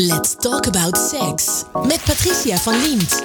Let's 0.00 0.34
Talk 0.36 0.66
About 0.66 0.98
Sex 0.98 1.64
met 1.86 2.00
Patricia 2.04 2.56
van 2.56 2.82
Liemt. 2.82 3.22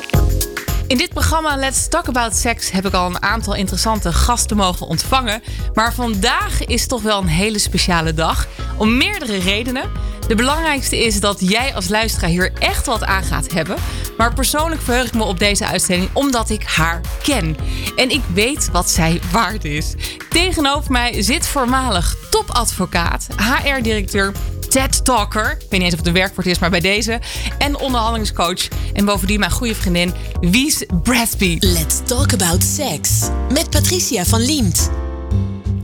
In 0.87 0.97
dit 0.97 1.09
programma 1.09 1.55
Let's 1.55 1.87
Talk 1.87 2.07
About 2.07 2.35
Sex 2.35 2.71
heb 2.71 2.85
ik 2.85 2.93
al 2.93 3.05
een 3.05 3.21
aantal 3.21 3.55
interessante 3.55 4.13
gasten 4.13 4.57
mogen 4.57 4.87
ontvangen. 4.87 5.43
Maar 5.73 5.93
vandaag 5.93 6.65
is 6.65 6.87
toch 6.87 7.01
wel 7.01 7.21
een 7.21 7.27
hele 7.27 7.59
speciale 7.59 8.13
dag. 8.13 8.47
Om 8.77 8.97
meerdere 8.97 9.37
redenen. 9.37 9.91
De 10.27 10.35
belangrijkste 10.35 11.05
is 11.05 11.19
dat 11.19 11.39
jij 11.39 11.75
als 11.75 11.89
luisteraar 11.89 12.29
hier 12.29 12.51
echt 12.59 12.85
wat 12.85 13.03
aan 13.03 13.23
gaat 13.23 13.51
hebben. 13.51 13.77
Maar 14.17 14.33
persoonlijk 14.33 14.81
verheug 14.81 15.07
ik 15.07 15.13
me 15.13 15.23
op 15.23 15.39
deze 15.39 15.65
uitzending 15.65 16.09
omdat 16.13 16.49
ik 16.49 16.63
haar 16.63 17.01
ken. 17.23 17.57
En 17.95 18.09
ik 18.09 18.21
weet 18.33 18.71
wat 18.71 18.89
zij 18.89 19.21
waard 19.31 19.65
is. 19.65 19.93
Tegenover 20.29 20.91
mij 20.91 21.21
zit 21.21 21.47
voormalig 21.47 22.15
topadvocaat, 22.29 23.27
HR-directeur 23.37 24.31
TED 24.73 25.05
Talker. 25.05 25.51
Ik 25.51 25.59
weet 25.59 25.71
niet 25.71 25.81
eens 25.81 25.91
of 25.91 25.97
het 25.97 26.07
een 26.07 26.13
werkwoord 26.13 26.47
is, 26.47 26.59
maar 26.59 26.69
bij 26.69 26.79
deze. 26.79 27.19
En 27.57 27.77
onderhandelingscoach. 27.77 28.67
En 28.93 29.05
bovendien 29.05 29.39
mijn 29.39 29.51
goede 29.51 29.75
vriendin 29.75 30.13
Wies 30.41 30.85
Bradby. 31.03 31.57
Let's 31.59 31.99
Talk 32.05 32.33
About 32.33 32.63
Sex 32.63 33.29
met 33.51 33.69
Patricia 33.69 34.25
van 34.25 34.41
Liemt. 34.41 34.89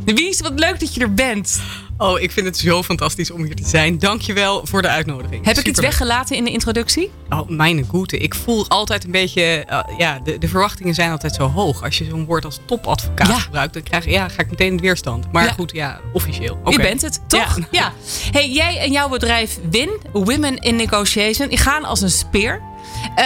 Wies, 0.05 0.41
wat 0.41 0.59
leuk 0.59 0.79
dat 0.79 0.93
je 0.93 1.01
er 1.01 1.13
bent. 1.13 1.61
Oh, 2.01 2.19
ik 2.19 2.31
vind 2.31 2.45
het 2.45 2.57
zo 2.57 2.83
fantastisch 2.83 3.31
om 3.31 3.43
hier 3.43 3.55
te 3.55 3.67
zijn. 3.67 3.97
Dankjewel 3.97 4.65
voor 4.65 4.81
de 4.81 4.87
uitnodiging. 4.87 5.45
Heb 5.45 5.57
ik 5.57 5.67
iets 5.67 5.79
weggelaten 5.79 6.35
in 6.35 6.43
de 6.43 6.51
introductie? 6.51 7.11
Oh, 7.29 7.49
mijn 7.49 7.85
goede. 7.85 8.17
Ik 8.17 8.35
voel 8.35 8.67
altijd 8.67 9.03
een 9.03 9.11
beetje... 9.11 9.65
Uh, 9.69 9.79
ja, 9.97 10.19
de, 10.19 10.37
de, 10.37 10.47
verwachtingen 10.47 10.93
zijn 10.93 11.11
altijd 11.11 11.35
zo 11.35 11.47
hoog. 11.47 11.83
Als 11.83 11.97
je 11.97 12.05
zo'n 12.05 12.25
woord 12.25 12.45
als 12.45 12.59
topadvocaat 12.65 13.39
gebruikt, 13.39 13.73
dan 13.73 13.83
krijg, 13.83 14.05
ja, 14.05 14.27
ga 14.27 14.41
ik 14.41 14.49
meteen 14.49 14.71
in 14.71 14.79
weerstand. 14.79 15.31
Maar 15.31 15.49
goed, 15.49 15.71
ja, 15.71 15.99
officieel. 16.13 16.57
Okay. 16.63 16.73
Je 16.73 16.79
bent 16.79 17.01
het, 17.01 17.21
toch? 17.27 17.57
Ja. 17.57 17.67
ja. 17.71 17.93
Hey, 18.31 18.49
jij 18.49 18.77
en 18.77 18.91
jouw 18.91 19.09
bedrijf 19.09 19.59
WIN, 19.69 19.89
Women 20.11 20.57
in 20.57 20.75
Negotiation, 20.75 21.57
gaan 21.57 21.85
als 21.85 22.01
een 22.01 22.11
speer. 22.11 22.61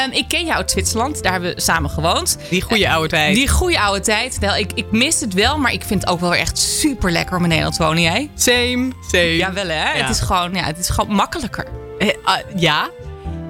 Um, 0.05 0.11
ik 0.11 0.27
ken 0.27 0.45
jou 0.45 0.57
uit 0.57 0.71
Zwitserland. 0.71 1.23
Daar 1.23 1.31
hebben 1.31 1.55
we 1.55 1.61
samen 1.61 1.89
gewoond. 1.89 2.37
Die 2.49 2.61
goede 2.61 2.89
oude 2.89 3.09
tijd. 3.09 3.35
Die 3.35 3.47
goede 3.47 3.79
oude 3.79 3.99
tijd. 3.99 4.39
Wel, 4.39 4.55
ik, 4.55 4.71
ik 4.73 4.91
mis 4.91 5.19
het 5.19 5.33
wel, 5.33 5.57
maar 5.57 5.73
ik 5.73 5.83
vind 5.83 6.01
het 6.01 6.09
ook 6.09 6.19
wel 6.19 6.35
echt 6.35 6.57
super 6.57 7.11
lekker 7.11 7.35
om 7.37 7.43
in 7.43 7.49
Nederland 7.49 7.75
te 7.75 7.83
wonen. 7.83 8.01
Jij? 8.01 8.29
Same, 8.35 8.91
same. 9.11 9.35
Ja, 9.35 9.53
wel 9.53 9.67
hè? 9.67 9.91
Ja. 9.93 10.05
Het, 10.05 10.09
is 10.09 10.19
gewoon, 10.19 10.53
ja, 10.53 10.63
het 10.63 10.77
is 10.77 10.89
gewoon 10.89 11.15
makkelijker. 11.15 11.67
Uh, 11.99 12.07
uh, 12.07 12.35
ja, 12.55 12.89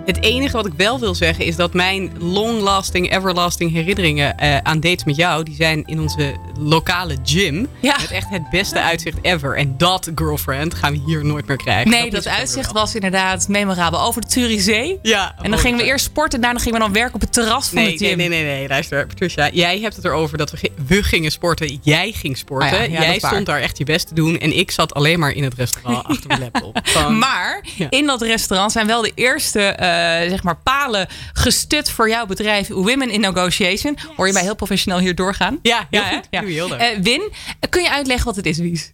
het 0.06 0.22
enige 0.22 0.56
wat 0.56 0.66
ik 0.66 0.74
wel 0.78 1.00
wil 1.00 1.16
zeggen 1.16 1.46
is 1.46 1.56
dat 1.56 1.74
mijn 1.74 2.12
long-lasting, 2.20 3.12
everlasting 3.12 3.72
herinneringen 3.72 4.36
uh, 4.44 4.58
aan 4.58 4.80
dates 4.80 5.04
met 5.04 5.16
jou, 5.16 5.44
die 5.44 5.56
zijn 5.56 5.84
in 5.86 6.00
onze 6.00 6.36
lokale 6.60 7.18
gym. 7.24 7.68
Ja. 7.80 7.96
Met 8.02 8.12
echt 8.12 8.30
het 8.30 8.50
beste 8.50 8.82
uitzicht 8.82 9.18
ever. 9.22 9.58
En 9.58 9.78
dat, 9.78 10.12
girlfriend, 10.16 10.74
gaan 10.74 10.94
we 10.94 11.02
hier 11.06 11.26
nooit 11.26 11.48
meer 11.48 11.58
krijgen. 11.58 11.92
Nee, 11.92 12.10
dat, 12.10 12.24
dat 12.24 12.34
uitzicht 12.34 12.72
was 12.72 12.96
inderdaad 12.96 13.48
memorabel. 13.48 14.02
Over 14.02 14.22
de 14.22 14.28
Zurichzee. 14.30 15.00
Ja. 15.02 15.36
En 15.42 15.52
dan 15.52 15.60
gingen 15.60 15.78
we 15.78 15.84
eerst 15.84 16.06
sporten 16.06 16.36
en 16.36 16.42
daarna 16.42 16.60
gingen 16.60 16.78
we 16.78 16.84
dan 16.84 16.94
werken 16.94 17.16
op 17.16 17.22
het 17.22 17.34
terras 17.34 17.68
van 17.68 17.78
nee, 17.78 17.98
de 17.98 18.06
gym. 18.06 18.18
Nee, 18.18 18.28
nee, 18.28 18.44
nee, 18.44 18.56
nee. 18.58 18.68
Luister, 18.68 19.08
Patricia. 19.08 19.50
Jij 19.50 19.80
hebt 19.80 19.96
het 19.96 20.06
erover 20.06 20.38
dat 20.38 20.52
we, 20.52 20.72
we 20.88 21.04
gingen 21.04 21.32
sporten. 21.32 21.80
Jij 21.82 22.12
ging 22.12 22.38
sporten. 22.38 22.68
Ah 22.68 22.74
ja, 22.78 22.84
ja, 22.84 23.02
jij 23.02 23.20
stond 23.20 23.46
daar 23.46 23.60
echt 23.60 23.78
je 23.78 23.84
best 23.84 24.08
te 24.08 24.14
doen. 24.14 24.40
En 24.40 24.58
ik 24.58 24.72
zat 24.72 24.94
alleen 24.94 25.20
maar 25.20 25.32
in 25.32 25.44
het 25.44 25.54
restaurant 25.54 26.08
achter 26.08 26.28
mijn 26.28 26.40
laptop. 26.40 26.80
Van, 26.90 27.18
maar 27.18 27.66
in 27.90 28.06
dat 28.06 28.22
restaurant 28.22 28.72
zijn 28.72 28.88
wel 28.88 29.02
de 29.02 29.12
eerste... 29.16 29.78
Uh, 29.82 29.93
zeg 30.30 30.44
maar 30.44 30.58
palen 30.58 31.08
gestut 31.34 31.90
voor 31.90 32.10
jouw 32.10 32.26
bedrijf 32.26 32.68
Women 32.68 33.10
in 33.10 33.22
Negotiation. 33.22 33.98
Hoor 34.16 34.28
je 34.28 34.34
mij 34.34 34.42
heel 34.42 34.56
professioneel 34.56 35.00
hier 35.00 35.16
doorgaan? 35.16 35.60
Ja, 35.62 35.88
heel 35.90 36.02
ja, 36.02 36.10
goed. 36.10 36.28
Ja. 36.30 36.44
Heel 36.44 36.80
uh, 36.80 36.88
Win, 37.02 37.32
kun 37.70 37.82
je 37.82 37.90
uitleggen 37.90 38.26
wat 38.26 38.36
het 38.36 38.46
is, 38.46 38.58
Wies? 38.58 38.92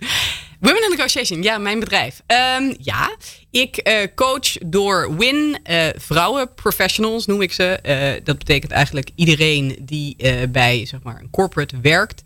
Women 0.59 0.83
in 0.83 0.89
Negotiation, 0.89 1.43
ja, 1.43 1.57
mijn 1.57 1.79
bedrijf. 1.79 2.21
Um, 2.57 2.75
ja, 2.79 3.15
ik 3.51 3.87
uh, 3.87 3.93
coach 4.15 4.57
door 4.65 5.17
WIN 5.17 5.57
uh, 5.69 5.85
vrouwen, 5.97 6.53
professionals 6.53 7.25
noem 7.25 7.41
ik 7.41 7.53
ze. 7.53 7.79
Uh, 7.83 8.25
dat 8.25 8.37
betekent 8.37 8.71
eigenlijk 8.71 9.09
iedereen 9.15 9.77
die 9.81 10.15
bij 10.49 10.85
zeg 10.85 10.99
maar, 11.03 11.19
een 11.19 11.29
corporate 11.29 11.79
werkt. 11.81 12.21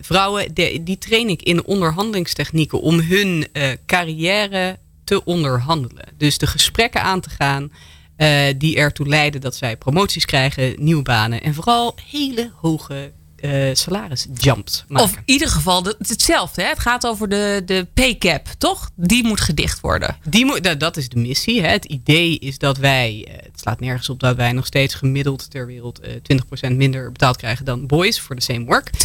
vrouwen, 0.00 0.54
de, 0.54 0.80
die 0.82 0.98
train 0.98 1.28
ik 1.28 1.42
in 1.42 1.64
onderhandelingstechnieken 1.64 2.80
om 2.80 3.00
hun 3.00 3.46
carrière 3.86 4.78
te 5.08 5.24
onderhandelen. 5.24 6.04
Dus 6.16 6.38
de 6.38 6.46
gesprekken 6.46 7.02
aan 7.02 7.20
te 7.20 7.30
gaan 7.30 7.72
uh, 8.16 8.40
die 8.58 8.76
ertoe 8.76 9.08
leiden 9.08 9.40
dat 9.40 9.56
zij 9.56 9.76
promoties 9.76 10.24
krijgen, 10.24 10.74
nieuwe 10.84 11.02
banen 11.02 11.42
en 11.42 11.54
vooral 11.54 11.94
hele 12.10 12.52
hoge 12.54 13.12
uh, 13.40 13.74
salarisjumps 13.74 14.84
maken. 14.88 15.06
Of 15.06 15.16
in 15.16 15.22
ieder 15.24 15.48
geval 15.48 15.82
de, 15.82 15.94
hetzelfde. 15.98 16.62
Hè? 16.62 16.68
Het 16.68 16.78
gaat 16.78 17.06
over 17.06 17.28
de, 17.28 17.62
de 17.64 17.86
pay 17.94 18.18
cap, 18.18 18.46
toch? 18.58 18.90
Die 18.94 19.24
moet 19.24 19.40
gedicht 19.40 19.80
worden. 19.80 20.16
Die 20.28 20.44
moet, 20.44 20.64
dat, 20.64 20.80
dat 20.80 20.96
is 20.96 21.08
de 21.08 21.18
missie. 21.18 21.62
Hè? 21.62 21.68
Het 21.68 21.84
idee 21.84 22.38
is 22.38 22.58
dat 22.58 22.78
wij, 22.78 23.26
uh, 23.28 23.34
het 23.34 23.60
slaat 23.60 23.80
nergens 23.80 24.08
op 24.08 24.20
dat 24.20 24.36
wij 24.36 24.52
nog 24.52 24.66
steeds 24.66 24.94
gemiddeld 24.94 25.50
ter 25.50 25.66
wereld 25.66 26.00
uh, 26.04 26.70
20% 26.70 26.76
minder 26.76 27.12
betaald 27.12 27.36
krijgen 27.36 27.64
dan 27.64 27.86
boys 27.86 28.20
voor 28.20 28.36
de 28.36 28.42
same 28.42 28.64
work. 28.64 28.90
20%? 28.90 29.00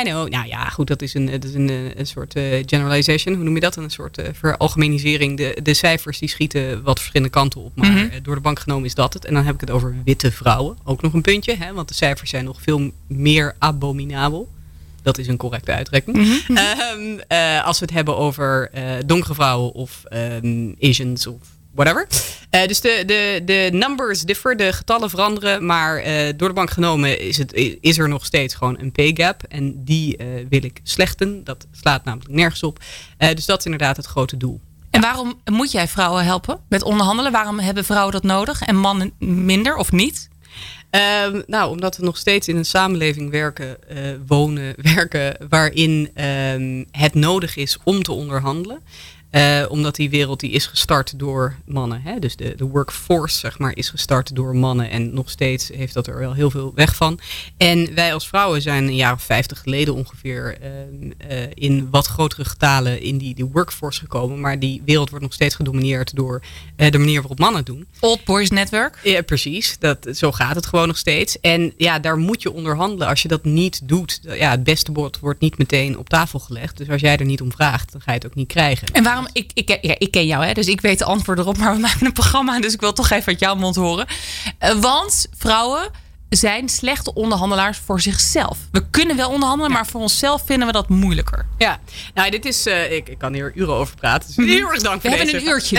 I 0.00 0.02
know. 0.02 0.28
Nou 0.28 0.46
ja, 0.46 0.68
goed, 0.68 0.86
dat 0.86 1.02
is 1.02 1.14
een, 1.14 1.26
dat 1.26 1.44
is 1.44 1.54
een, 1.54 1.92
een 1.96 2.06
soort 2.06 2.32
generalization. 2.66 3.34
Hoe 3.34 3.44
noem 3.44 3.54
je 3.54 3.60
dat? 3.60 3.76
Een 3.76 3.90
soort 3.90 4.22
veralgemenisering. 4.32 5.36
De, 5.36 5.58
de 5.62 5.74
cijfers 5.74 6.18
die 6.18 6.28
schieten 6.28 6.82
wat 6.82 6.98
verschillende 6.98 7.32
kanten 7.32 7.60
op. 7.60 7.76
Maar 7.76 7.90
mm 7.90 7.96
-hmm. 7.96 8.10
door 8.22 8.34
de 8.34 8.40
bank 8.40 8.58
genomen 8.58 8.84
is 8.84 8.94
dat 8.94 9.14
het. 9.14 9.24
En 9.24 9.34
dan 9.34 9.44
heb 9.44 9.54
ik 9.54 9.60
het 9.60 9.70
over 9.70 9.96
witte 10.04 10.32
vrouwen. 10.32 10.78
Ook 10.84 11.02
nog 11.02 11.12
een 11.12 11.22
puntje. 11.22 11.56
Hè? 11.56 11.72
Want 11.72 11.88
de 11.88 11.94
cijfers 11.94 12.30
zijn 12.30 12.44
nog 12.44 12.62
veel 12.62 12.90
meer 13.06 13.39
abominabel. 13.58 14.48
Dat 15.02 15.18
is 15.18 15.26
een 15.26 15.36
correcte 15.36 15.72
uitdrukking. 15.72 16.16
Mm 16.16 16.40
-hmm. 16.46 16.56
um, 16.56 17.20
uh, 17.28 17.64
als 17.64 17.78
we 17.78 17.84
het 17.84 17.94
hebben 17.94 18.16
over 18.16 18.70
uh, 18.74 18.82
donkere 19.06 19.34
vrouwen 19.34 19.72
of 19.72 20.02
um, 20.12 20.76
Asians 20.80 21.26
of 21.26 21.36
whatever. 21.74 22.06
Uh, 22.50 22.66
dus 22.66 22.80
de, 22.80 23.02
de, 23.06 23.42
de 23.44 23.68
numbers 23.72 24.22
differ, 24.22 24.56
de 24.56 24.72
getallen 24.72 25.10
veranderen. 25.10 25.66
Maar 25.66 26.02
door 26.36 26.48
de 26.48 26.54
bank 26.54 26.70
genomen 26.70 27.20
is, 27.20 27.36
het, 27.36 27.52
is 27.80 27.98
er 27.98 28.08
nog 28.08 28.24
steeds 28.24 28.54
gewoon 28.54 28.78
een 28.78 28.92
pay 28.92 29.10
gap. 29.14 29.42
En 29.48 29.84
die 29.84 30.18
wil 30.48 30.64
ik 30.64 30.80
slechten. 30.82 31.44
Dat 31.44 31.66
slaat 31.72 32.04
namelijk 32.04 32.30
nergens 32.30 32.62
op. 32.62 32.78
dus 33.18 33.46
dat 33.46 33.58
is 33.58 33.64
inderdaad 33.64 33.96
het 33.96 34.06
grote 34.06 34.36
doel. 34.36 34.60
En 34.90 35.00
waarom 35.00 35.40
moet 35.44 35.70
jij 35.70 35.88
vrouwen 35.88 36.24
helpen 36.24 36.60
met 36.68 36.82
onderhandelen? 36.82 37.32
Waarom 37.32 37.58
hebben 37.58 37.84
vrouwen 37.84 38.12
dat 38.12 38.22
nodig 38.22 38.62
en 38.62 38.76
mannen 38.76 39.12
minder 39.18 39.76
of 39.76 39.92
niet? 39.92 40.29
Um, 40.90 41.42
nou, 41.46 41.70
omdat 41.70 41.96
we 41.96 42.04
nog 42.04 42.16
steeds 42.16 42.48
in 42.48 42.56
een 42.56 42.64
samenleving 42.64 43.30
werken, 43.30 43.76
uh, 43.92 43.98
wonen, 44.26 44.74
werken, 44.94 45.36
waarin 45.48 46.10
um, 46.24 46.86
het 46.90 47.14
nodig 47.14 47.56
is 47.56 47.78
om 47.84 48.02
te 48.02 48.12
onderhandelen. 48.12 48.80
Uh, 49.30 49.64
omdat 49.68 49.94
die 49.94 50.10
wereld 50.10 50.40
die 50.40 50.50
is 50.50 50.66
gestart 50.66 51.18
door 51.18 51.56
mannen. 51.64 52.00
Hè? 52.02 52.18
Dus 52.18 52.36
de, 52.36 52.54
de 52.56 52.64
workforce 52.64 53.38
zeg 53.38 53.58
maar, 53.58 53.76
is 53.76 53.88
gestart 53.88 54.34
door 54.34 54.56
mannen. 54.56 54.90
En 54.90 55.14
nog 55.14 55.30
steeds 55.30 55.68
heeft 55.68 55.94
dat 55.94 56.06
er 56.06 56.18
wel 56.18 56.32
heel 56.32 56.50
veel 56.50 56.72
weg 56.74 56.96
van. 56.96 57.20
En 57.56 57.94
wij 57.94 58.14
als 58.14 58.28
vrouwen 58.28 58.62
zijn 58.62 58.84
een 58.84 58.96
jaar 58.96 59.12
of 59.12 59.22
vijftig 59.22 59.60
geleden 59.60 59.94
ongeveer 59.94 60.58
uh, 60.62 60.68
uh, 61.30 61.46
in 61.54 61.90
wat 61.90 62.06
grotere 62.06 62.44
getalen 62.44 63.02
in 63.02 63.18
die, 63.18 63.34
die 63.34 63.44
workforce 63.44 64.00
gekomen. 64.00 64.40
Maar 64.40 64.58
die 64.58 64.82
wereld 64.84 65.10
wordt 65.10 65.24
nog 65.24 65.34
steeds 65.34 65.54
gedomineerd 65.54 66.14
door 66.14 66.42
de 66.76 66.98
manier 66.98 67.20
waarop 67.20 67.38
mannen 67.38 67.64
doen. 67.64 67.86
Old 68.00 68.24
Boys 68.24 68.50
Network? 68.50 68.98
Ja, 69.02 69.22
precies. 69.22 69.78
Dat, 69.78 70.08
zo 70.12 70.32
gaat 70.32 70.54
het 70.54 70.66
gewoon 70.66 70.86
nog 70.86 70.98
steeds. 70.98 71.40
En 71.40 71.72
ja, 71.76 71.98
daar 71.98 72.16
moet 72.16 72.42
je 72.42 72.52
onderhandelen. 72.52 73.08
Als 73.08 73.22
je 73.22 73.28
dat 73.28 73.44
niet 73.44 73.80
doet, 73.88 74.20
ja, 74.22 74.50
het 74.50 74.64
beste 74.64 74.92
bord 74.92 75.18
wordt 75.18 75.40
niet 75.40 75.58
meteen 75.58 75.98
op 75.98 76.08
tafel 76.08 76.38
gelegd. 76.38 76.76
Dus 76.76 76.88
als 76.88 77.00
jij 77.00 77.16
er 77.16 77.24
niet 77.24 77.40
om 77.40 77.52
vraagt, 77.52 77.92
dan 77.92 78.00
ga 78.00 78.12
je 78.12 78.18
het 78.18 78.26
ook 78.26 78.34
niet 78.34 78.48
krijgen. 78.48 78.88
En 78.92 79.02
waarom 79.02 79.19
ik, 79.32 79.50
ik, 79.54 79.78
ja, 79.80 79.94
ik 79.98 80.10
ken 80.10 80.26
jou, 80.26 80.44
hè, 80.44 80.52
dus 80.52 80.66
ik 80.66 80.80
weet 80.80 80.98
de 80.98 81.04
antwoord 81.04 81.38
erop. 81.38 81.56
Maar 81.56 81.74
we 81.74 81.80
maken 81.88 82.06
een 82.06 82.12
programma, 82.12 82.60
dus 82.60 82.74
ik 82.74 82.80
wil 82.80 82.92
toch 82.92 83.10
even 83.10 83.26
uit 83.26 83.40
jouw 83.40 83.54
mond 83.54 83.76
horen. 83.76 84.06
Uh, 84.64 84.70
want 84.70 85.26
vrouwen 85.38 85.90
zijn 86.30 86.68
slechte 86.68 87.14
onderhandelaars 87.14 87.78
voor 87.78 88.00
zichzelf. 88.00 88.58
We 88.72 88.90
kunnen 88.90 89.16
wel 89.16 89.30
onderhandelen, 89.30 89.70
ja. 89.70 89.76
maar 89.76 89.86
voor 89.86 90.00
onszelf 90.00 90.42
vinden 90.46 90.66
we 90.66 90.72
dat 90.72 90.88
moeilijker. 90.88 91.46
Ja, 91.58 91.80
nou, 92.14 92.30
dit 92.30 92.44
is. 92.44 92.66
Uh, 92.66 92.92
ik, 92.92 93.08
ik 93.08 93.18
kan 93.18 93.32
hier 93.32 93.52
uren 93.54 93.74
over 93.74 93.94
praten. 93.96 94.32
Dus 94.36 94.46
heel 94.46 94.70
erg 94.70 94.82
dank 94.82 95.02
we 95.02 95.08
voor 95.08 95.18
deze. 95.18 95.30
We 95.30 95.36
hebben 95.36 95.52
een 95.52 95.54
uurtje. 95.54 95.78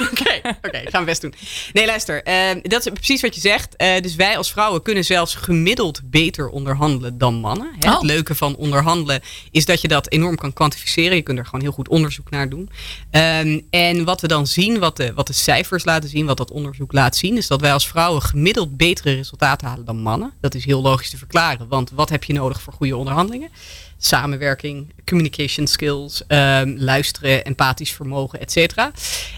Oké, 0.10 0.56
oké, 0.62 0.76
ik 0.76 0.88
ga 0.88 0.90
mijn 0.90 1.04
best 1.04 1.20
doen. 1.20 1.34
Nee, 1.72 1.86
luister, 1.86 2.28
uh, 2.28 2.62
dat 2.62 2.86
is 2.86 2.92
precies 2.92 3.20
wat 3.20 3.34
je 3.34 3.40
zegt. 3.40 3.74
Uh, 3.78 4.00
dus 4.00 4.14
wij 4.14 4.36
als 4.36 4.52
vrouwen 4.52 4.82
kunnen 4.82 5.04
zelfs 5.04 5.34
gemiddeld 5.34 6.00
beter 6.04 6.48
onderhandelen 6.48 7.18
dan 7.18 7.34
mannen. 7.34 7.70
Hè? 7.78 7.88
Oh. 7.88 7.94
Het 7.94 8.02
leuke 8.02 8.34
van 8.34 8.56
onderhandelen 8.56 9.20
is 9.50 9.64
dat 9.64 9.80
je 9.80 9.88
dat 9.88 10.10
enorm 10.10 10.36
kan 10.36 10.52
kwantificeren. 10.52 11.16
Je 11.16 11.22
kunt 11.22 11.38
er 11.38 11.44
gewoon 11.44 11.60
heel 11.60 11.72
goed 11.72 11.88
onderzoek 11.88 12.30
naar 12.30 12.48
doen. 12.48 12.70
Um, 13.10 13.66
en 13.70 14.04
wat 14.04 14.20
we 14.20 14.28
dan 14.28 14.46
zien, 14.46 14.78
wat 14.78 14.96
de, 14.96 15.12
wat 15.14 15.26
de 15.26 15.32
cijfers 15.32 15.84
laten 15.84 16.08
zien, 16.08 16.26
wat 16.26 16.36
dat 16.36 16.50
onderzoek 16.50 16.92
laat 16.92 17.16
zien, 17.16 17.36
is 17.36 17.46
dat 17.46 17.60
wij 17.60 17.72
als 17.72 17.88
vrouwen 17.88 18.22
gemiddeld 18.22 18.76
betere 18.76 19.14
resultaten 19.14 19.68
halen 19.68 19.84
dan 19.92 20.02
mannen. 20.02 20.32
Dat 20.40 20.54
is 20.54 20.64
heel 20.64 20.82
logisch 20.82 21.10
te 21.10 21.16
verklaren, 21.16 21.68
want 21.68 21.90
wat 21.90 22.08
heb 22.08 22.24
je 22.24 22.32
nodig 22.32 22.62
voor 22.62 22.72
goede 22.72 22.96
onderhandelingen? 22.96 23.50
Samenwerking, 23.98 24.92
communication 25.04 25.66
skills, 25.66 26.22
um, 26.28 26.78
luisteren, 26.78 27.44
empathisch 27.44 27.92
vermogen, 27.92 28.40
et 28.40 28.52
cetera. 28.52 28.90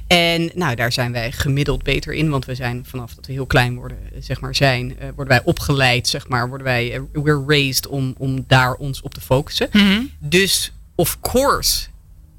En 0.06 0.50
nou, 0.54 0.74
daar 0.74 0.92
zijn 0.92 1.12
wij 1.12 1.32
gemiddeld 1.32 1.82
beter 1.82 2.12
in, 2.12 2.30
want 2.30 2.44
we 2.44 2.54
zijn 2.54 2.84
vanaf 2.86 3.14
dat 3.14 3.26
we 3.26 3.32
heel 3.32 3.46
klein 3.46 3.74
worden, 3.74 3.98
zeg 4.18 4.40
maar, 4.40 4.54
zijn, 4.54 4.90
uh, 4.90 4.96
worden 5.00 5.26
wij 5.26 5.42
opgeleid, 5.44 6.08
zeg 6.08 6.28
maar, 6.28 6.48
worden 6.48 6.66
wij, 6.66 6.94
uh, 6.94 7.00
we're 7.12 7.44
raised 7.46 7.86
om, 7.86 8.14
om 8.18 8.44
daar 8.46 8.74
ons 8.74 9.00
op 9.00 9.14
te 9.14 9.20
focussen. 9.20 9.68
Mm 9.72 9.80
-hmm. 9.80 10.10
Dus, 10.18 10.72
of 10.94 11.20
course, 11.20 11.86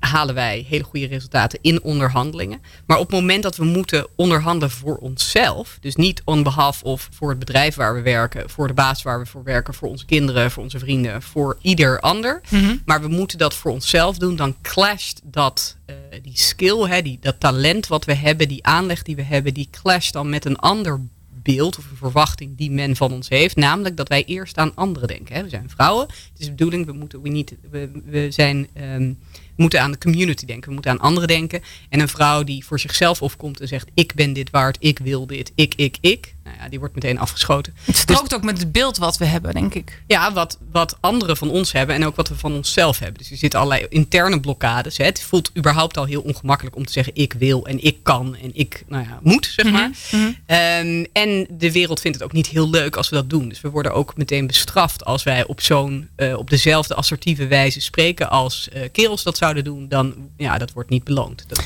halen 0.06 0.36
wij 0.36 0.66
hele 0.70 0.84
goede 0.84 1.08
resultaten 1.08 1.60
in 1.62 1.82
onderhandelingen. 1.84 2.62
Maar 2.86 2.98
op 2.98 3.12
het 3.12 3.20
moment 3.20 3.44
dat 3.44 3.56
we 3.56 3.64
moeten 3.66 4.08
onderhandelen 4.16 4.72
voor 4.72 4.96
onszelf, 4.96 5.78
dus 5.82 5.96
niet 5.96 6.22
on 6.26 6.44
behalf 6.44 6.84
of 6.84 7.10
voor 7.12 7.30
het 7.30 7.40
bedrijf 7.40 7.76
waar 7.76 7.96
we 7.96 8.02
werken, 8.02 8.50
voor 8.50 8.68
de 8.68 8.74
baas 8.74 9.02
waar 9.04 9.20
we 9.20 9.26
voor 9.26 9.44
werken, 9.44 9.74
voor 9.74 9.90
onze 9.90 10.06
kinderen, 10.06 10.52
voor 10.52 10.64
onze 10.64 10.80
vrienden, 10.80 11.22
voor 11.22 11.58
ieder 11.62 12.00
ander, 12.00 12.42
Mhm. 12.50 12.76
maar 12.86 13.02
we 13.02 13.08
moeten 13.08 13.38
dat 13.38 13.54
voor 13.54 13.72
onszelf 13.72 14.18
doen, 14.18 14.36
dan 14.36 14.56
clasht 14.62 15.22
dat, 15.24 15.76
eh, 15.86 15.96
die 16.22 16.38
skill, 16.38 16.80
hè, 16.88 17.02
die, 17.02 17.18
dat 17.22 17.40
talent 17.40 17.88
wat 17.88 18.06
we 18.06 18.14
hebben, 18.14 18.48
die 18.48 18.64
aanleg 18.66 19.02
die 19.04 19.16
we 19.16 19.24
hebben, 19.24 19.54
die 19.54 19.68
clasht 19.72 20.14
dan 20.14 20.30
met 20.30 20.46
een 20.46 20.58
ander 20.58 21.00
beeld 21.44 21.78
of 21.78 21.90
een 21.92 21.98
verwachting 21.98 22.58
die 22.58 22.72
men 22.72 22.96
van 22.96 23.12
ons 23.12 23.30
heeft. 23.30 23.56
Namelijk 23.56 23.98
dat 23.98 24.08
wij 24.08 24.24
eerst 24.26 24.58
aan 24.58 24.72
anderen 24.76 25.08
denken. 25.08 25.36
Hè. 25.36 25.44
We 25.44 25.50
zijn 25.50 25.70
vrouwen. 25.70 26.08
Het 26.08 26.18
is 26.38 26.46
de 26.46 26.52
bedoeling, 26.52 26.86
we, 26.86 26.94
moeten, 26.94 27.22
we, 27.22 27.30
niet, 27.30 27.56
we, 27.72 27.90
we 28.06 28.32
zijn, 28.32 28.68
ehm, 28.74 29.14
moeten 29.56 29.82
aan 29.82 29.92
de 29.92 29.98
community 29.98 30.46
denken. 30.46 30.68
We 30.68 30.74
moeten 30.74 30.92
aan 30.92 31.00
anderen 31.00 31.28
denken. 31.28 31.62
En 31.90 32.00
een 32.00 32.08
vrouw 32.08 32.44
die 32.44 32.66
voor 32.66 32.80
zichzelf 32.80 33.22
opkomt 33.22 33.60
en 33.60 33.68
zegt... 33.68 33.88
ik 33.94 34.14
ben 34.14 34.34
dit 34.34 34.50
waard, 34.50 34.78
ik 34.80 35.00
wil 35.00 35.28
dit, 35.28 35.52
ik, 35.56 35.74
ik, 35.76 35.98
ik. 36.02 36.36
Nou 36.44 36.56
ja, 36.60 36.70
die 36.70 36.80
wordt 36.80 36.96
meteen 36.96 37.20
afgeschoten. 37.20 37.76
Het 37.84 37.98
strookt 37.98 38.34
ook 38.34 38.44
met 38.44 38.58
het 38.58 38.72
beeld 38.72 38.98
wat 38.98 39.18
we 39.18 39.26
hebben, 39.26 39.54
denk 39.54 39.74
ik. 39.74 40.02
Ja, 40.08 40.34
wat, 40.34 40.58
wat 40.72 40.98
anderen 41.00 41.38
van 41.38 41.50
ons 41.50 41.72
hebben 41.72 41.96
en 41.96 42.06
ook 42.06 42.16
wat 42.16 42.30
we 42.30 42.36
van 42.36 42.54
onszelf 42.54 43.00
hebben. 43.00 43.18
Dus 43.18 43.32
er 43.32 43.38
zitten 43.38 43.60
allerlei 43.60 43.86
interne 43.90 44.40
blokkades. 44.40 44.98
Hè. 44.98 45.06
Het 45.06 45.22
voelt 45.22 45.52
überhaupt 45.58 45.98
al 45.98 46.06
heel 46.06 46.22
ongemakkelijk 46.22 46.76
om 46.76 46.86
te 46.86 46.92
zeggen 46.92 47.16
ik 47.16 47.34
wil 47.34 47.66
en 47.66 47.84
ik 47.84 47.98
kan 48.04 48.36
en 48.42 48.52
ik 48.54 48.84
nou 48.88 49.04
ja, 49.04 49.20
moet, 49.22 49.46
zeg 49.46 49.72
maar. 49.72 49.92
Mhm, 50.12 50.32
Ehm, 50.46 51.06
en 51.14 51.48
de 51.50 51.72
wereld 51.72 52.00
vindt 52.00 52.18
het 52.18 52.26
ook 52.26 52.34
niet 52.34 52.48
heel 52.48 52.70
leuk 52.70 52.96
als 52.96 53.10
we 53.10 53.16
dat 53.16 53.30
doen. 53.30 53.50
Dus 53.50 53.62
we 53.62 53.70
worden 53.70 53.94
ook 53.94 54.18
meteen 54.18 54.48
bestraft 54.48 55.06
als 55.06 55.24
wij 55.24 55.46
op 55.46 55.62
zo'n, 55.62 56.10
eh, 56.16 56.38
op 56.38 56.50
dezelfde 56.50 56.96
assertieve 56.96 57.48
wijze 57.48 57.82
spreken 57.82 58.30
als 58.30 58.70
eh, 58.70 58.82
kerels 58.92 59.24
dat 59.24 59.38
zouden 59.44 59.64
doen. 59.64 59.88
Dan, 59.88 60.14
ja, 60.38 60.58
dat 60.58 60.74
wordt 60.74 60.90
niet 60.90 61.04
beloond. 61.04 61.44
Dat, 61.48 61.64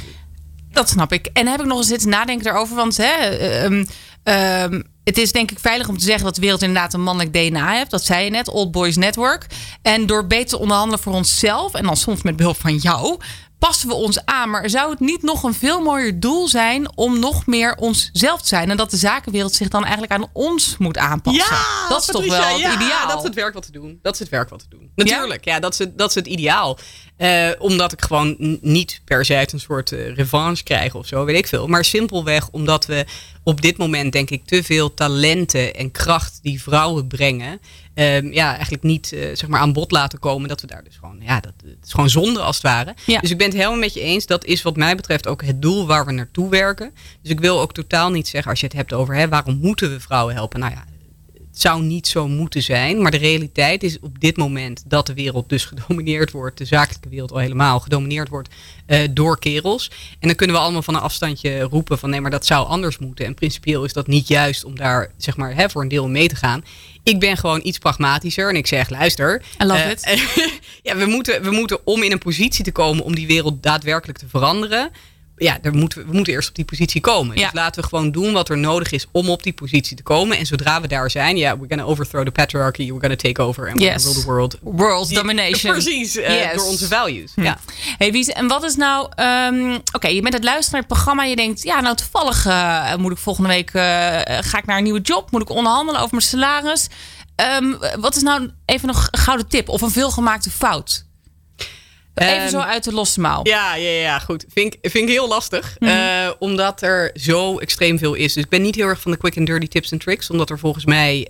Dat 0.71 0.89
snap 0.89 1.13
ik. 1.13 1.29
En 1.33 1.47
heb 1.47 1.59
ik 1.59 1.65
nog 1.65 1.77
eens 1.77 1.88
zitten 1.88 2.09
nadenken 2.09 2.44
daarover. 2.44 2.75
Want 2.75 2.97
hè, 2.97 3.13
ehm, 3.13 3.85
ehm, 4.24 4.81
het 5.03 5.18
is 5.18 5.31
denk 5.31 5.51
ik 5.51 5.59
veilig 5.59 5.88
om 5.88 5.97
te 5.97 6.03
zeggen 6.03 6.25
dat 6.25 6.35
de 6.35 6.41
wereld 6.41 6.62
inderdaad 6.62 6.94
een 6.94 7.03
mannelijk 7.03 7.33
DNA 7.33 7.71
heeft. 7.71 7.91
Dat 7.91 8.06
zei 8.06 8.24
je 8.24 8.29
net, 8.29 8.47
Old 8.47 8.71
Boys 8.71 8.95
Network. 8.95 9.45
En 9.81 10.06
door 10.06 10.27
beter 10.27 10.47
te 10.47 10.59
onderhandelen 10.59 11.00
voor 11.00 11.13
onszelf 11.13 11.74
en 11.74 11.83
dan 11.83 11.97
soms 11.97 12.21
met 12.21 12.35
behulp 12.35 12.57
van 12.59 12.75
jou, 12.75 13.18
passen 13.59 13.88
we 13.88 13.94
ons 13.94 14.25
aan. 14.25 14.50
Maar 14.50 14.69
zou 14.69 14.89
het 14.89 15.00
niet 15.00 15.21
nog 15.21 15.44
een 15.44 15.54
veel 15.54 15.81
mooier 15.81 16.19
doel 16.19 16.48
zijn 16.48 16.98
om 16.98 17.19
nog 17.19 17.45
meer 17.45 17.75
onszelf 17.75 18.42
te 18.42 18.48
zijn? 18.48 18.69
En 18.69 18.77
dat 18.77 18.92
de 18.92 18.98
zakenwereld 18.98 19.54
zich 19.54 19.68
dan 19.68 19.83
eigenlijk 19.83 20.13
aan 20.13 20.30
ons 20.33 20.75
moet 20.77 20.98
aanpassen. 20.98 21.57
dat 21.89 22.00
is 22.00 22.06
toch 22.06 22.25
wel 22.25 22.44
het 22.44 22.59
ja, 22.59 22.75
ideaal. 22.75 23.07
Dat 23.07 23.18
is 23.18 23.24
het 23.24 23.36
werk 23.36 23.54
wat 23.54 23.65
te 23.65 23.71
doen. 23.71 24.00
Dat 24.01 24.13
is 24.13 24.19
het 24.19 24.30
werk 24.30 24.50
wat 24.50 24.59
te 24.59 24.65
doen. 24.69 24.92
Natuurlijk, 24.95 25.45
ja, 25.45 25.59
dat, 25.59 25.74
is 25.74 25.80
het, 25.80 25.98
dat 25.98 26.09
is 26.09 26.15
het 26.15 26.27
ideaal. 26.27 26.77
Eh, 27.18 27.50
omdat 27.57 27.92
ik 27.92 28.01
gewoon 28.01 28.36
niet 28.62 29.01
per 29.06 29.25
se 29.25 29.36
uit 29.36 29.51
een 29.51 29.60
soort 29.60 29.92
eh, 29.92 30.15
revanche 30.15 30.63
krijg 30.63 30.95
of 30.95 31.07
zo, 31.07 31.25
weet 31.25 31.38
ik 31.38 31.48
veel. 31.48 31.68
Maar 31.68 31.86
simpelweg 31.86 32.50
omdat 32.50 32.86
we 32.86 33.06
op 33.44 33.62
dit 33.62 33.77
moment, 33.77 34.12
denk 34.12 34.30
ik, 34.30 34.45
te 34.45 34.63
veel 34.63 34.94
talenten 34.94 35.74
en 35.74 35.92
kracht 35.92 36.39
die 36.42 36.62
vrouwen 36.62 37.07
brengen. 37.07 37.60
Ehm, 37.98 38.32
ja, 38.32 38.54
eigenlijk 38.54 38.84
niet 38.84 39.14
eh, 39.14 39.20
zeg 39.34 39.48
maar 39.48 39.60
aan 39.60 39.74
bod 39.74 39.92
laten 39.92 40.20
komen. 40.20 40.50
Dat 40.50 40.62
we 40.62 40.68
daar 40.68 40.84
dus 40.84 40.96
gewoon, 40.96 41.18
ja, 41.20 41.40
dat 41.40 41.54
het 41.66 41.86
is 41.86 41.92
gewoon 41.92 42.10
zonde 42.10 42.40
als 42.40 42.56
het 42.56 42.66
ware. 42.66 42.96
Ja. 43.06 43.20
Dus 43.20 43.32
ik 43.32 43.38
ben 43.38 43.48
het 43.48 43.56
helemaal 43.56 43.80
met 43.80 43.94
je 43.94 44.02
eens. 44.02 44.26
Dat 44.26 44.46
is 44.46 44.62
wat 44.62 44.76
mij 44.76 44.96
betreft 44.96 45.28
ook 45.28 45.44
het 45.44 45.62
doel 45.62 45.86
waar 45.86 46.06
we 46.06 46.12
naartoe 46.12 46.50
werken. 46.50 46.94
Dus 47.22 47.32
ik 47.32 47.40
wil 47.40 47.60
ook 47.60 47.74
totaal 47.74 48.10
niet 48.10 48.28
zeggen, 48.28 48.52
als 48.52 48.60
je 48.60 48.66
het 48.66 48.76
hebt 48.76 48.94
over 48.94 49.16
hè, 49.16 49.30
waarom 49.30 49.58
moeten 49.62 49.90
we 49.90 50.00
vrouwen 50.00 50.34
helpen. 50.34 50.60
Nou 50.60 50.72
ja, 50.72 50.86
het 51.58 51.66
zou 51.66 51.82
niet 51.82 52.08
zo 52.08 52.28
moeten 52.28 52.64
zijn. 52.64 53.02
Maar 53.02 53.12
de 53.12 53.18
realiteit 53.18 53.84
is 53.84 54.00
op 54.00 54.20
dit 54.20 54.38
moment 54.38 54.84
dat 54.88 55.08
de 55.08 55.14
wereld 55.14 55.50
dus 55.50 55.66
gedomineerd 55.76 56.32
wordt, 56.32 56.58
de 56.58 56.66
zakelijke 56.66 57.10
wereld 57.10 57.32
al 57.32 57.38
helemaal 57.38 57.80
gedomineerd 57.80 58.30
wordt 58.30 58.50
eh, 58.86 59.08
door 59.12 59.40
kerels. 59.40 59.92
En 60.20 60.28
dan 60.28 60.36
kunnen 60.36 60.56
we 60.56 60.62
allemaal 60.62 60.82
van 60.82 60.96
een 60.96 61.02
afstandje 61.02 61.60
roepen 61.60 62.00
van 62.00 62.10
nee, 62.10 62.22
maar 62.22 62.32
dat 62.32 62.46
zou 62.46 62.68
anders 62.68 62.98
moeten. 62.98 63.26
En 63.26 63.34
principieel 63.34 63.84
is 63.84 63.94
dat 63.94 64.08
niet 64.08 64.28
juist 64.28 64.64
om 64.64 64.76
daar 64.76 65.12
zeg 65.18 65.38
maar 65.38 65.56
hè, 65.56 65.70
voor 65.70 65.82
een 65.82 65.88
deel 65.88 66.10
mee 66.10 66.28
te 66.28 66.36
gaan. 66.36 66.64
Ik 67.07 67.19
ben 67.19 67.38
gewoon 67.38 67.59
iets 67.63 67.77
pragmatischer 67.77 68.50
en 68.50 68.56
ik 68.56 68.68
zeg 68.68 68.89
luister. 68.89 69.42
I 69.62 69.65
love 69.65 69.81
eh, 69.81 69.92
it. 69.92 70.21
ja, 70.88 70.95
we 70.95 71.06
moeten, 71.06 71.44
we 71.44 71.51
moeten 71.51 71.86
om 71.86 72.04
in 72.04 72.12
een 72.12 72.18
positie 72.18 72.63
te 72.63 72.71
komen 72.71 73.04
om 73.04 73.15
die 73.15 73.27
wereld 73.27 73.63
daadwerkelijk 73.63 74.19
te 74.19 74.27
veranderen. 74.27 74.92
Ja, 75.39 75.57
daar 75.62 75.74
moeten 75.75 75.98
we, 76.00 76.06
we 76.06 76.13
moeten 76.16 76.34
eerst 76.34 76.50
op 76.50 76.56
die 76.56 76.66
positie 76.66 77.01
komen. 77.01 77.38
Ja. 77.38 77.44
Dus 77.44 77.54
laten 77.54 77.81
we 77.81 77.88
gewoon 77.88 78.12
doen 78.12 78.34
wat 78.34 78.50
er 78.50 78.57
nodig 78.57 78.92
is 78.92 79.06
om 79.12 79.30
op 79.30 79.44
die 79.44 79.54
positie 79.54 79.98
te 79.98 80.04
komen. 80.04 80.38
En 80.38 80.45
zodra 80.45 80.81
we 80.81 80.88
daar 80.88 81.12
zijn, 81.12 81.38
ja, 81.38 81.56
we're 81.57 81.68
gonna 81.68 81.84
overthrow 81.84 82.25
the 82.25 82.31
patriarchy, 82.31 82.86
we're 82.88 83.00
gonna 83.00 83.16
take 83.16 83.42
over 83.42 83.69
and 83.69 83.80
Yes. 83.80 84.04
rule 84.04 84.16
the 84.19 84.25
world. 84.25 84.57
World 84.62 85.13
domination. 85.13 85.72
Precies, 85.72 86.16
eh, 86.18 86.44
Yes. 86.44 86.56
door 86.56 86.66
onze 86.66 86.88
values. 86.88 87.31
Ja. 87.36 87.57
Hey 87.98 88.12
Wies, 88.12 88.28
en 88.28 88.48
wat 88.48 88.63
is 88.63 88.75
nou... 88.75 89.10
ehm, 89.16 89.78
Oké, 89.92 90.07
je 90.07 90.22
bent 90.22 90.34
het 90.34 90.44
luisteren 90.44 90.72
naar 90.72 90.81
het 90.81 90.89
programma. 90.94 91.24
Je 91.24 91.36
denkt, 91.36 91.63
ja, 91.63 91.80
nou 91.81 91.95
toevallig 91.95 92.45
eh, 92.45 92.95
moet 92.95 93.12
ik 93.12 93.18
volgende 93.18 93.50
week... 93.50 93.69
eh, 93.74 93.84
ga 94.42 94.57
ik 94.57 94.66
naar 94.66 94.78
een 94.78 94.84
nieuwe 94.84 95.01
job? 95.01 95.31
Moet 95.31 95.42
ik 95.42 95.50
onderhandelen 95.50 96.01
over 96.01 96.16
mijn 96.16 96.28
salaris? 96.28 96.88
Ehm, 97.36 97.74
wat 98.00 98.16
is 98.16 98.22
nou 98.22 98.50
even 98.66 98.88
nog 98.88 99.07
een 99.12 99.19
gouden 99.19 99.48
tip 99.48 99.69
of 99.69 99.81
een 99.81 99.92
veelgemaakte 99.92 100.50
fout? 100.50 101.06
Even 102.18 102.36
Ehm, 102.38 102.50
zo 102.50 102.60
uit 102.60 102.84
de 102.84 102.94
losse 102.94 103.19
mouw. 103.19 103.40
Ja, 103.44 103.75
ja, 103.75 103.90
ja, 103.90 104.19
goed. 104.19 104.46
Vind 104.54 104.74
ik, 104.81 104.92
vind 104.92 105.04
ik 105.04 105.10
heel 105.16 105.28
lastig. 105.28 105.75
Mhm. 105.80 105.90
eh, 105.92 106.30
omdat 106.40 106.81
er 106.81 107.12
zo 107.14 107.58
extreem 107.58 107.98
veel 107.98 108.14
is. 108.14 108.34
Dus 108.34 108.44
ik 108.44 108.50
ben 108.50 108.62
niet 108.62 108.75
heel 108.75 108.88
erg 108.88 109.00
van 109.02 109.12
de 109.12 109.18
quick 109.18 109.38
and 109.38 109.48
dirty 109.48 109.68
tips 109.68 109.92
en 109.92 109.98
tricks. 109.98 110.30
Omdat 110.30 110.50
er 110.50 110.60
volgens 110.60 110.86
mij, 110.86 111.28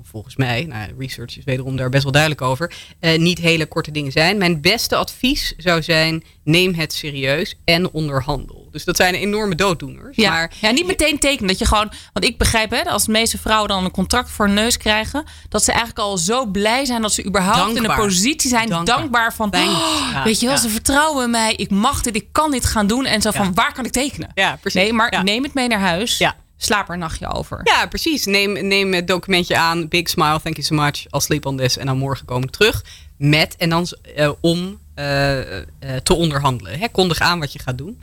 of 0.00 0.06
volgens 0.10 0.36
mij, 0.36 0.64
nou, 0.68 0.90
research 0.98 1.38
is 1.38 1.44
wederom 1.44 1.76
daar 1.76 1.88
best 1.88 2.02
wel 2.02 2.12
duidelijk 2.12 2.42
over. 2.42 2.72
eh, 3.00 3.18
niet 3.18 3.38
hele 3.38 3.66
korte 3.66 3.90
dingen 3.90 4.12
zijn. 4.12 4.38
Mijn 4.38 4.60
beste 4.60 4.96
advies 4.96 5.54
zou 5.56 5.82
zijn, 5.82 6.24
neem 6.44 6.74
het 6.74 6.92
serieus 6.92 7.54
en 7.64 7.90
onderhandel. 7.90 8.57
Dus 8.72 8.84
dat 8.84 8.96
zijn 8.96 9.14
enorme 9.14 9.54
dooddoeners. 9.54 10.16
Ja. 10.16 10.30
Maar 10.30 10.52
ja, 10.60 10.70
niet 10.70 10.86
meteen 10.86 11.18
tekenen. 11.18 11.48
Dat 11.48 11.58
je 11.58 11.64
gewoon. 11.66 11.92
Want 12.12 12.24
ik 12.24 12.38
begrijp, 12.38 12.70
hè, 12.70 12.84
als 12.84 13.04
de 13.04 13.10
meeste 13.12 13.38
vrouwen 13.38 13.68
dan 13.68 13.84
een 13.84 13.90
contract 13.90 14.30
voor 14.30 14.46
een 14.46 14.54
neus 14.54 14.76
krijgen. 14.76 15.24
dat 15.48 15.62
ze 15.64 15.70
eigenlijk 15.70 16.00
al 16.00 16.18
zo 16.18 16.46
blij 16.46 16.84
zijn 16.84 17.02
dat 17.02 17.12
ze 17.12 17.24
überhaupt 17.24 17.76
in 17.76 17.84
een 17.84 17.96
positie 17.96 18.48
zijn. 18.50 18.68
Dankbaar, 18.68 18.96
Dankbaar. 18.98 19.34
van. 19.34 19.54
"Oh, 19.54 20.10
Ja, 20.12 20.24
weet 20.24 20.40
je 20.40 20.46
wel, 20.46 20.54
ja. 20.54 20.60
ze 20.60 20.68
vertrouwen 20.68 21.30
mij. 21.30 21.54
Ik 21.54 21.70
mag 21.70 22.02
dit, 22.02 22.16
ik 22.16 22.26
kan 22.32 22.50
dit 22.50 22.64
gaan 22.64 22.86
doen. 22.86 23.04
En 23.04 23.22
zo 23.22 23.30
van: 23.30 23.54
waar 23.54 23.72
kan 23.72 23.84
ik 23.84 23.92
tekenen? 23.92 24.30
Ja, 24.34 24.56
precies. 24.60 24.80
Nee, 24.82 24.92
maar 24.92 25.24
neem 25.24 25.42
het 25.42 25.54
mee 25.54 25.68
naar 25.68 25.80
huis. 25.80 26.18
Ja. 26.18 26.36
Slaap 26.60 26.88
er 26.88 26.94
een 26.94 27.00
nachtje 27.00 27.32
over. 27.32 27.60
Ja, 27.64 27.86
precies. 27.86 28.24
Neem, 28.24 28.66
neem 28.66 28.92
het 28.92 29.06
documentje 29.06 29.56
aan. 29.58 29.88
Big 29.88 30.08
smile, 30.08 30.40
thank 30.40 30.56
you 30.56 30.62
so 30.62 30.74
much. 30.74 31.04
I'll 31.10 31.20
sleep 31.20 31.46
on 31.46 31.56
this. 31.56 31.76
En 31.76 31.86
dan 31.86 31.98
morgen 31.98 32.26
kom 32.26 32.42
ik 32.42 32.50
terug. 32.50 32.84
Met 33.18 33.56
en 33.56 33.68
dan 33.70 33.86
eh, 34.16 34.30
om 34.40 34.78
eh, 34.94 35.56
eh, 35.58 35.64
te 36.02 36.14
onderhandelen. 36.14 36.78
Hè, 36.78 36.88
kondig 36.88 37.18
aan 37.20 37.38
wat 37.38 37.52
je 37.52 37.58
gaat 37.58 37.78
doen. 37.78 38.00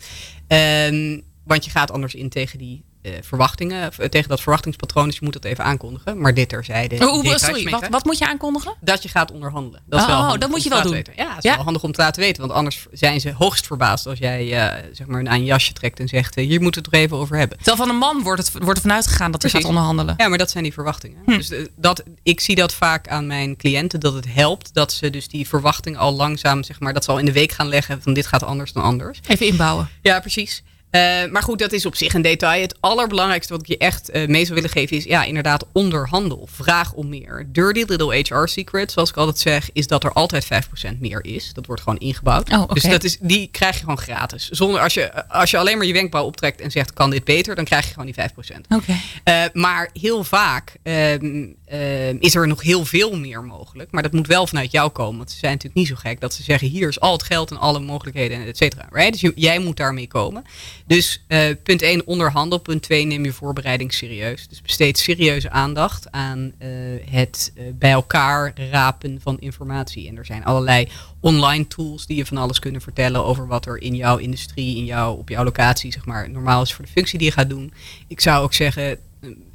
Ehm, 0.48 1.22
want 1.44 1.66
je 1.66 1.72
gaat 1.72 1.92
anders 1.92 2.16
in 2.16 2.30
tegen 2.30 2.58
die 2.58 2.84
verwachtingen. 3.22 3.88
of, 3.88 4.00
eh, 4.00 4.08
tegen 4.10 4.30
dat 4.30 4.42
verwachtingspatroon. 4.42 5.06
Dus 5.06 5.16
je 5.18 5.24
moet 5.24 5.34
dat 5.34 5.44
even 5.44 5.64
aankondigen. 5.64 6.20
Maar 6.22 6.34
dit 6.34 6.50
terzijde. 6.50 7.08
Oh, 7.10 7.36
sorry, 7.36 7.70
wat, 7.70 7.88
wat 7.90 8.06
moet 8.06 8.18
je 8.18 8.28
aankondigen? 8.28 8.74
Dat 8.82 9.04
je 9.04 9.10
gaat 9.10 9.32
onderhandelen. 9.32 9.82
Dat 9.86 10.00
is 10.00 10.06
Oh, 10.06 10.12
wel 10.12 10.18
oh, 10.20 10.24
handig 10.24 10.42
dat 10.42 10.50
moet 10.50 10.64
je 10.64 10.70
wel 10.70 10.82
doen. 10.82 10.92
weten. 10.92 11.14
Ja, 11.16 11.28
het 11.36 11.38
is 11.44 11.50
Ja. 11.50 11.56
wel 11.56 11.64
handig 11.64 11.84
om 11.84 11.92
te 11.92 12.02
laten 12.02 12.22
weten. 12.22 12.42
Want 12.42 12.54
anders 12.54 12.86
zijn 12.92 13.20
ze 13.20 13.32
hoogst 13.34 13.66
verbaasd 13.68 14.08
als 14.08 14.20
jij 14.20 14.68
eh, 14.68 14.84
zeg 14.94 15.08
maar 15.08 15.26
een 15.26 15.44
jasje 15.46 15.74
trekt 15.74 16.00
en 16.00 16.08
zegt... 16.08 16.38
eh, 16.38 16.46
hier 16.48 16.62
moeten 16.62 16.82
we 16.82 16.88
het 16.88 16.98
er 16.98 17.04
even 17.04 17.18
over 17.18 17.38
hebben. 17.38 17.58
Terwijl 17.58 17.78
van 17.78 17.90
een 17.90 17.96
man 17.98 18.24
wordt, 18.24 18.42
het, 18.42 18.52
wordt 18.64 18.76
er 18.76 18.82
vanuit 18.82 19.08
gegaan 19.08 19.32
dat 19.32 19.42
hij 19.42 19.52
gaat 19.52 19.64
onderhandelen. 19.66 20.14
Ja, 20.18 20.28
maar 20.28 20.38
dat 20.38 20.52
zijn 20.52 20.64
die 20.64 20.74
verwachtingen. 20.74 21.22
Hm. 21.26 21.32
Dus 21.32 21.50
eh, 21.50 21.66
dat, 21.76 22.04
ik 22.24 22.40
zie 22.40 22.56
dat 22.56 22.74
vaak 22.74 23.08
aan 23.08 23.28
mijn 23.28 23.56
cliënten, 23.58 24.00
dat 24.00 24.14
het 24.14 24.26
helpt 24.30 24.74
dat 24.74 24.94
ze 24.94 25.10
dus 25.10 25.28
die 25.28 25.48
verwachting 25.48 25.98
al 25.98 26.14
langzaam, 26.16 26.64
zeg 26.64 26.80
maar, 26.80 26.94
dat 26.94 27.04
ze 27.04 27.12
al 27.12 27.18
in 27.18 27.26
de 27.26 27.32
week 27.32 27.52
gaan 27.52 27.68
leggen 27.68 28.02
van 28.02 28.14
dit 28.14 28.28
gaat 28.28 28.44
anders 28.44 28.72
dan 28.74 28.84
anders. 28.84 29.20
Even 29.28 29.46
inbouwen. 29.46 29.90
Ja, 30.02 30.20
precies. 30.20 30.64
Eh, 30.96 31.32
maar 31.32 31.44
goed, 31.44 31.60
dat 31.60 31.72
is 31.72 31.86
op 31.86 31.96
zich 31.96 32.14
een 32.14 32.22
detail. 32.22 32.62
Het 32.62 32.76
allerbelangrijkste 32.80 33.54
wat 33.54 33.62
ik 33.62 33.68
je 33.68 33.78
echt 33.78 34.10
eh, 34.10 34.28
mee 34.28 34.44
zou 34.44 34.56
willen 34.56 34.70
geven 34.70 34.98
is, 34.98 35.04
ja, 35.04 35.24
inderdaad, 35.24 35.66
onderhandel. 35.72 36.48
Vraag 36.52 36.94
om 36.94 37.10
meer. 37.10 37.46
Dirty 37.48 37.84
little 37.88 38.18
HR 38.18 38.48
secret, 38.48 38.92
zoals 38.92 39.10
ik 39.10 39.18
altijd 39.18 39.38
zeg, 39.38 39.70
is 39.74 39.88
dat 39.88 40.04
er 40.04 40.12
altijd 40.12 40.46
5% 40.46 41.00
meer 41.00 41.26
is. 41.26 41.54
Dat 41.54 41.66
wordt 41.66 41.82
gewoon 41.82 41.98
ingebouwd. 41.98 42.52
Oh. 42.52 42.70
Dus 42.74 42.84
dat 42.84 43.04
is, 43.04 43.18
die 43.20 43.50
krijg 43.52 43.74
je 43.74 43.80
gewoon 43.80 43.98
gratis. 43.98 44.50
Zonder, 44.50 44.82
als, 44.82 44.94
je, 44.94 45.28
als 45.30 45.52
je 45.52 45.58
alleen 45.58 45.78
maar 45.78 45.88
je 45.88 45.94
wenkbrauw 45.94 46.26
optrekt 46.26 46.62
en 46.62 46.72
zegt, 46.72 46.94
kan 46.94 47.10
dit 47.10 47.24
beter, 47.24 47.56
dan 47.56 47.66
krijg 47.66 47.86
je 47.86 47.94
gewoon 47.94 48.06
die 48.06 48.16
5%. 48.16 48.76
Oké. 48.76 48.96
Eh, 49.24 49.44
maar 49.54 49.90
heel 49.94 50.24
vaak 50.24 50.76
ehm, 50.84 51.46
ehm, 51.66 52.16
is 52.20 52.36
er 52.36 52.48
nog 52.48 52.62
heel 52.62 52.86
veel 52.86 53.18
meer 53.18 53.44
mogelijk. 53.44 53.92
Maar 53.92 54.04
dat 54.04 54.12
moet 54.12 54.28
wel 54.28 54.48
vanuit 54.48 54.72
jou 54.72 54.90
komen. 54.90 55.18
Want 55.18 55.32
ze 55.32 55.38
zijn 55.38 55.52
natuurlijk 55.52 55.80
niet 55.80 55.88
zo 55.88 55.96
gek 55.96 56.20
dat 56.20 56.34
ze 56.34 56.44
zeggen: 56.44 56.68
hier 56.68 56.88
is 56.88 57.00
al 57.00 57.12
het 57.12 57.24
geld 57.24 57.52
en 57.52 57.58
alle 57.58 57.80
mogelijkheden, 57.80 58.42
en 58.42 58.48
et 58.48 58.58
cetera. 58.58 58.88
Right? 58.92 59.22
Dus 59.22 59.32
jij 59.36 59.60
moet 59.60 59.78
daarmee 59.78 60.08
komen. 60.08 60.44
Dus 60.88 61.24
eh, 61.28 61.50
punt 61.64 61.82
1, 61.82 62.08
onderhandel. 62.08 62.58
Punt 62.58 62.82
2, 62.82 63.06
neem 63.06 63.26
je 63.26 63.34
voorbereiding 63.34 63.94
serieus. 63.94 64.48
Dus 64.48 64.62
besteed 64.62 64.98
serieuze 64.98 65.50
aandacht 65.50 66.12
aan 66.12 66.52
eh, 66.58 66.70
het 67.10 67.52
eh, 67.56 67.64
bij 67.74 67.92
elkaar 67.92 68.54
rapen 68.72 69.20
van 69.22 69.40
informatie. 69.40 70.08
En 70.08 70.18
er 70.18 70.26
zijn 70.26 70.46
allerlei 70.46 70.88
online 71.20 71.68
tools 71.68 72.06
die 72.06 72.18
je 72.18 72.26
van 72.26 72.38
alles 72.38 72.60
kunnen 72.60 72.82
vertellen 72.82 73.26
over 73.26 73.48
wat 73.48 73.66
er 73.66 73.82
in 73.82 73.96
jouw 73.96 74.18
industrie, 74.18 74.78
in 74.78 74.86
jouw, 74.86 75.14
op 75.14 75.30
jouw 75.30 75.44
locatie, 75.44 75.92
zeg 75.92 76.06
maar, 76.06 76.30
normaal 76.30 76.62
is 76.62 76.74
voor 76.74 76.86
de 76.86 76.92
functie 76.92 77.18
die 77.18 77.28
je 77.28 77.34
gaat 77.34 77.50
doen. 77.50 77.74
Ik 78.08 78.22
zou 78.22 78.44
ook 78.44 78.54
zeggen, 78.54 78.98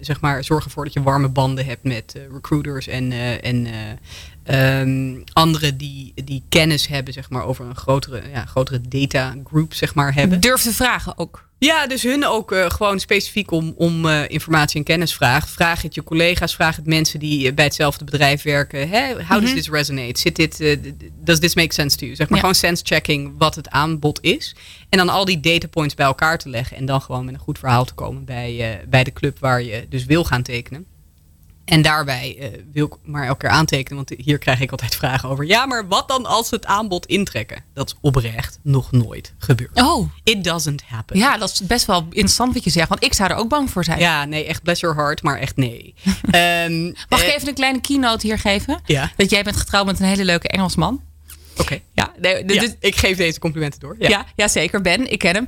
zeg 0.01 0.21
maar, 0.21 0.45
zorg 0.45 0.65
ervoor 0.65 0.85
dat 0.85 0.93
je 0.93 1.03
warme 1.03 1.29
banden 1.29 1.65
hebt 1.65 1.85
met 1.85 2.19
recruiters 2.33 2.87
en, 2.87 3.13
en 3.43 3.67
Um, 4.53 5.25
anderen 5.33 5.77
die, 5.77 6.13
die 6.25 6.43
kennis 6.49 6.87
hebben 6.87 7.13
zeg 7.13 7.31
maar, 7.31 7.45
over 7.45 7.65
een 7.65 7.77
grotere, 7.77 8.23
ja, 8.33 8.45
grotere 8.45 8.81
data 8.81 9.35
group 9.45 9.75
zeg 9.75 9.95
maar, 9.95 10.15
hebben. 10.15 10.41
Durf 10.41 10.63
te 10.63 10.73
vragen 10.73 11.19
ook. 11.19 11.49
Ja, 11.59 11.87
dus 11.87 12.03
hun 12.03 12.27
ook 12.27 12.53
uh, 12.53 12.71
gewoon 12.71 13.01
specifiek 13.01 13.51
om, 13.51 13.75
om 13.77 14.07
uh, 14.07 14.29
informatie 14.29 14.79
en 14.79 14.85
kennis 14.85 15.15
vragen. 15.15 15.49
Vraag 15.49 15.83
het 15.83 15.95
je 15.95 16.05
collega's, 16.05 16.55
vraag 16.55 16.77
het 16.77 16.87
mensen 16.87 17.19
die 17.19 17.47
uh, 17.47 17.55
bij 17.55 17.65
hetzelfde 17.65 18.05
bedrijf 18.05 18.43
werken. 18.43 18.89
Hè? 18.89 19.07
How 19.09 19.21
mm 19.21 19.27
-hmm. 19.27 19.41
does 19.41 19.53
this 19.53 19.69
resonate? 19.69 20.21
Zit 20.21 20.37
dit, 20.37 20.79
does 21.25 21.39
this 21.39 21.55
make 21.55 21.75
sense 21.75 21.97
to 21.97 22.05
you? 22.05 22.17
Zeg 22.17 22.29
maar 22.29 22.39
ja. 22.39 22.45
gewoon 22.45 22.61
sense 22.61 22.83
checking 22.87 23.35
wat 23.39 23.55
het 23.55 23.71
aanbod 23.71 24.19
is. 24.23 24.55
En 24.89 24.99
dan 24.99 25.09
al 25.09 25.25
die 25.25 25.41
data 25.41 25.69
points 25.69 25.95
bij 25.95 26.07
elkaar 26.07 26.39
te 26.39 26.49
leggen. 26.49 26.77
En 26.77 26.87
dan 26.87 27.03
gewoon 27.03 27.25
met 27.25 27.35
een 27.35 27.41
goed 27.41 27.59
verhaal 27.59 27.85
te 27.85 27.95
komen 27.95 28.25
bij, 28.25 28.81
bij 28.89 29.05
de 29.05 29.13
club 29.13 29.39
waar 29.39 29.63
je 29.63 29.87
dus 29.89 30.05
wil 30.05 30.25
gaan 30.25 30.43
tekenen. 30.43 30.87
En 31.71 31.83
daarbij 31.83 32.37
uh, 32.39 32.47
wil 32.73 32.87
ik 32.87 32.93
maar 33.03 33.27
elke 33.27 33.39
keer 33.39 33.49
aantekenen, 33.49 33.97
want 33.97 34.21
hier 34.25 34.39
krijg 34.39 34.61
ik 34.61 34.71
altijd 34.71 34.95
vragen 34.95 35.29
over. 35.29 35.45
Ja, 35.45 35.67
maar 35.67 35.89
wat 35.89 36.09
dan 36.09 36.27
als 36.27 36.51
het 36.51 36.67
aanbod 36.67 37.07
intrekken? 37.07 37.65
Dat 37.75 37.89
is 37.89 37.97
oprecht 38.01 38.59
nog 38.63 38.93
nooit 38.93 39.35
gebeurd. 39.39 39.83
Oh. 39.83 40.11
It 40.25 40.45
doesn't 40.45 40.83
happen. 40.87 41.19
Ja, 41.19 41.39
dat 41.39 41.51
is 41.51 41.61
best 41.61 41.87
wel 41.87 42.07
interessant 42.09 42.55
wat 42.55 42.65
je 42.65 42.71
zegt, 42.71 42.89
want 42.89 43.05
ik 43.05 43.15
zou 43.15 43.31
er 43.31 43.37
ook 43.37 43.49
bang 43.49 43.71
voor 43.71 43.85
zijn. 43.85 43.99
Ja, 43.99 44.25
nee, 44.25 44.45
echt 44.45 44.63
bless 44.63 44.81
your 44.81 44.97
heart, 44.97 45.23
maar 45.23 45.39
echt 45.39 45.57
nee. 45.57 45.95
um, 46.35 46.95
Mag 47.09 47.21
ik 47.21 47.29
uh, 47.29 47.35
even 47.35 47.49
een 47.49 47.55
kleine 47.55 47.81
keynote 47.81 48.27
hier 48.27 48.39
geven? 48.39 48.81
Ja. 48.85 49.11
Dat 49.17 49.31
jij 49.31 49.43
bent 49.43 49.57
getrouwd 49.57 49.87
met 49.87 50.01
een 50.01 50.07
hele 50.07 50.25
leuke 50.25 50.49
Engelsman. 50.49 51.01
Oké. 51.53 51.61
Okay. 51.61 51.83
Ja, 51.93 52.13
nee, 52.21 52.55
ja, 52.55 52.69
ik 52.81 52.97
geef 52.97 53.17
deze 53.17 53.39
complimenten 53.39 53.81
door. 53.81 53.97
Ja, 53.99 54.09
ja, 54.09 54.27
ja 54.37 54.49
zeker. 54.49 54.81
Ben, 54.81 55.13
ik 55.13 55.19
ken 55.19 55.35
hem. 55.35 55.47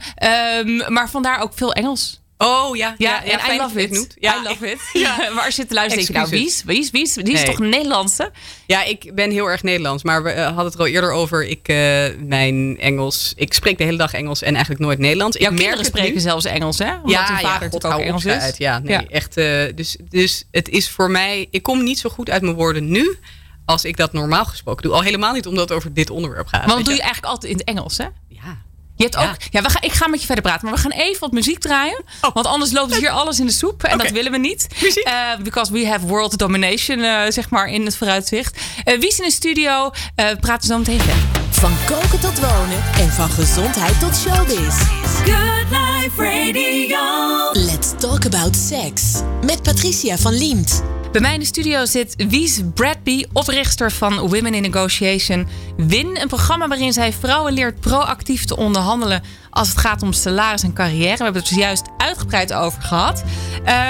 Um, 0.66 0.92
maar 0.92 1.10
vandaar 1.10 1.42
ook 1.42 1.52
veel 1.54 1.72
Engels. 1.72 2.21
Oh 2.42 2.76
ja, 2.76 2.94
ja, 2.98 3.22
ja, 3.24 3.48
en 3.48 3.54
I 3.54 3.58
love 3.58 3.82
it. 3.82 4.14
Ja, 4.18 4.40
I 4.40 4.42
love 4.42 4.70
it. 4.70 4.80
Ja. 5.02 5.16
te 5.16 5.74
luisteren, 5.74 5.88
denk 5.88 6.06
je, 6.06 6.12
nou, 6.12 6.28
wie 6.28 6.46
is, 6.46 6.62
wie 6.64 6.78
is, 6.78 6.90
wie 6.90 7.02
is, 7.02 7.14
die 7.14 7.32
is 7.32 7.44
toch 7.44 7.58
Nederlandse? 7.58 8.30
Ja, 8.66 8.84
ik 8.84 9.14
ben 9.14 9.30
heel 9.30 9.50
erg 9.50 9.62
Nederlands. 9.62 10.02
Maar 10.02 10.22
we 10.22 10.34
uh, 10.34 10.44
hadden 10.44 10.64
het 10.64 10.74
er 10.74 10.80
al 10.80 10.86
eerder 10.86 11.12
over. 11.12 11.44
Ik, 11.44 11.68
uh, 11.68 11.76
mijn 12.18 12.78
Engels, 12.80 13.32
ik 13.36 13.54
spreek 13.54 13.78
de 13.78 13.84
hele 13.84 13.96
dag 13.96 14.12
Engels 14.12 14.42
en 14.42 14.52
eigenlijk 14.54 14.84
nooit 14.84 14.98
Nederlands. 14.98 15.38
Jouw 15.38 15.50
ik 15.50 15.56
kinderen 15.56 15.84
spreken 15.84 16.14
nu. 16.14 16.20
zelfs 16.20 16.44
Engels, 16.44 16.78
hè? 16.78 16.94
Omdat 16.94 17.10
ja, 17.10 17.26
hun 17.26 17.36
vader 17.36 17.48
ja, 17.48 17.58
natuurlijk 17.58 17.94
ook 17.94 18.00
Engels 18.00 18.24
is. 18.24 18.32
Uit. 18.42 18.56
Ja, 18.56 18.78
nee, 18.78 19.06
echt. 19.06 19.36
Uh, 19.36 19.64
dus, 19.74 19.96
dus 20.08 20.44
het 20.50 20.68
is 20.68 20.90
voor 20.90 21.10
mij, 21.10 21.48
ik 21.50 21.62
kom 21.62 21.82
niet 21.82 21.98
zo 21.98 22.10
goed 22.10 22.30
uit 22.30 22.42
mijn 22.42 22.54
woorden 22.54 22.90
nu 22.90 23.18
als 23.64 23.84
ik 23.84 23.96
dat 23.96 24.12
normaal 24.12 24.44
gesproken 24.44 24.82
doe. 24.82 24.92
Al 24.92 25.02
helemaal 25.02 25.32
niet 25.32 25.46
omdat 25.46 25.68
het 25.68 25.78
over 25.78 25.94
dit 25.94 26.10
onderwerp 26.10 26.46
gaat. 26.46 26.64
Want 26.64 26.76
dat 26.76 26.84
doe 26.84 26.94
je 26.94 27.02
eigenlijk 27.02 27.32
altijd 27.32 27.52
in 27.52 27.58
het 27.58 27.66
Engels, 27.66 27.98
hè? 27.98 28.06
Ja. 28.28 28.62
Je 29.02 29.08
hebt 29.08 29.28
ook, 29.28 29.36
ja, 29.50 29.62
we 29.62 29.70
gaan, 29.70 29.82
ik 29.82 29.92
ga 29.92 30.08
met 30.08 30.20
je 30.20 30.26
verder 30.26 30.44
praten, 30.44 30.64
maar 30.64 30.74
we 30.74 30.80
gaan 30.80 30.90
even 30.90 31.20
wat 31.20 31.32
muziek 31.32 31.58
draaien. 31.58 32.04
Oh. 32.20 32.34
Want 32.34 32.46
anders 32.46 32.72
loopt 32.72 32.96
hier 32.96 33.10
alles 33.10 33.40
in 33.40 33.46
de 33.46 33.52
soep. 33.52 33.82
En 33.82 33.98
dat 33.98 34.10
willen 34.10 34.32
we 34.32 34.38
niet. 34.38 34.66
Muziek. 34.82 35.08
Uh, 35.08 35.36
because 35.42 35.72
we 35.72 35.86
have 35.86 36.06
world 36.06 36.38
domination, 36.38 36.98
uh, 36.98 37.20
zeg 37.28 37.50
maar, 37.50 37.68
in 37.68 37.84
het 37.84 37.96
vooruitzicht. 37.96 38.60
Uh, 38.84 38.98
wie 38.98 39.08
is 39.08 39.18
in 39.18 39.24
de 39.24 39.32
studio? 39.32 39.84
Uh, 39.84 40.28
we 40.28 40.36
praten 40.40 40.68
zo 40.68 40.78
meteen 40.78 40.98
verder. 40.98 41.22
Van 41.50 41.72
koken 41.86 42.20
tot 42.20 42.40
wonen 42.40 42.82
en 42.98 43.10
van 43.10 43.30
gezondheid 43.30 44.00
tot 44.00 44.16
showbiz. 44.16 44.76
Good 45.24 45.70
Life 45.70 46.22
Radio. 46.22 47.50
Let's 47.52 47.92
talk 47.98 48.24
about 48.24 48.56
sex. 48.56 49.02
Met 49.44 49.62
Patricia 49.62 50.16
van 50.16 50.32
Liemt. 50.32 50.82
Bij 51.12 51.20
mij 51.20 51.34
in 51.34 51.40
de 51.40 51.46
studio 51.46 51.84
zit 51.84 52.14
Wies 52.28 52.60
Bradby, 52.74 53.24
oprichter 53.32 53.92
van 53.92 54.18
Women 54.18 54.54
in 54.54 54.62
Negotiation. 54.62 55.48
WIN, 55.76 56.20
een 56.20 56.28
programma 56.28 56.68
waarin 56.68 56.92
zij 56.92 57.12
vrouwen 57.12 57.52
leert 57.52 57.80
proactief 57.80 58.44
te 58.44 58.56
onderhandelen 58.56 59.22
als 59.52 59.68
het 59.68 59.78
gaat 59.78 60.02
om 60.02 60.12
salaris 60.12 60.62
en 60.62 60.72
carrière. 60.72 61.16
We 61.16 61.22
hebben 61.22 61.42
het 61.42 61.50
er 61.50 61.58
juist 61.58 61.84
uitgebreid 61.96 62.52
over 62.52 62.82
gehad. 62.82 63.22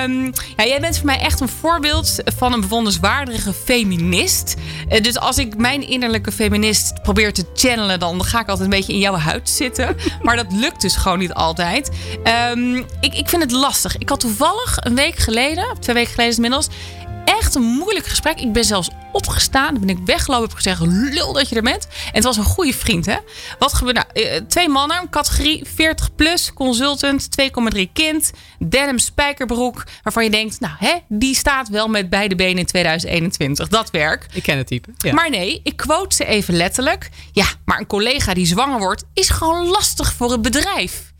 Um, 0.04 0.32
ja, 0.56 0.64
jij 0.64 0.80
bent 0.80 0.96
voor 0.96 1.06
mij 1.06 1.18
echt 1.18 1.40
een 1.40 1.48
voorbeeld 1.48 2.16
van 2.36 2.52
een 2.52 2.60
bewonderenswaardige 2.60 3.52
feminist. 3.52 4.54
Uh, 4.88 5.00
dus 5.00 5.18
als 5.18 5.38
ik 5.38 5.56
mijn 5.56 5.88
innerlijke 5.88 6.32
feminist 6.32 7.02
probeer 7.02 7.32
te 7.32 7.44
channelen, 7.54 7.98
dan 7.98 8.24
ga 8.24 8.40
ik 8.40 8.48
altijd 8.48 8.70
een 8.70 8.76
beetje 8.76 8.92
in 8.92 8.98
jouw 8.98 9.16
huid 9.16 9.48
zitten. 9.48 9.96
Maar 10.22 10.36
dat 10.36 10.52
lukt 10.52 10.80
dus 10.80 10.96
gewoon 10.96 11.18
niet 11.18 11.32
altijd. 11.32 11.90
Um, 12.50 12.76
ik, 13.00 13.14
ik 13.14 13.28
vind 13.28 13.42
het 13.42 13.52
lastig. 13.52 13.98
Ik 13.98 14.08
had 14.08 14.20
toevallig 14.20 14.76
een 14.80 14.94
week 14.94 15.16
geleden, 15.16 15.76
twee 15.80 15.94
weken 15.94 16.12
geleden 16.12 16.34
inmiddels, 16.34 16.68
echt 17.24 17.54
een 17.54 17.62
moeilijk 17.62 18.06
gesprek. 18.06 18.40
Ik 18.40 18.52
ben 18.52 18.64
zelfs 18.64 18.90
opgestaan. 19.12 19.74
Dan 19.74 19.86
ben 19.86 19.96
ik 19.96 20.04
weggelopen. 20.04 20.48
Heb 20.48 20.56
gezegd, 20.56 20.80
lul 20.86 21.32
dat 21.32 21.48
je 21.48 21.56
er 21.56 21.62
bent. 21.62 21.86
En 21.86 22.12
het 22.12 22.24
was 22.24 22.36
een 22.36 22.44
goede 22.44 22.74
vriend, 22.74 23.06
hè. 23.06 23.16
Wat 23.58 23.74
gebeurde 23.74 24.04
nou? 24.14 24.46
Twee 24.46 24.68
mannen, 24.68 25.10
categorie 25.10 25.64
40 25.74 26.14
plus, 26.14 26.52
consultant, 26.52 27.28
2,3 27.76 27.80
kind, 27.92 28.30
denim 28.58 28.98
spijkerbroek. 28.98 29.84
Waarvan 30.02 30.24
je 30.24 30.30
denkt, 30.30 30.60
nou 30.60 30.74
hè, 30.78 30.94
die 31.08 31.34
staat 31.34 31.68
wel 31.68 31.88
met 31.88 32.10
beide 32.10 32.34
benen 32.34 32.58
in 32.58 32.66
2021. 32.66 33.68
Dat 33.68 33.90
werk. 33.90 34.26
Ik 34.32 34.42
ken 34.42 34.58
het 34.58 34.66
type. 34.66 34.88
Ja. 34.96 35.12
Maar 35.12 35.30
nee, 35.30 35.60
ik 35.62 35.76
quote 35.76 36.14
ze 36.14 36.24
even 36.24 36.54
letterlijk. 36.54 37.10
Ja, 37.32 37.46
maar 37.64 37.78
een 37.78 37.86
collega 37.86 38.34
die 38.34 38.46
zwanger 38.46 38.78
wordt, 38.78 39.04
is 39.14 39.28
gewoon 39.28 39.66
lastig 39.66 40.12
voor 40.12 40.30
het 40.30 40.42
bedrijf. 40.42 41.11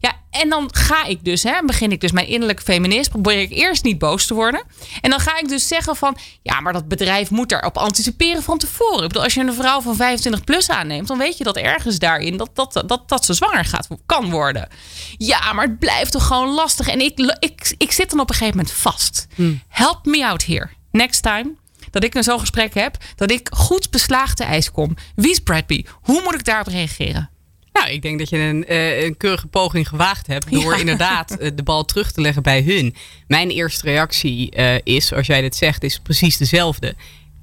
Ja, 0.00 0.12
en 0.30 0.48
dan 0.48 0.68
ga 0.72 1.04
ik 1.04 1.24
dus, 1.24 1.42
hè, 1.42 1.62
begin 1.64 1.92
ik 1.92 2.00
dus 2.00 2.12
mijn 2.12 2.26
innerlijke 2.26 2.62
feminist. 2.62 3.10
Probeer 3.10 3.40
ik 3.40 3.50
eerst 3.50 3.84
niet 3.84 3.98
boos 3.98 4.26
te 4.26 4.34
worden. 4.34 4.62
En 5.00 5.10
dan 5.10 5.20
ga 5.20 5.38
ik 5.38 5.48
dus 5.48 5.68
zeggen 5.68 5.96
van, 5.96 6.16
ja, 6.42 6.60
maar 6.60 6.72
dat 6.72 6.88
bedrijf 6.88 7.30
moet 7.30 7.48
daarop 7.48 7.78
anticiperen 7.78 8.42
van 8.42 8.58
tevoren. 8.58 9.02
Ik 9.02 9.08
bedoel, 9.08 9.22
als 9.22 9.34
je 9.34 9.40
een 9.40 9.54
vrouw 9.54 9.80
van 9.80 9.96
25 9.96 10.44
plus 10.44 10.70
aanneemt, 10.70 11.08
dan 11.08 11.18
weet 11.18 11.38
je 11.38 11.44
dat 11.44 11.56
ergens 11.56 11.98
daarin 11.98 12.36
dat, 12.36 12.50
dat, 12.54 12.82
dat, 12.86 13.08
dat 13.08 13.24
ze 13.24 13.34
zwanger 13.34 13.64
gaat, 13.64 13.88
kan 14.06 14.30
worden. 14.30 14.68
Ja, 15.16 15.52
maar 15.52 15.66
het 15.66 15.78
blijft 15.78 16.12
toch 16.12 16.26
gewoon 16.26 16.48
lastig. 16.48 16.88
En 16.88 17.00
ik, 17.00 17.36
ik, 17.38 17.74
ik 17.78 17.92
zit 17.92 18.10
dan 18.10 18.20
op 18.20 18.28
een 18.28 18.36
gegeven 18.36 18.56
moment 18.56 18.74
vast. 18.74 19.26
Hmm. 19.34 19.62
Help 19.68 20.04
me 20.04 20.26
out 20.26 20.44
here. 20.44 20.68
Next 20.90 21.22
time 21.22 21.54
dat 21.90 22.04
ik 22.04 22.14
een 22.14 22.22
zo'n 22.22 22.40
gesprek 22.40 22.74
heb, 22.74 22.96
dat 23.16 23.30
ik 23.30 23.48
goed 23.50 23.90
beslaagd 23.90 24.36
te 24.36 24.44
ijs 24.44 24.70
kom. 24.70 24.96
Wie 25.14 25.30
is 25.30 25.38
Bradby? 25.38 25.84
Hoe 25.92 26.22
moet 26.22 26.34
ik 26.34 26.44
daarop 26.44 26.66
reageren? 26.66 27.30
Nou, 27.78 27.90
ik 27.90 28.02
denk 28.02 28.18
dat 28.18 28.28
je 28.28 28.38
een, 28.38 28.64
uh, 28.68 29.02
een 29.02 29.16
keurige 29.16 29.46
poging 29.46 29.88
gewaagd 29.88 30.26
hebt 30.26 30.52
door 30.52 30.72
Ja. 30.74 30.80
inderdaad 30.80 31.36
uh, 31.40 31.50
de 31.54 31.62
bal 31.62 31.84
terug 31.84 32.12
te 32.12 32.20
leggen 32.20 32.42
bij 32.42 32.62
hun. 32.62 32.94
Mijn 33.26 33.50
eerste 33.50 33.86
reactie 33.86 34.56
uh, 34.56 34.74
is, 34.82 35.12
als 35.12 35.26
jij 35.26 35.40
dit 35.40 35.56
zegt, 35.56 35.82
is 35.82 35.98
precies 35.98 36.36
dezelfde. 36.36 36.94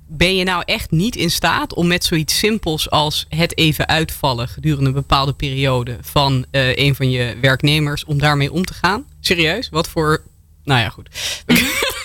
Ben 0.07 0.35
je 0.35 0.43
nou 0.43 0.63
echt 0.65 0.91
niet 0.91 1.15
in 1.15 1.31
staat 1.31 1.73
om 1.73 1.87
met 1.87 2.03
zoiets 2.03 2.37
simpels 2.37 2.89
als 2.89 3.25
het 3.29 3.57
even 3.57 3.87
uitvallen 3.87 4.47
gedurende 4.47 4.87
een 4.87 4.93
bepaalde 4.95 5.33
periode 5.33 5.97
van 6.01 6.45
een 6.51 6.95
van 6.95 7.09
je 7.09 7.37
werknemers 7.41 8.05
om 8.05 8.19
daarmee 8.19 8.51
om 8.51 8.65
te 8.65 8.73
gaan? 8.73 9.05
Serieus? 9.19 9.69
Wat 9.69 9.89
voor. 9.89 10.23
Nou 10.63 10.79
ja, 10.81 10.89
goed. 10.89 11.09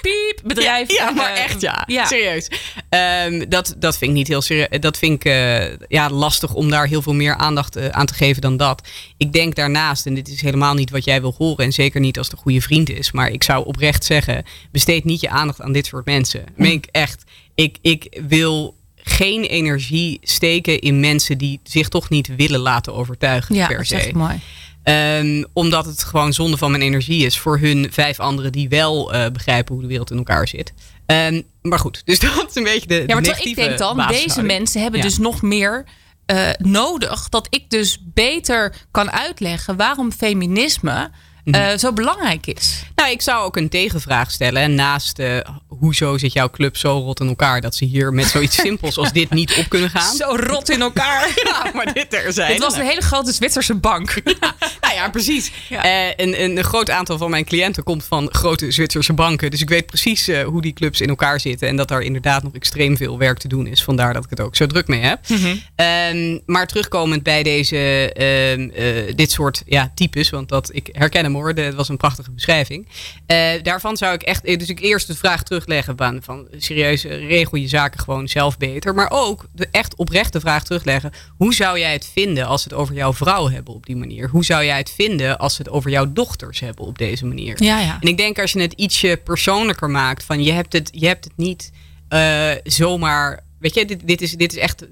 Piep, 0.00 0.40
bedrijf. 0.45 0.92
Ja, 0.92 1.11
maar 1.11 1.33
eh, 1.33 1.45
echt 1.45 1.61
ja. 1.61 1.85
ja. 1.87 2.04
Serieus. 2.07 2.49
Ehm, 2.88 3.49
dat, 3.49 3.75
dat 3.78 3.99
vind 3.99 4.11
ik 4.11 4.16
niet 4.16 4.28
heel 4.28 4.42
serieus. 4.42 4.69
Dat 4.80 4.99
vind 4.99 5.12
ik 5.14 5.25
eh, 5.25 5.76
ja, 5.88 6.11
lastig 6.11 6.54
om 6.54 6.71
daar 6.71 6.87
heel 6.87 7.02
veel 7.02 7.14
meer 7.14 7.35
aandacht 7.37 7.76
eh, 7.76 7.88
aan 7.88 8.07
te 8.07 8.14
geven 8.14 8.42
dan 8.42 8.57
dat. 8.57 8.88
Ik 9.16 9.33
denk 9.33 9.54
daarnaast, 9.54 10.07
en 10.07 10.14
dit 10.14 10.28
is 10.28 10.40
helemaal 10.40 10.75
niet 10.75 10.90
wat 10.90 11.04
jij 11.04 11.21
wil 11.21 11.35
horen. 11.38 11.64
En 11.64 11.73
zeker 11.73 12.00
niet 12.00 12.19
als 12.19 12.26
het 12.26 12.37
een 12.37 12.42
goede 12.42 12.61
vriend 12.61 12.90
is. 12.90 13.12
Maar 13.12 13.30
ik 13.30 13.42
zou 13.45 13.66
oprecht 13.66 14.04
zeggen, 14.04 14.45
besteed 14.73 15.04
niet 15.04 15.21
je 15.21 15.28
aandacht 15.28 15.61
aan 15.61 15.73
dit 15.73 15.87
soort 15.87 16.04
mensen. 16.04 16.45
Meen 16.57 16.73
ik 16.73 16.87
echt. 16.90 17.25
Ik, 17.54 17.78
ik 17.83 18.21
wil 18.28 18.78
geen 19.02 19.45
energie 19.45 20.19
steken 20.23 20.78
in 20.80 21.00
mensen 21.00 21.38
die 21.38 21.61
zich 21.64 21.88
toch 21.88 22.09
niet 22.09 22.37
willen 22.37 22.61
laten 22.61 22.95
overtuigen 22.95 23.54
Ja, 23.54 23.66
per 23.66 23.76
dat 23.76 23.87
se. 23.87 23.97
is 23.97 24.04
echt 24.04 24.14
mooi. 24.14 24.40
Ehm, 24.82 25.44
omdat 25.52 25.87
het 25.87 26.02
gewoon 26.04 26.32
zonde 26.32 26.56
van 26.56 26.70
mijn 26.70 26.82
energie 26.82 27.25
is 27.25 27.38
voor 27.38 27.58
hun 27.58 27.88
vijf 27.90 28.20
anderen 28.20 28.52
die 28.52 28.68
wel 28.68 29.12
eh, 29.12 29.30
begrijpen 29.30 29.72
hoe 29.75 29.82
de 29.82 29.88
wereld 29.88 30.10
in 30.10 30.16
elkaar 30.16 30.49
zit. 30.49 30.72
Ehm, 31.06 31.42
maar 31.62 31.78
goed, 31.78 32.02
dus 32.04 32.18
dat 32.37 32.46
is 32.49 32.54
een 32.54 32.62
beetje 32.62 32.87
de. 32.87 33.04
Ja, 33.06 33.14
maar 33.14 33.22
de 33.22 33.40
ik 33.42 33.56
denk 33.56 33.78
dan, 33.78 34.06
deze 34.08 34.42
mensen 34.42 34.80
hebben 34.82 35.00
Ja. 35.00 35.06
dus 35.06 35.18
nog 35.18 35.42
meer 35.42 35.84
eh, 36.26 36.49
nodig. 36.58 37.28
Dat 37.28 37.46
ik 37.50 37.70
dus 37.70 37.99
beter 38.14 38.75
kan 38.90 39.10
uitleggen 39.10 39.76
waarom 39.76 40.12
feminisme 40.12 41.10
Mhm. 41.44 41.54
eh, 41.61 41.78
zo 41.78 41.92
belangrijk 41.92 42.47
is. 42.47 42.82
Nou, 42.94 43.11
ik 43.11 43.23
zou 43.23 43.44
ook 43.44 43.56
een 43.56 43.68
tegenvraag 43.68 44.30
stellen. 44.30 44.62
En 44.62 44.75
naast 44.75 45.18
eh, 45.18 45.38
hoezo 45.68 46.18
zit 46.18 46.32
jouw 46.32 46.50
club 46.50 46.76
zo 46.76 46.99
rot 46.99 47.20
in 47.20 47.28
elkaar 47.28 47.61
dat 47.61 47.75
ze 47.75 47.85
hier 47.85 48.12
met 48.12 48.26
zoiets 48.26 48.56
simpels 48.66 48.97
als 48.99 49.12
dit 49.12 49.30
niet 49.30 49.56
op 49.56 49.68
kunnen 49.68 49.90
gaan? 49.90 50.14
Zo 50.14 50.37
rot 50.37 50.70
in 50.70 50.80
elkaar. 50.80 51.28
Ja, 51.50 51.70
maar 51.75 51.92
dit 51.92 52.14
er 52.14 52.32
zijn. 52.32 52.52
Het 52.52 52.62
was 52.62 52.76
een 52.76 52.85
hele 52.85 53.00
grote 53.00 53.32
Zwitserse 53.32 53.75
bank. 53.75 54.14
Nou 54.80 54.94
ja, 54.94 55.11
precies. 55.11 55.50
Ja. 55.68 55.85
Eh, 55.85 56.12
een, 56.16 56.42
een, 56.42 56.56
een 56.56 56.64
groot 56.64 56.90
aantal 56.90 57.18
van 57.18 57.30
mijn 57.30 57.44
cliënten 57.44 57.82
komt 57.82 58.04
van 58.04 58.28
grote 58.32 58.70
Zwitserse 58.70 59.12
banken. 59.12 59.50
Dus 59.50 59.61
ik 59.61 59.68
weet 59.68 59.87
precies 59.87 60.30
hoe 60.44 60.62
die 60.62 60.73
clubs 60.73 61.00
in 61.00 61.09
elkaar 61.09 61.40
zitten. 61.40 61.68
En 61.68 61.76
dat 61.76 61.88
daar 61.88 62.00
inderdaad 62.00 62.42
nog 62.42 62.54
extreem 62.54 62.97
veel 62.97 63.18
werk 63.18 63.38
te 63.38 63.49
doen 63.49 63.66
is. 63.66 63.82
Vandaar 63.82 64.14
dat 64.14 64.25
ik 64.25 64.30
het 64.30 64.40
ook 64.40 64.56
zo 64.56 64.66
druk 64.66 64.87
mee 64.88 65.00
heb. 65.00 65.28
Mhm. 65.28 65.56
Ehm, 65.75 66.38
maar 66.47 66.66
terugkomend 66.66 67.23
bij 67.23 67.42
deze, 67.42 68.12
ehm, 68.12 68.70
eh, 68.70 69.14
dit 69.14 69.30
soort 69.30 69.62
ja, 69.66 69.92
types. 69.94 70.30
Want 70.30 70.49
dat, 70.49 70.70
ik 70.75 70.88
herken 70.92 71.25
hem 71.32 71.42
hoor. 71.42 71.75
was 71.75 71.88
een 71.88 71.96
prachtige 71.96 72.30
beschrijving. 72.30 72.88
Eh, 73.26 73.62
daarvan 73.62 73.96
zou 73.96 74.14
ik 74.14 74.22
echt. 74.22 74.44
Dus 74.44 74.68
ik 74.68 74.80
eerst 74.80 75.06
de 75.06 75.14
vraag 75.14 75.42
terugleggen 75.42 75.96
van, 75.96 76.22
van 76.22 76.49
serieus, 76.56 77.04
eh, 77.04 77.28
regel 77.28 77.58
je 77.58 77.68
zaken 77.68 78.00
gewoon 78.00 78.28
zelf 78.28 78.58
beter. 78.58 78.94
Maar 78.94 79.10
ook 79.10 79.46
de 79.52 79.68
echt 79.70 79.94
oprechte 79.94 80.40
vraag 80.40 80.64
terugleggen. 80.64 81.12
Hoe 81.37 81.54
zou 81.54 81.78
jij 81.78 81.92
het 81.92 82.10
vinden 82.12 82.46
als 82.46 82.62
ze 82.62 82.68
het 82.68 82.78
over 82.78 82.94
jouw 82.94 83.14
vrouw 83.14 83.49
hebben 83.49 83.75
op 83.75 83.87
die 83.87 83.96
manier? 83.96 84.28
Hoe 84.28 84.44
zou 84.44 84.64
jij 84.64 84.78
het 84.78 84.90
vinden 84.90 85.38
als 85.38 85.54
ze 85.54 85.62
het 85.62 85.70
over 85.70 85.90
jouw 85.90 86.12
dochters 86.12 86.60
hebben 86.60 86.84
op 86.84 86.99
deze 86.99 87.26
manier? 87.26 87.62
Ja, 87.62 87.80
ja. 87.80 87.99
En 88.00 88.08
ik 88.08 88.16
denk 88.16 88.38
als 88.38 88.52
je 88.52 88.60
het 88.60 88.72
ietsje 88.72 89.20
persoonlijker 89.25 89.90
maakt, 89.90 90.25
van 90.25 90.42
je 90.42 90.52
hebt 90.52 90.72
het, 90.72 90.88
je 90.92 91.06
hebt 91.06 91.25
het 91.25 91.37
niet 91.37 91.70
eh, 92.08 92.50
zomaar 92.64 93.49
weet 93.60 93.75
je, 93.75 93.84
dit, 93.84 94.06
dit, 94.06 94.20
is, 94.20 94.32
dit 94.32 94.52
is 94.52 94.58
echt 94.58 94.87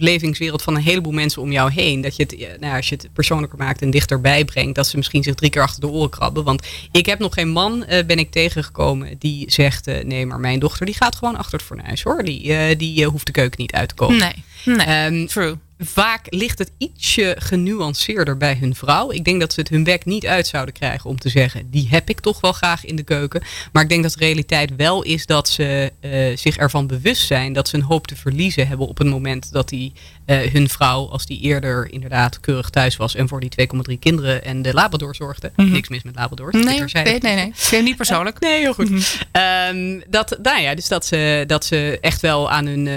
belevingswereld 0.00 0.62
van 0.62 0.74
een 0.74 0.82
heleboel 0.82 1.12
mensen 1.12 1.42
om 1.42 1.52
jou 1.52 1.72
heen. 1.72 2.00
Dat 2.00 2.16
je 2.16 2.22
het, 2.22 2.34
eh, 2.36 2.48
nou, 2.48 2.66
ja, 2.66 2.76
als 2.76 2.88
je 2.88 2.94
het 2.94 3.12
persoonlijker 3.12 3.58
maakt 3.58 3.82
en 3.82 3.90
dichterbij 3.90 4.44
brengt, 4.44 4.74
dat 4.74 4.86
ze 4.86 4.96
misschien 4.96 5.22
zich 5.22 5.34
drie 5.34 5.50
keer 5.50 5.62
achter 5.62 5.80
de 5.80 5.88
oren 5.88 6.10
krabben. 6.10 6.44
Want 6.44 6.66
ik 6.92 7.06
heb 7.06 7.18
nog 7.18 7.34
geen 7.34 7.48
man, 7.48 7.84
eh, 7.84 8.04
ben 8.04 8.18
ik 8.18 8.30
tegengekomen, 8.30 9.18
die 9.18 9.50
zegt: 9.50 9.86
eh, 9.86 10.04
nee, 10.04 10.26
maar 10.26 10.40
mijn 10.40 10.58
dochter 10.58 10.86
die 10.86 10.94
gaat 10.94 11.16
gewoon 11.16 11.36
achter 11.36 11.58
het 11.58 11.66
fornuis 11.66 12.02
hoor. 12.02 12.22
Die, 12.22 12.76
die 12.76 13.04
hoeft 13.04 13.26
de 13.26 13.32
keuken 13.32 13.60
niet 13.60 13.72
uit 13.72 13.88
te 13.88 13.94
komen. 13.94 14.18
Nee, 14.18 14.76
nee. 14.76 14.86
Ehm, 14.86 15.26
True. 15.26 15.56
Vaak 15.82 16.26
ligt 16.28 16.58
het 16.58 16.72
ietsje 16.78 17.36
genuanceerder 17.38 18.36
bij 18.36 18.56
hun 18.60 18.74
vrouw. 18.74 19.10
Ik 19.10 19.24
denk 19.24 19.40
dat 19.40 19.52
ze 19.52 19.60
het 19.60 19.68
hun 19.68 19.84
bek 19.84 20.04
niet 20.04 20.26
uit 20.26 20.46
zouden 20.46 20.74
krijgen 20.74 21.10
om 21.10 21.18
te 21.18 21.28
zeggen: 21.28 21.70
die 21.70 21.88
heb 21.88 22.08
ik 22.08 22.20
toch 22.20 22.40
wel 22.40 22.52
graag 22.52 22.84
in 22.84 22.96
de 22.96 23.02
keuken. 23.02 23.42
Maar 23.72 23.82
ik 23.82 23.88
denk 23.88 24.02
dat 24.02 24.12
de 24.12 24.24
realiteit 24.24 24.76
wel 24.76 25.02
is 25.02 25.26
dat 25.26 25.48
ze 25.48 25.92
eh, 26.00 26.36
zich 26.36 26.56
ervan 26.56 26.86
bewust 26.86 27.26
zijn 27.26 27.52
dat 27.52 27.68
ze 27.68 27.76
een 27.76 27.82
hoop 27.82 28.06
te 28.06 28.16
verliezen 28.16 28.68
hebben 28.68 28.88
op 28.88 28.98
het 28.98 29.08
moment 29.08 29.52
dat 29.52 29.68
die 29.68 29.92
hun 30.34 30.68
vrouw, 30.68 31.08
als 31.08 31.26
die 31.26 31.40
eerder 31.40 31.92
inderdaad 31.92 32.40
keurig 32.40 32.70
thuis 32.70 32.96
was 32.96 33.14
en 33.14 33.28
voor 33.28 33.40
die 33.40 33.50
2,3 33.92 33.98
kinderen 33.98 34.44
en 34.44 34.62
de 34.62 34.72
Labrador 34.72 35.14
zorgde. 35.14 35.52
Niks 35.56 35.88
mis 35.88 36.02
met 36.02 36.14
Labrador. 36.14 36.48
Mhm. 36.56 36.64
Nee, 36.64 36.84
nee, 36.92 37.18
nee, 37.18 37.34
nee. 37.34 37.46
Ik 37.46 37.68
neem 37.70 37.84
niet 37.84 37.96
persoonlijk. 37.96 38.38
Nee, 38.50 38.60
heel 38.60 38.74
goed. 38.74 38.90
Ehm, 39.32 40.00
dat, 40.08 40.38
nou 40.42 40.60
ja, 40.60 40.74
dus 40.74 40.88
dat 40.88 41.06
ze, 41.06 41.44
dat 41.46 41.64
ze 41.64 41.98
echt 42.00 42.20
wel 42.20 42.50
aan 42.50 42.66
hun, 42.66 42.86
eh, 42.86 42.94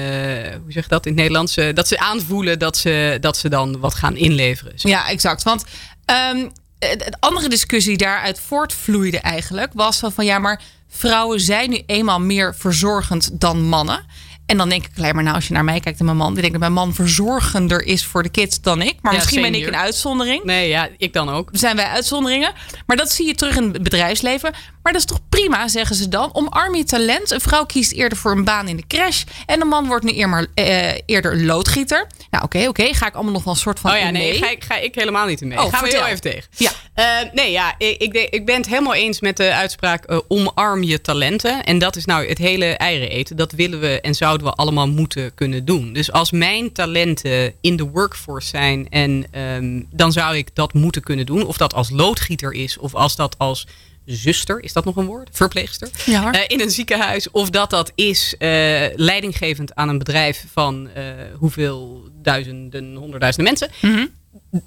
hoe 0.63 0.71
zeg 0.71 0.83
je 0.83 0.89
dat 0.89 1.05
in 1.05 1.11
het 1.11 1.21
Nederlands, 1.21 1.57
Eh, 1.57 1.73
dat 1.73 1.87
ze 1.87 1.99
aanvoelen 1.99 2.59
dat 2.59 2.77
ze, 2.77 3.17
dat 3.21 3.37
ze 3.37 3.49
dan 3.49 3.79
wat 3.79 3.93
gaan 3.93 4.15
inleveren. 4.15 4.73
Ja, 4.75 5.07
exact. 5.09 5.43
Want 5.43 5.65
ehm, 6.05 6.47
de 6.79 7.13
andere 7.19 7.49
discussie 7.49 7.97
daaruit 7.97 8.39
voortvloeide 8.39 9.19
eigenlijk 9.19 9.71
was 9.73 9.99
van, 9.99 10.11
van 10.11 10.25
ja, 10.25 10.39
maar 10.39 10.61
vrouwen 10.89 11.39
zijn 11.39 11.69
nu 11.69 11.81
eenmaal 11.85 12.19
meer 12.19 12.55
verzorgend 12.55 13.29
dan 13.41 13.61
mannen. 13.63 14.05
En 14.53 14.59
dan 14.59 14.69
denk 14.69 14.85
ik 14.85 14.91
alleen 14.97 15.15
maar, 15.15 15.23
nou, 15.23 15.35
als 15.35 15.47
je 15.47 15.53
naar 15.53 15.63
mij 15.63 15.79
kijkt 15.79 15.99
en 15.99 16.05
mijn 16.05 16.17
man, 16.17 16.27
die 16.33 16.41
denkt 16.41 16.51
dat 16.51 16.59
mijn 16.59 16.73
man 16.73 16.93
verzorgender 16.93 17.81
is 17.85 18.05
voor 18.05 18.23
de 18.23 18.29
kids 18.29 18.61
dan 18.61 18.81
ik. 18.81 18.95
Maar 19.01 19.11
Ja, 19.13 19.17
misschien 19.17 19.41
ben 19.41 19.55
ik 19.55 19.67
een 19.67 19.75
uitzondering. 19.75 20.43
Nee, 20.43 20.67
ja, 20.69 20.89
ik 20.97 21.13
dan 21.13 21.29
ook. 21.29 21.49
zijn 21.51 21.75
wij 21.75 21.85
uitzonderingen. 21.85 22.53
Maar 22.85 22.97
dat 22.97 23.11
zie 23.11 23.27
je 23.27 23.35
terug 23.35 23.55
in 23.55 23.63
het 23.63 23.83
bedrijfsleven. 23.83 24.51
Maar 24.83 24.93
dat 24.93 25.01
is 25.01 25.07
toch 25.07 25.19
prima, 25.29 25.67
zeggen 25.67 25.95
ze 25.95 26.09
dan. 26.09 26.29
Omarm 26.33 26.75
je 26.75 26.83
talent. 26.83 27.31
Een 27.31 27.41
vrouw 27.41 27.65
kiest 27.65 27.91
eerder 27.91 28.17
voor 28.17 28.31
een 28.31 28.43
baan 28.43 28.67
in 28.67 28.75
de 28.75 28.87
crash. 28.87 29.23
En 29.45 29.61
een 29.61 29.67
man 29.67 29.87
wordt 29.87 30.05
nu 30.05 30.11
eerder, 30.11 30.47
eh, 30.53 30.97
eerder 31.05 31.43
loodgieter. 31.43 32.07
Nou, 32.31 32.43
oké, 32.43 32.67
oké. 32.67 32.93
Ga 32.93 33.07
ik 33.07 33.13
allemaal 33.13 33.33
nog 33.33 33.43
wel 33.43 33.53
een 33.53 33.59
soort 33.59 33.79
van 33.79 33.91
Oh 33.91 33.97
ja, 33.97 34.09
nee, 34.09 34.29
mee. 34.31 34.37
ga 34.41 34.49
ik, 34.49 34.63
ga 34.63 34.75
ik 34.75 34.95
helemaal 34.95 35.25
niet 35.27 35.41
in 35.41 35.47
mee. 35.47 35.61
Oh, 35.61 35.69
Gaan 35.73 35.83
we 35.83 35.89
heel 35.89 36.05
even 36.05 36.21
tegen. 36.21 36.43
Ja. 36.57 36.71
Eh, 36.93 37.05
nee, 37.33 37.51
ja, 37.51 37.75
ik, 37.77 38.01
ik, 38.01 38.13
ik 38.29 38.45
ben 38.45 38.55
het 38.55 38.67
helemaal 38.67 38.93
eens 38.93 39.19
met 39.19 39.37
de 39.37 39.53
uitspraak 39.53 40.05
eh, 40.05 40.19
omarm 40.27 40.83
je 40.83 41.01
talenten. 41.01 41.63
En 41.63 41.79
dat 41.79 41.95
is 41.95 42.05
nou 42.05 42.27
het 42.27 42.37
hele 42.37 42.65
eieren 42.65 43.09
eten. 43.09 43.37
Dat 43.37 43.51
willen 43.51 43.79
we 43.79 44.01
en 44.01 44.15
zouden 44.15 44.47
we 44.47 44.53
allemaal 44.53 44.87
moeten 44.87 45.33
kunnen 45.33 45.65
doen. 45.65 45.93
Dus 45.93 46.11
als 46.11 46.31
mijn 46.31 46.71
talenten 46.71 47.53
in 47.61 47.75
de 47.75 47.83
workforce 47.83 48.47
zijn, 48.47 48.89
en, 48.89 49.25
ehm, 49.31 49.81
dan 49.91 50.11
zou 50.11 50.35
ik 50.37 50.49
dat 50.55 50.73
moeten 50.73 51.03
kunnen 51.03 51.25
doen. 51.25 51.45
Of 51.45 51.57
dat 51.57 51.73
als 51.73 51.89
loodgieter 51.89 52.53
is, 52.53 52.77
of 52.77 52.95
als 52.95 53.15
dat 53.15 53.37
als 53.37 53.67
zuster, 54.05 54.63
is 54.63 54.73
dat 54.73 54.85
nog 54.85 54.95
een 54.95 55.05
woord? 55.05 55.29
Verpleegster? 55.31 55.89
Ja. 56.05 56.31
Eh, 56.31 56.41
in 56.47 56.61
een 56.61 56.71
ziekenhuis. 56.71 57.31
Of 57.31 57.49
dat 57.49 57.69
dat 57.69 57.91
is 57.95 58.35
leidinggevend 58.95 59.75
aan 59.75 59.89
een 59.89 59.97
bedrijf 59.97 60.45
van 60.51 60.89
hoeveel 61.37 62.09
duizenden, 62.21 62.95
honderdduizenden 62.95 63.53
mensen 63.53 63.91
Mhm. 63.91 64.05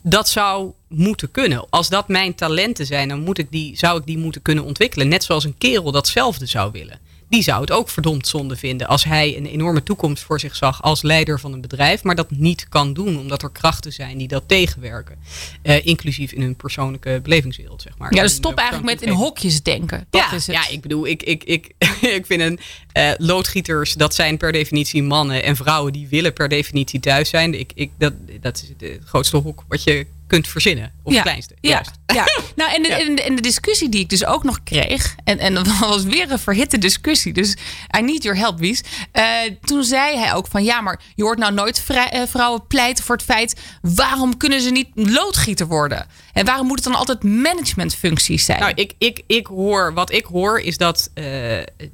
Dat 0.03 0.29
zou 0.29 0.73
moeten 0.89 1.31
kunnen. 1.31 1.71
Als 1.71 1.89
dat 1.89 2.09
mijn 2.09 2.35
talenten 2.35 2.87
zijn, 2.87 3.09
dan 3.09 3.21
moet 3.21 3.39
ik 3.39 3.51
die, 3.51 3.77
zou 3.77 3.99
ik 3.99 4.07
die 4.07 4.19
moeten 4.19 4.43
kunnen 4.43 4.65
ontwikkelen. 4.65 5.09
Net 5.09 5.25
zoals 5.25 5.45
een 5.45 5.59
kerel 5.59 5.93
datzelfde 5.93 6.47
zou 6.47 6.73
willen. 6.73 6.99
Die 7.29 7.43
zou 7.43 7.61
het 7.61 7.71
ook 7.71 7.89
verdomd 7.89 8.29
zonde 8.29 8.57
vinden 8.57 8.87
als 8.87 9.05
hij 9.05 9.37
een 9.37 9.47
enorme 9.47 9.83
toekomst 9.83 10.23
voor 10.23 10.41
zich 10.41 10.57
zag 10.57 10.83
als 10.83 11.03
leider 11.03 11.41
van 11.41 11.53
een 11.53 11.61
bedrijf, 11.61 12.03
maar 12.03 12.15
dat 12.15 12.31
niet 12.31 12.69
kan 12.69 12.93
doen 12.93 13.19
omdat 13.19 13.43
er 13.43 13.51
krachten 13.51 13.93
zijn 13.93 14.19
die 14.19 14.29
dat 14.29 14.43
tegenwerken. 14.47 15.19
Eh, 15.63 15.87
inclusief 15.87 16.33
in 16.33 16.41
hun 16.41 16.57
persoonlijke 16.57 17.21
belevingswereld, 17.23 17.83
zeg 17.83 17.99
maar. 17.99 18.15
Ja, 18.15 18.23
dus 18.23 18.33
stop 18.33 18.53
eh, 18.53 18.59
eigenlijk 18.59 19.01
met 19.01 19.09
in 19.09 19.15
hokjes 19.15 19.63
denken. 19.63 20.07
Dat 20.11 20.21
ja, 20.21 20.33
is 20.33 20.47
het. 20.47 20.57
ja, 20.57 20.69
ik 20.69 20.81
bedoel, 20.81 21.07
ik, 21.07 21.23
ik, 21.23 21.45
ik, 21.45 21.71
ik 22.19 22.27
vind 22.27 22.41
een 22.41 22.59
eh, 22.93 23.11
loodgieters, 23.17 23.93
dat 23.95 24.15
zijn 24.15 24.37
per 24.37 24.53
definitie 24.53 25.03
mannen 25.03 25.43
en 25.43 25.57
vrouwen 25.57 25.93
die 25.93 26.09
willen 26.09 26.33
per 26.33 26.49
definitie 26.49 27.01
thuis 27.01 27.29
zijn. 27.29 27.59
Ik, 27.59 27.73
ik, 27.75 27.91
dat, 27.99 28.13
dat 28.41 28.63
is 28.63 28.69
het 28.79 29.01
grootste 29.05 29.37
hok 29.37 29.65
wat 29.69 29.83
je 29.83 30.07
kunt 30.27 30.49
verzinnen. 30.49 30.93
Of 31.03 31.13
het 31.13 31.23
kleinste. 31.23 31.55
Ja, 31.61 31.71
juist. 31.71 31.91
ja. 32.07 32.25
nou, 32.57 32.75
en 32.75 32.83
de, 32.83 32.89
Ja. 32.89 32.99
en, 32.99 33.15
de, 33.15 33.23
en 33.23 33.37
de 33.37 33.43
discussie 33.43 33.89
die 33.89 34.01
ik 34.01 34.09
dus 34.09 34.25
ook 34.25 34.43
nog 34.43 34.63
kreeg, 34.63 35.15
en, 35.25 35.39
en 35.39 35.55
dat 35.55 35.79
was 35.79 36.03
weer 36.03 36.31
een 36.31 36.39
verhitte 36.39 36.79
discussie, 36.79 37.33
dus 37.33 37.57
I 37.99 38.03
need 38.03 38.23
your 38.23 38.39
help, 38.39 38.59
Wies. 38.59 38.83
Eh, 39.13 39.25
toen 39.65 39.85
zei 39.85 40.19
hij 40.19 40.35
ook 40.35 40.47
van 40.49 40.65
ja, 40.65 40.81
maar 40.81 41.01
je 41.15 41.23
hoort 41.23 41.39
nou 41.39 41.53
nooit 41.53 41.85
eh, 41.89 42.23
vrouwen 42.27 42.67
pleiten 42.67 43.05
voor 43.05 43.17
het 43.17 43.25
feit, 43.25 43.61
waarom 43.83 44.37
kunnen 44.37 44.61
ze 44.61 44.71
niet 44.71 44.89
loodgieter 44.95 45.67
worden? 45.67 46.07
En 46.33 46.45
waarom 46.45 46.67
moet 46.67 46.77
het 46.77 46.85
dan 46.85 46.95
altijd 46.95 47.23
managementfuncties 47.23 48.45
zijn? 48.45 48.61
Nou, 48.61 48.73
ik, 48.75 48.93
ik, 48.99 49.23
ik 49.27 49.47
hoor, 49.47 49.95
wat 49.95 50.13
ik 50.13 50.25
hoor 50.25 50.61
is 50.61 50.77
dat 50.77 51.11
eh, 51.15 51.25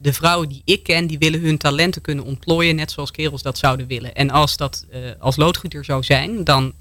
de 0.01 0.12
vrouwen 0.12 0.49
die 0.49 0.62
ik 0.64 0.83
ken, 0.83 1.07
die 1.07 1.18
willen 1.18 1.40
hun 1.40 1.59
talenten 1.59 2.03
kunnen 2.03 2.25
ontplooien, 2.25 2.77
net 2.77 2.90
zoals 2.90 3.11
kerels 3.11 3.42
dat 3.42 3.59
zouden 3.59 3.87
willen. 3.87 4.14
En 4.14 4.31
als 4.31 4.57
dat 4.57 4.87
als 5.18 5.37
loodgieter 5.37 5.85
zou 5.85 6.03
zijn, 6.03 6.45
dan 6.45 6.73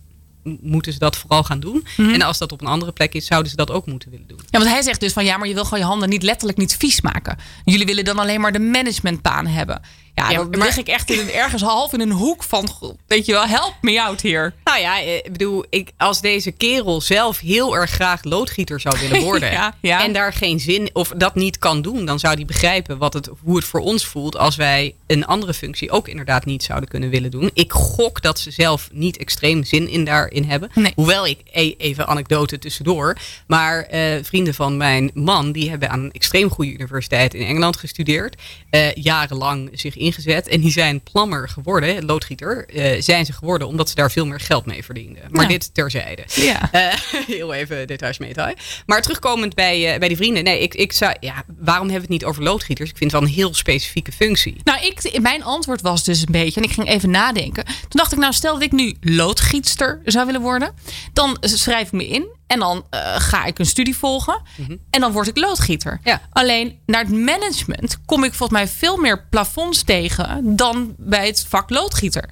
moeten 0.43 0.93
ze 0.93 0.99
dat 0.99 1.17
vooral 1.17 1.43
gaan 1.43 1.59
doen. 1.59 1.85
Mhm. 1.97 2.09
En 2.09 2.21
als 2.21 2.37
dat 2.37 2.51
op 2.51 2.61
een 2.61 2.67
andere 2.67 2.91
plek 2.91 3.13
is, 3.13 3.25
zouden 3.25 3.49
ze 3.49 3.55
dat 3.55 3.71
ook 3.71 3.85
moeten 3.85 4.09
willen 4.09 4.27
doen. 4.27 4.39
Ja, 4.49 4.59
want 4.59 4.71
hij 4.71 4.81
zegt 4.81 4.99
dus 4.99 5.13
van 5.13 5.25
ja, 5.25 5.37
maar 5.37 5.47
je 5.47 5.53
wil 5.53 5.63
gewoon 5.63 5.79
je 5.79 5.85
handen 5.85 6.09
niet 6.09 6.23
letterlijk 6.23 6.57
niet 6.57 6.75
vies 6.75 7.01
maken. 7.01 7.37
Jullie 7.65 7.85
willen 7.85 8.05
dan 8.05 8.19
alleen 8.19 8.41
maar 8.41 8.51
de 8.51 8.59
managementbaan 8.59 9.47
hebben. 9.47 9.81
Ja, 10.15 10.29
Ja, 10.29 10.37
dan 10.37 10.49
maar- 10.49 10.67
lig 10.67 10.77
ik 10.77 10.87
echt 10.87 11.09
in 11.11 11.19
een, 11.19 11.31
ergens 11.31 11.61
half 11.61 11.93
in 11.93 12.01
een 12.01 12.11
hoek 12.11 12.43
van, 12.43 12.69
weet 13.07 13.25
je 13.25 13.31
wel, 13.31 13.45
help 13.47 13.73
me 13.81 14.01
out 14.01 14.21
hier. 14.21 14.53
Nou 14.63 14.79
ja, 14.79 14.99
eh, 15.01 15.15
ik 15.15 15.31
bedoel, 15.31 15.65
ik, 15.69 15.91
als 15.97 16.21
deze 16.21 16.51
kerel 16.51 17.01
zelf 17.01 17.39
heel 17.39 17.75
erg 17.75 17.89
graag 17.89 18.23
loodgieter 18.23 18.79
zou 18.79 18.99
willen 18.99 19.21
worden. 19.29 19.51
Ja, 19.51 19.75
ja. 19.81 20.03
En 20.03 20.13
daar 20.13 20.33
geen 20.33 20.59
zin 20.59 20.89
of 20.93 21.13
dat 21.17 21.35
niet 21.35 21.59
kan 21.59 21.81
doen, 21.81 22.05
dan 22.05 22.19
zou 22.19 22.33
hij 22.35 22.45
begrijpen 22.45 22.97
wat 22.97 23.13
het, 23.13 23.29
hoe 23.43 23.55
het 23.55 23.65
voor 23.65 23.79
ons 23.79 24.05
voelt 24.05 24.37
als 24.37 24.55
wij 24.55 24.95
een 25.07 25.25
andere 25.25 25.53
functie 25.53 25.91
ook 25.91 26.07
inderdaad 26.07 26.45
niet 26.45 26.63
zouden 26.63 26.89
kunnen 26.89 27.09
willen 27.09 27.31
doen. 27.31 27.49
Ik 27.53 27.71
gok 27.71 28.21
dat 28.21 28.39
ze 28.39 28.51
zelf 28.51 28.89
niet 28.91 29.17
extreem 29.17 29.63
zin 29.63 29.89
in 29.89 30.03
daarin 30.05 30.43
hebben. 30.43 30.69
Nee. 30.73 30.91
Hoewel 30.95 31.27
ik, 31.27 31.39
e- 31.51 31.73
even 31.77 32.07
anekdote 32.07 32.59
tussendoor, 32.59 33.17
maar 33.47 33.81
eh, 33.83 34.01
vrienden 34.23 34.53
van 34.53 34.77
mijn 34.77 35.11
man, 35.13 35.51
die 35.51 35.69
hebben 35.69 35.89
aan 35.89 35.99
een 36.03 36.11
extreem 36.11 36.49
goede 36.49 36.71
universiteit 36.73 37.33
in 37.33 37.45
Engeland 37.47 37.77
gestudeerd. 37.77 38.35
eh, 38.69 38.93
jarenlang 38.93 39.69
zich 39.73 39.95
ingezet. 40.01 40.47
En 40.47 40.61
die 40.61 40.71
zijn 40.71 41.01
plammer 41.01 41.49
geworden, 41.49 42.05
loodgieter, 42.05 42.65
eh, 42.65 43.01
zijn 43.01 43.25
ze 43.25 43.33
geworden 43.33 43.67
omdat 43.67 43.89
ze 43.89 43.95
daar 43.95 44.11
veel 44.11 44.25
meer 44.25 44.39
geld 44.39 44.65
mee 44.65 44.83
verdienden. 44.83 45.23
Maar 45.29 45.43
Ja. 45.43 45.47
dit 45.49 45.73
terzijde. 45.73 46.23
Ja. 46.35 46.69
Eh, 46.81 46.93
heel 47.27 47.53
even 47.53 47.87
details 47.87 48.17
mee 48.17 48.33
te 48.33 48.55
Maar 48.85 49.01
terugkomend 49.01 49.55
bij, 49.55 49.93
eh, 49.93 49.99
bij 49.99 50.07
die 50.07 50.17
vrienden. 50.17 50.43
Nee, 50.43 50.59
ik, 50.61 50.73
ik 50.73 50.91
zou, 50.93 51.15
ja, 51.19 51.43
waarom 51.57 51.89
hebben 51.89 52.07
we 52.07 52.13
het 52.13 52.21
niet 52.21 52.25
over 52.25 52.43
loodgieters? 52.43 52.89
Ik 52.89 52.97
vind 52.97 53.11
het 53.11 53.19
wel 53.19 53.29
een 53.29 53.35
heel 53.35 53.53
specifieke 53.53 54.11
functie. 54.11 54.55
Nou, 54.63 54.85
ik, 54.85 55.19
mijn 55.21 55.43
antwoord 55.43 55.81
was 55.81 56.03
dus 56.03 56.21
een 56.21 56.31
beetje, 56.31 56.61
en 56.61 56.67
ik 56.67 56.73
ging 56.73 56.87
even 56.87 57.09
nadenken. 57.09 57.65
Toen 57.65 57.75
dacht 57.89 58.11
ik, 58.11 58.17
nou, 58.17 58.33
stel 58.33 58.53
dat 58.53 58.63
ik 58.63 58.71
nu 58.71 58.95
loodgietster 59.01 60.01
zou 60.05 60.25
willen 60.25 60.41
worden. 60.41 60.73
Dan 61.13 61.37
schrijf 61.39 61.85
ik 61.85 61.91
me 61.91 62.07
in 62.07 62.27
en 62.51 62.59
dan 62.59 62.85
eh, 62.89 63.15
ga 63.19 63.45
ik 63.45 63.59
een 63.59 63.65
studie 63.65 63.97
volgen. 63.97 64.41
En 64.89 65.01
dan 65.01 65.11
word 65.11 65.27
ik 65.27 65.37
loodgieter. 65.37 65.99
Ja. 66.03 66.21
Alleen 66.29 66.79
naar 66.85 67.01
het 67.01 67.11
management 67.15 67.97
kom 68.05 68.23
ik 68.23 68.33
volgens 68.33 68.59
mij 68.59 68.67
veel 68.67 68.97
meer 68.97 69.25
plafonds 69.29 69.83
tegen 69.83 70.55
dan 70.55 70.95
bij 70.97 71.25
het 71.27 71.45
vak 71.49 71.69
loodgieter. 71.69 72.29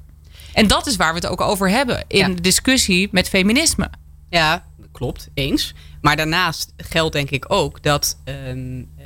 En 0.53 0.67
dat 0.67 0.87
is 0.87 0.95
waar 0.95 1.09
we 1.13 1.19
het 1.19 1.27
ook 1.27 1.41
over 1.41 1.69
hebben 1.69 2.03
in 2.07 2.17
Ja. 2.17 2.27
de 2.27 2.41
discussie 2.41 3.07
met 3.11 3.29
feminisme. 3.29 3.89
Ja, 4.29 4.63
klopt, 4.91 5.29
eens. 5.33 5.73
Maar 6.01 6.15
daarnaast 6.15 6.73
geldt 6.77 7.13
denk 7.13 7.29
ik 7.29 7.45
ook 7.47 7.83
dat, 7.83 8.17
ehm, 8.23 8.79
eh, 8.97 9.05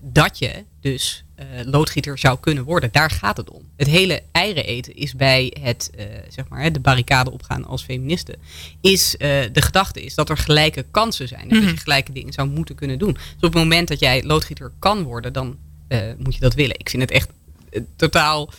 dat 0.00 0.38
je 0.38 0.64
dus 0.80 1.24
loodgieter 1.64 2.18
zou 2.18 2.38
kunnen 2.40 2.64
worden. 2.64 2.88
Daar 2.92 3.10
gaat 3.10 3.36
het 3.36 3.50
om. 3.50 3.62
Het 3.76 3.86
hele 3.88 4.22
eieren 4.32 4.64
eten 4.64 4.94
is 4.96 5.14
bij 5.14 5.56
het, 5.60 5.90
eh, 5.96 6.04
zeg 6.28 6.48
maar, 6.48 6.72
de 6.72 6.80
barricade 6.80 7.30
opgaan 7.30 7.64
als 7.64 7.82
feministe. 7.82 8.34
Is, 8.80 9.16
eh, 9.16 9.28
de 9.52 9.62
gedachte 9.62 10.02
is 10.04 10.14
dat 10.14 10.28
er 10.30 10.36
gelijke 10.36 10.84
kansen 10.90 11.28
zijn. 11.28 11.48
Dus 11.48 11.60
dat 11.60 11.70
je 11.70 11.76
gelijke 11.76 12.12
dingen 12.12 12.32
zou 12.32 12.48
moeten 12.48 12.74
kunnen 12.74 12.98
doen. 12.98 13.12
Dus 13.12 13.22
op 13.34 13.40
het 13.42 13.54
moment 13.54 13.88
dat 13.88 14.00
jij 14.00 14.22
loodgieter 14.24 14.72
kan 14.78 15.02
worden, 15.02 15.32
dan 15.32 15.56
eh, 15.88 16.00
moet 16.18 16.34
je 16.34 16.40
dat 16.40 16.54
willen. 16.54 16.78
Ik 16.78 16.88
vind 16.90 17.02
het 17.02 17.10
echt 17.10 17.28
eh, 17.70 17.80
totaal... 17.96 18.50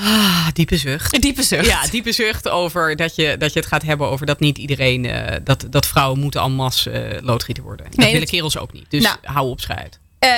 Ah, 0.00 0.48
diepe 0.52 0.76
zucht. 0.76 1.14
Een 1.14 1.20
diepe 1.20 1.42
zucht. 1.42 1.66
Ja, 1.66 1.86
diepe 1.86 2.12
zucht 2.12 2.48
over 2.48 2.96
dat 2.96 3.14
je, 3.14 3.36
dat 3.38 3.52
je 3.52 3.58
het 3.58 3.68
gaat 3.68 3.82
hebben 3.82 4.08
over 4.08 4.26
dat 4.26 4.40
niet 4.40 4.58
iedereen, 4.58 5.04
eh, 5.06 5.36
dat, 5.44 5.66
dat 5.70 5.86
vrouwen 5.86 6.18
moeten 6.20 6.40
en 6.40 6.52
masse 6.52 6.90
eh, 6.90 7.22
loodgieter 7.22 7.62
worden. 7.62 7.86
Dat 7.86 7.96
Nee, 7.96 8.06
willen 8.06 8.20
dat- 8.20 8.30
kerels 8.30 8.58
ook 8.58 8.72
niet. 8.72 8.84
Dus 8.88 9.02
Nou. 9.02 9.16
hou 9.22 9.48
op 9.50 9.60
schuit. 9.60 9.98
Eh, 10.18 10.28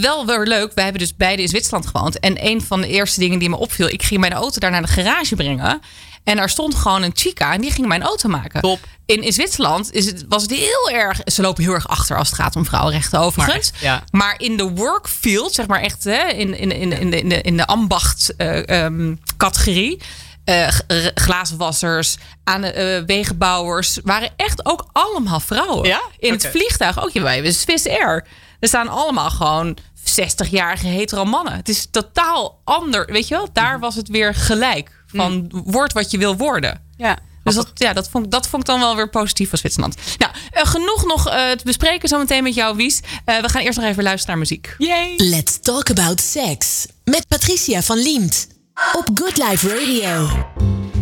wel 0.00 0.26
weer 0.26 0.46
leuk. 0.46 0.72
Wij 0.74 0.84
hebben 0.84 1.02
dus 1.02 1.16
beide 1.16 1.42
in 1.42 1.48
Zwitserland 1.48 1.86
gewoond. 1.86 2.20
En 2.20 2.46
een 2.46 2.62
van 2.62 2.80
de 2.80 2.88
eerste 2.88 3.20
dingen 3.20 3.38
die 3.38 3.48
me 3.48 3.56
opviel, 3.56 3.88
ik 3.88 4.02
ging 4.02 4.20
mijn 4.20 4.32
auto 4.32 4.58
daar 4.58 4.70
naar 4.70 4.82
de 4.82 4.88
garage 4.88 5.34
brengen. 5.34 5.80
En 6.24 6.36
daar 6.36 6.48
stond 6.48 6.74
gewoon 6.74 7.02
een 7.02 7.10
chica 7.14 7.52
en 7.52 7.60
die 7.60 7.70
ging 7.70 7.86
mijn 7.86 8.02
auto 8.02 8.28
maken. 8.28 8.60
Top. 8.60 8.78
In, 9.06 9.22
in 9.22 9.32
Zwitserland 9.32 9.92
is 9.92 10.06
het, 10.06 10.24
was 10.28 10.42
het 10.42 10.50
heel 10.50 10.90
erg. 10.90 11.20
Ze 11.24 11.42
lopen 11.42 11.62
heel 11.62 11.72
erg 11.72 11.88
achter 11.88 12.16
als 12.16 12.28
het 12.28 12.38
gaat 12.38 12.56
om 12.56 12.64
vrouwenrechten, 12.64 13.20
overigens. 13.20 13.70
Maar, 13.72 13.82
ja. 13.82 14.02
Maar 14.10 14.34
in 14.38 14.56
de 14.56 14.68
workfield, 14.70 15.54
zeg 15.54 15.66
maar 15.66 15.80
echt 15.80 16.04
hè, 16.04 16.26
in, 16.28 16.58
in, 16.58 16.72
in, 16.72 16.92
in, 16.92 17.10
de, 17.10 17.18
in, 17.18 17.28
de, 17.28 17.40
in 17.40 17.56
de 17.56 17.66
ambacht-categorie. 17.66 20.00
eh, 20.44 20.68
glazenwassers, 21.14 22.16
aan 22.44 22.60
de 22.60 22.72
eh, 22.72 23.02
wegenbouwers 23.06 23.98
waren 24.04 24.30
echt 24.36 24.66
ook 24.66 24.86
allemaal 24.92 25.40
vrouwen. 25.40 25.88
Ja? 25.88 26.00
In 26.18 26.32
het 26.32 26.46
vliegtuig 26.46 27.02
ook. 27.04 27.12
Wij 27.12 27.34
hebben 27.34 27.54
Swiss 27.54 27.88
Air. 27.88 28.24
Er 28.60 28.68
staan 28.68 28.88
allemaal 28.88 29.30
gewoon 29.30 29.78
60-jarige 30.06 30.86
hetero 30.86 31.24
mannen. 31.24 31.52
Het 31.52 31.68
is 31.68 31.86
totaal 31.90 32.60
ander. 32.64 33.06
Weet 33.12 33.28
je 33.28 33.34
wel, 33.34 33.48
daar 33.52 33.78
was 33.78 33.94
het 33.94 34.08
weer 34.08 34.34
gelijk. 34.34 35.04
Van 35.06 35.50
word 35.64 35.92
wat 35.92 36.10
je 36.10 36.18
wil 36.18 36.36
worden. 36.36 36.82
Ja. 36.96 37.18
Dus 37.46 37.54
dat, 37.54 37.70
ja, 37.74 37.92
dat, 37.92 38.08
vond, 38.08 38.30
dat 38.30 38.48
vond 38.48 38.62
ik 38.62 38.68
dan 38.68 38.80
wel 38.80 38.96
weer 38.96 39.08
positief 39.08 39.48
van 39.48 39.58
Zwitserland. 39.58 39.96
Nou, 40.18 40.32
eh, 40.50 40.66
genoeg 40.66 41.04
nog 41.04 41.28
eh, 41.28 41.50
te 41.50 41.64
bespreken 41.64 42.08
zometeen 42.08 42.42
met 42.42 42.54
jou, 42.54 42.76
Wies. 42.76 43.00
Eh, 43.24 43.40
we 43.40 43.48
gaan 43.48 43.62
eerst 43.62 43.78
nog 43.78 43.88
even 43.88 44.02
luisteren 44.02 44.36
naar 44.36 44.46
muziek. 44.48 44.74
Yay. 44.78 45.14
Let's 45.16 45.58
talk 45.60 45.90
about 45.90 46.20
sex. 46.20 46.86
Met 47.04 47.28
Patricia 47.28 47.82
van 47.82 47.98
Liemt. 47.98 48.48
Op 48.92 49.08
Good 49.14 49.36
Life 49.36 49.68
Radio. 49.68 50.28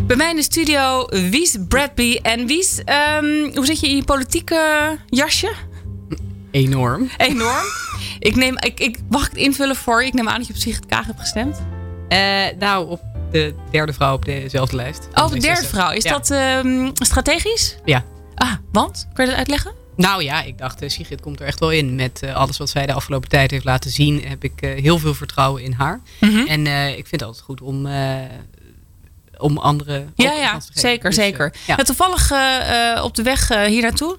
Bij 0.07 0.15
mij 0.15 0.29
in 0.29 0.35
de 0.35 0.43
studio 0.43 1.05
Wies 1.05 1.55
Bradby. 1.67 2.19
En 2.21 2.45
Wies, 2.45 2.83
ehm, 2.83 3.55
hoe 3.55 3.65
zit 3.65 3.79
je 3.79 3.89
in 3.89 3.95
je 3.95 4.03
politieke 4.03 4.97
jasje? 5.07 5.51
Enorm. 6.55 7.09
Enorm. 7.17 7.63
ik 8.19 8.35
neem, 8.35 8.57
ik, 8.59 8.79
ik, 8.79 8.97
mag 9.09 9.23
het 9.29 9.37
invullen 9.37 9.75
voor 9.75 10.01
je? 10.01 10.07
Ik 10.07 10.13
neem 10.13 10.27
aan 10.29 10.37
dat 10.37 10.47
je 10.47 10.53
op 10.53 10.59
Sigrid 10.59 10.85
Kaag 10.85 11.05
hebt 11.05 11.19
gestemd. 11.19 11.61
Eh, 12.09 12.19
nou, 12.59 12.89
op 12.89 13.01
de 13.31 13.53
derde 13.71 13.93
vrouw 13.93 14.13
op 14.13 14.25
dezelfde 14.25 14.75
lijst. 14.75 15.07
Oh, 15.13 15.31
de 15.31 15.39
derde 15.39 15.67
vrouw. 15.67 15.91
Is 15.91 16.03
Ja. 16.03 16.11
dat 16.11 16.31
ehm, 16.31 16.89
strategisch? 16.93 17.77
Ja. 17.85 18.03
Ah, 18.35 18.53
want? 18.71 19.07
Kun 19.13 19.23
je 19.23 19.29
dat 19.29 19.39
uitleggen? 19.39 19.71
Nou 19.95 20.23
ja, 20.23 20.43
ik 20.43 20.57
dacht, 20.57 20.81
eh, 20.81 20.89
Sigrid 20.89 21.21
komt 21.21 21.39
er 21.39 21.45
echt 21.45 21.59
wel 21.59 21.71
in. 21.71 21.95
Met 21.95 22.21
eh, 22.21 22.35
alles 22.35 22.57
wat 22.57 22.69
zij 22.69 22.85
de 22.85 22.93
afgelopen 22.93 23.29
tijd 23.29 23.51
heeft 23.51 23.65
laten 23.65 23.91
zien, 23.91 24.23
heb 24.27 24.43
ik 24.43 24.59
heel 24.59 24.99
veel 24.99 25.13
vertrouwen 25.13 25.63
in 25.63 25.71
haar. 25.73 26.01
Mhm. 26.19 26.47
En 26.47 26.67
ik 26.89 27.07
vind 27.07 27.11
het 27.11 27.23
altijd 27.23 27.43
goed 27.45 27.61
om, 27.61 27.87
om 29.37 29.57
anderen 29.57 30.01
ook 30.01 30.09
Ja, 30.15 30.31
ja, 30.31 30.51
kans 30.51 30.65
te 30.65 30.71
geven. 30.73 30.89
zeker, 30.89 31.09
Dus, 31.09 31.17
eh, 31.19 31.23
zeker. 31.25 31.53
ja. 31.67 31.75
Toevallig 31.75 32.31
eh, 32.31 32.91
eh, 32.93 33.03
op 33.03 33.15
de 33.15 33.23
weg 33.23 33.47
hier 33.47 33.81
naartoe 33.81 34.17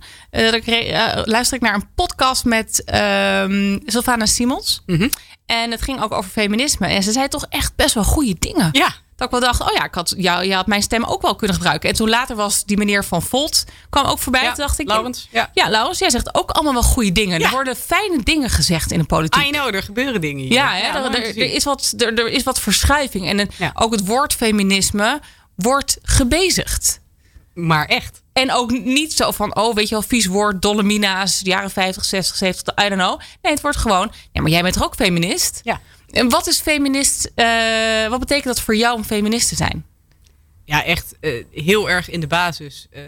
luister 1.25 1.57
ik 1.57 1.63
naar 1.63 1.75
een 1.75 1.89
podcast 1.95 2.45
met 2.45 2.85
ehm 2.85 3.79
Sylvana 3.87 4.27
Simons. 4.27 4.83
Mhm. 4.87 5.09
En 5.47 5.71
het 5.71 5.83
ging 5.83 6.03
ook 6.03 6.13
over 6.13 6.31
feminisme. 6.31 6.87
En 6.87 7.03
ze 7.03 7.13
zei 7.13 7.29
toch 7.29 7.47
echt 7.49 7.73
best 7.77 7.95
wel 7.95 8.05
goede 8.05 8.37
dingen. 8.39 8.69
Ja, 8.73 8.89
Dat 9.17 9.27
ik 9.27 9.31
wel 9.41 9.41
dacht, 9.41 9.61
oh 9.61 9.73
ja, 9.75 9.85
ik 9.85 9.95
had, 9.95 10.15
jou, 10.17 10.45
je 10.45 10.55
had 10.55 10.67
mijn 10.67 10.83
stem 10.83 11.05
ook 11.05 11.23
wel 11.23 11.35
kunnen 11.37 11.57
gebruiken. 11.57 11.89
En 11.89 11.95
toen 11.95 12.09
later 12.09 12.37
was 12.37 12.65
die 12.65 12.77
meneer 12.77 13.05
van 13.05 13.23
Volt, 13.23 13.65
kwam 13.91 14.05
ook 14.07 14.19
voorbij. 14.19 14.43
Ja, 14.43 14.53
toen 14.53 14.65
dacht 14.67 14.79
ik, 14.79 14.87
Laurens, 14.89 15.29
ja. 15.31 15.51
Ja, 15.55 15.71
Laurens, 15.71 15.99
jij 15.99 16.11
zegt 16.11 16.35
ook 16.35 16.51
allemaal 16.51 16.73
wel 16.73 16.83
goede 16.83 17.13
dingen. 17.13 17.39
Ja. 17.41 17.47
Er 17.47 17.53
worden 17.53 17.77
fijne 17.77 18.23
dingen 18.23 18.51
gezegd 18.51 18.93
in 18.93 18.99
de 18.99 19.05
politiek. 19.05 19.47
I 19.47 19.51
know, 19.51 19.75
er 19.75 19.83
gebeuren 19.83 20.21
dingen 20.21 20.43
hier. 20.43 20.53
Ja, 20.53 20.73
hè, 20.75 20.99
er, 20.99 21.05
er, 21.05 21.15
er 21.39 21.53
is 21.53 21.65
wat, 21.65 21.95
er, 21.97 22.19
er 22.19 22.29
is 22.29 22.43
wat 22.43 22.61
verschuiving. 22.61 23.29
En 23.29 23.39
een- 23.39 23.51
Ja. 23.59 23.71
ook 23.75 23.93
het 23.93 24.07
woord 24.07 24.33
feminisme 24.35 25.21
wordt 25.55 25.99
gebezigd. 26.03 27.01
Maar 27.55 27.87
echt. 27.87 28.23
En 28.33 28.53
ook 28.53 28.71
niet 28.71 29.13
zo 29.13 29.31
van, 29.31 29.57
oh, 29.57 29.75
weet 29.75 29.89
je 29.89 29.95
wel, 29.95 30.03
vies 30.03 30.27
woord, 30.27 30.63
dolle 30.63 30.83
mina's, 30.83 31.41
jaren 31.43 31.71
50, 31.71 32.05
60, 32.05 32.37
70, 32.37 32.75
I 32.85 32.89
don't 32.89 33.01
know. 33.01 33.21
Nee, 33.43 33.53
het 33.53 33.61
wordt 33.63 33.77
gewoon, 33.77 34.11
nee, 34.33 34.43
maar 34.43 34.51
jij 34.53 34.63
bent 34.63 34.75
toch 34.75 34.85
ook 34.85 34.95
feminist? 34.95 35.61
Ja. 35.63 35.81
En 36.11 36.29
wat 36.29 36.47
is 36.47 36.61
feminist, 36.61 37.31
eh, 37.35 38.09
wat 38.09 38.19
betekent 38.21 38.45
dat 38.47 38.61
voor 38.61 38.77
jou 38.77 38.97
om 38.97 39.05
feminist 39.05 39.49
te 39.49 39.55
zijn? 39.55 39.85
Ja, 40.65 40.85
echt 40.85 41.15
eh, 41.21 41.45
heel 41.53 41.91
erg 41.91 42.11
in 42.11 42.21
de 42.21 42.27
basis 42.27 42.87
eh, 42.91 43.03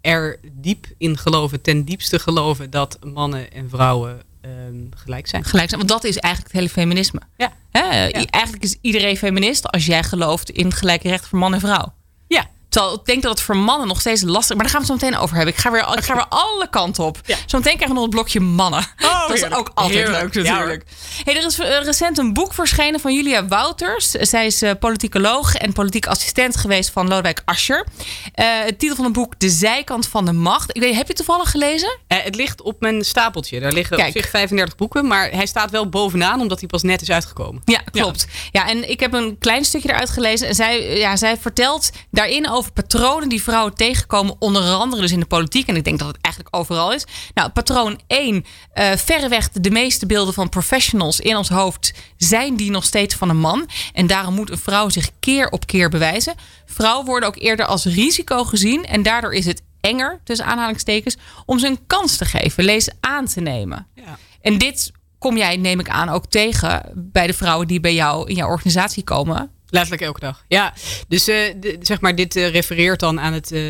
er 0.00 0.38
diep 0.52 0.86
in 0.98 1.18
geloven, 1.18 1.60
ten 1.60 1.84
diepste 1.84 2.18
geloven 2.18 2.70
dat 2.70 2.98
mannen 3.04 3.52
en 3.52 3.68
vrouwen 3.70 4.22
ehm, 4.40 4.74
gelijk 4.96 5.26
zijn. 5.26 5.44
Gelijk 5.44 5.68
zijn, 5.68 5.80
want 5.86 5.92
dat 5.92 6.04
is 6.04 6.16
eigenlijk 6.16 6.52
het 6.52 6.62
hele 6.62 6.72
feminisme. 6.74 7.20
Ja. 7.36 7.52
Hè? 7.70 8.08
I- 8.08 8.24
Eigenlijk 8.30 8.64
is 8.64 8.76
iedereen 8.80 9.16
feminist 9.16 9.66
als 9.66 9.86
jij 9.86 10.02
gelooft 10.02 10.50
in 10.50 10.72
gelijke 10.72 11.08
rechten 11.08 11.28
voor 11.28 11.38
man 11.38 11.54
en 11.54 11.60
vrouw. 11.60 11.92
Ja, 12.28 12.50
Terwijl 12.70 12.94
ik 12.94 13.04
denk 13.04 13.22
dat 13.22 13.30
het 13.30 13.40
voor 13.40 13.56
mannen 13.56 13.88
nog 13.88 14.00
steeds 14.00 14.22
lastig 14.22 14.56
Maar 14.56 14.64
daar 14.64 14.74
gaan 14.74 14.82
we 14.82 14.92
het 14.92 15.00
zo 15.00 15.06
meteen 15.06 15.22
over 15.22 15.36
hebben. 15.36 15.54
Ik 15.54 15.60
ga 15.60 15.70
weer, 15.70 15.96
ik 15.96 16.04
ga 16.04 16.14
weer 16.14 16.26
alle 16.28 16.70
kanten 16.70 17.04
op. 17.04 17.18
Ja. 17.24 17.36
Zometeen 17.46 17.76
krijgen 17.76 17.88
we 17.88 17.94
nog 17.94 18.02
het 18.02 18.10
blokje 18.10 18.40
mannen. 18.40 18.86
Oh, 19.04 19.28
dat 19.28 19.36
is 19.36 19.44
ook 19.52 19.70
altijd 19.74 19.98
Heerlijk. 19.98 20.34
leuk 20.34 20.44
Ja, 20.44 20.52
natuurlijk. 20.52 20.84
hey, 21.24 21.36
er 21.36 21.46
is 21.46 21.58
eh, 21.58 21.82
recent 21.82 22.18
een 22.18 22.32
boek 22.32 22.54
verschenen 22.54 23.00
van 23.00 23.14
Julia 23.14 23.46
Wouters. 23.46 24.10
Zij 24.10 24.46
is 24.46 24.62
eh, 24.62 24.70
politicoloog 24.80 25.54
en 25.54 25.72
politiek 25.72 26.06
assistent 26.06 26.56
geweest 26.56 26.90
van 26.90 27.08
Lodewijk 27.08 27.42
Asscher. 27.44 27.86
Eh 28.34 28.48
het 28.60 28.78
titel 28.78 28.96
van 28.96 29.04
het 29.04 29.14
boek 29.14 29.34
De 29.38 29.48
Zijkant 29.48 30.06
van 30.06 30.24
de 30.24 30.32
Macht. 30.32 30.76
Ik 30.76 30.80
weet, 30.80 30.94
heb 30.94 31.02
je 31.02 31.12
het 31.12 31.16
toevallig 31.16 31.50
gelezen? 31.50 31.98
Het 32.08 32.34
ligt 32.34 32.62
op 32.62 32.80
mijn 32.80 33.04
stapeltje. 33.04 33.60
Daar 33.60 33.72
liggen 33.72 33.96
Kijk. 33.96 34.08
op 34.08 34.22
zich 34.22 34.30
35 34.30 34.76
boeken, 34.76 35.06
maar 35.06 35.30
hij 35.30 35.46
staat 35.46 35.70
wel 35.70 35.88
bovenaan 35.88 36.40
omdat 36.40 36.58
hij 36.58 36.68
pas 36.68 36.82
net 36.82 37.02
is 37.02 37.10
uitgekomen. 37.10 37.62
Ja, 37.64 37.80
klopt. 37.90 38.26
Ja. 38.52 38.68
en 38.68 38.90
ik 38.90 39.00
heb 39.00 39.12
een 39.12 39.38
klein 39.38 39.64
stukje 39.64 39.88
eruit 39.88 40.10
gelezen. 40.10 40.48
En 40.48 40.54
zij, 40.54 40.98
ja, 40.98 41.16
zij 41.16 41.36
vertelt 41.36 41.90
daarin 42.10 42.50
over 42.50 42.59
patronen 42.72 43.28
die 43.28 43.42
vrouwen 43.42 43.74
tegenkomen. 43.74 44.36
Onder 44.38 44.62
andere 44.62 45.02
dus 45.02 45.12
in 45.12 45.20
de 45.20 45.26
politiek. 45.26 45.68
En 45.68 45.76
ik 45.76 45.84
denk 45.84 45.98
dat 45.98 46.08
het 46.08 46.18
eigenlijk 46.20 46.56
overal 46.56 46.92
is. 46.92 47.04
Nou, 47.34 47.50
patroon 47.50 48.00
1. 48.06 48.44
eh 48.72 48.96
verreweg 48.96 49.50
de, 49.50 49.60
de 49.60 49.70
meeste 49.70 50.06
beelden 50.06 50.34
van 50.34 50.48
professionals 50.48 51.20
in 51.20 51.36
ons 51.36 51.48
hoofd... 51.48 51.92
zijn 52.16 52.56
die 52.56 52.70
nog 52.70 52.84
steeds 52.84 53.14
van 53.14 53.28
een 53.28 53.38
man. 53.38 53.68
En 53.92 54.06
daarom 54.06 54.34
moet 54.34 54.50
een 54.50 54.58
vrouw 54.58 54.88
zich 54.88 55.10
keer 55.20 55.48
op 55.48 55.66
keer 55.66 55.88
bewijzen. 55.88 56.34
Vrouwen 56.66 57.06
worden 57.06 57.28
ook 57.28 57.36
eerder 57.36 57.66
als 57.66 57.84
risico 57.84 58.44
gezien. 58.44 58.84
En 58.84 59.02
daardoor 59.02 59.34
is 59.34 59.46
het 59.46 59.62
enger, 59.80 60.20
tussen 60.24 60.46
aanhalingstekens... 60.46 61.16
om 61.46 61.58
ze 61.58 61.66
een 61.66 61.86
kans 61.86 62.16
te 62.16 62.24
geven, 62.24 62.64
lees 62.64 62.88
aan 63.00 63.26
te 63.26 63.40
nemen. 63.40 63.86
Ja. 63.94 64.18
En 64.40 64.58
dit 64.58 64.92
kom 65.18 65.36
jij, 65.36 65.56
neem 65.56 65.80
ik 65.80 65.88
aan, 65.88 66.08
ook 66.08 66.26
tegen 66.26 66.92
bij 66.94 67.26
de 67.26 67.34
vrouwen 67.34 67.66
die 67.66 67.80
bij 67.80 67.94
jou 67.94 68.28
in 68.28 68.34
jouw 68.34 68.48
organisatie 68.48 69.04
komen. 69.04 69.50
Letterlijk 69.70 70.02
elke 70.02 70.20
dag. 70.20 70.44
Ja, 70.48 70.74
dus 71.08 71.28
eh, 71.28 71.54
de- 71.60 71.78
zeg 71.80 72.00
maar, 72.00 72.14
dit 72.14 72.36
eh, 72.36 72.48
refereert 72.50 73.00
dan 73.00 73.20
aan 73.20 73.32
het, 73.32 73.52
eh, 73.52 73.62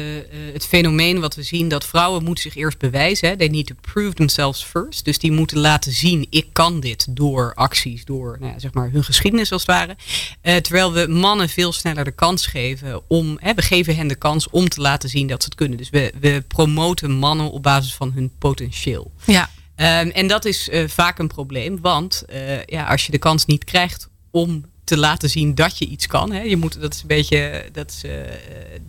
het 0.53 0.67
fenomeen 0.67 1.21
wat 1.21 1.35
we 1.35 1.43
zien 1.43 1.69
dat 1.69 1.87
vrouwen 1.87 2.25
moeten 2.25 2.43
zich 2.43 2.57
eerst 2.57 2.79
bewijzen. 2.79 3.29
Hè. 3.29 3.37
They 3.37 3.49
need 3.49 3.67
to 3.67 3.75
prove 3.93 4.15
themselves 4.15 4.63
first. 4.63 5.05
Dus 5.05 5.19
die 5.19 5.33
moeten 5.33 5.59
laten 5.59 5.93
zien, 5.93 6.27
ik 6.31 6.47
kan 6.53 6.81
dit 6.81 7.17
door 7.17 7.55
acties, 7.55 8.05
door 8.05 8.37
nou 8.41 8.53
ja, 8.53 8.59
zeg 8.59 8.73
maar 8.73 8.91
hun 8.91 9.05
geschiedenis 9.05 9.53
als 9.53 9.67
het 9.67 9.71
ware. 9.71 9.97
Terwijl 10.61 10.93
we 10.93 11.07
mannen 11.07 11.49
veel 11.49 11.73
sneller 11.73 12.05
de 12.05 12.11
kans 12.13 12.47
geven 12.47 13.01
om, 13.09 13.37
hè, 13.41 13.55
we 13.55 13.63
geven 13.63 13.97
hen 13.97 14.09
de 14.09 14.15
kans 14.15 14.51
om 14.51 14.69
te 14.69 14.81
laten 14.81 15.09
zien 15.09 15.27
dat 15.27 15.43
ze 15.43 15.49
het 15.49 15.59
kunnen. 15.59 15.79
Dus 15.79 15.91
we, 15.91 16.13
we 16.21 16.45
promoten 16.49 17.11
mannen 17.11 17.51
op 17.51 17.63
basis 17.63 17.95
van 17.95 18.13
hun 18.15 18.31
potentieel. 18.39 19.13
Ja. 19.25 19.51
Ehm, 19.75 20.09
en 20.09 20.27
dat 20.27 20.45
is 20.45 20.69
vaak 20.87 21.19
een 21.19 21.29
probleem, 21.29 21.81
want 21.81 22.25
ja, 22.67 22.85
als 22.85 23.07
je 23.07 23.13
de 23.13 23.19
kans 23.19 23.47
niet 23.47 23.65
krijgt 23.65 24.09
om 24.31 24.65
te 24.91 24.99
laten 24.99 25.31
zien 25.31 25.55
dat 25.55 25.79
je 25.79 25.87
iets 25.87 26.07
kan, 26.07 26.33
hè, 26.33 26.41
je 26.41 26.57
moet, 26.57 26.81
dat 26.81 26.95
is 26.95 27.01
een 27.01 27.07
beetje, 27.07 27.65
dat 27.73 27.91
is 27.91 28.05
eh, 28.05 28.11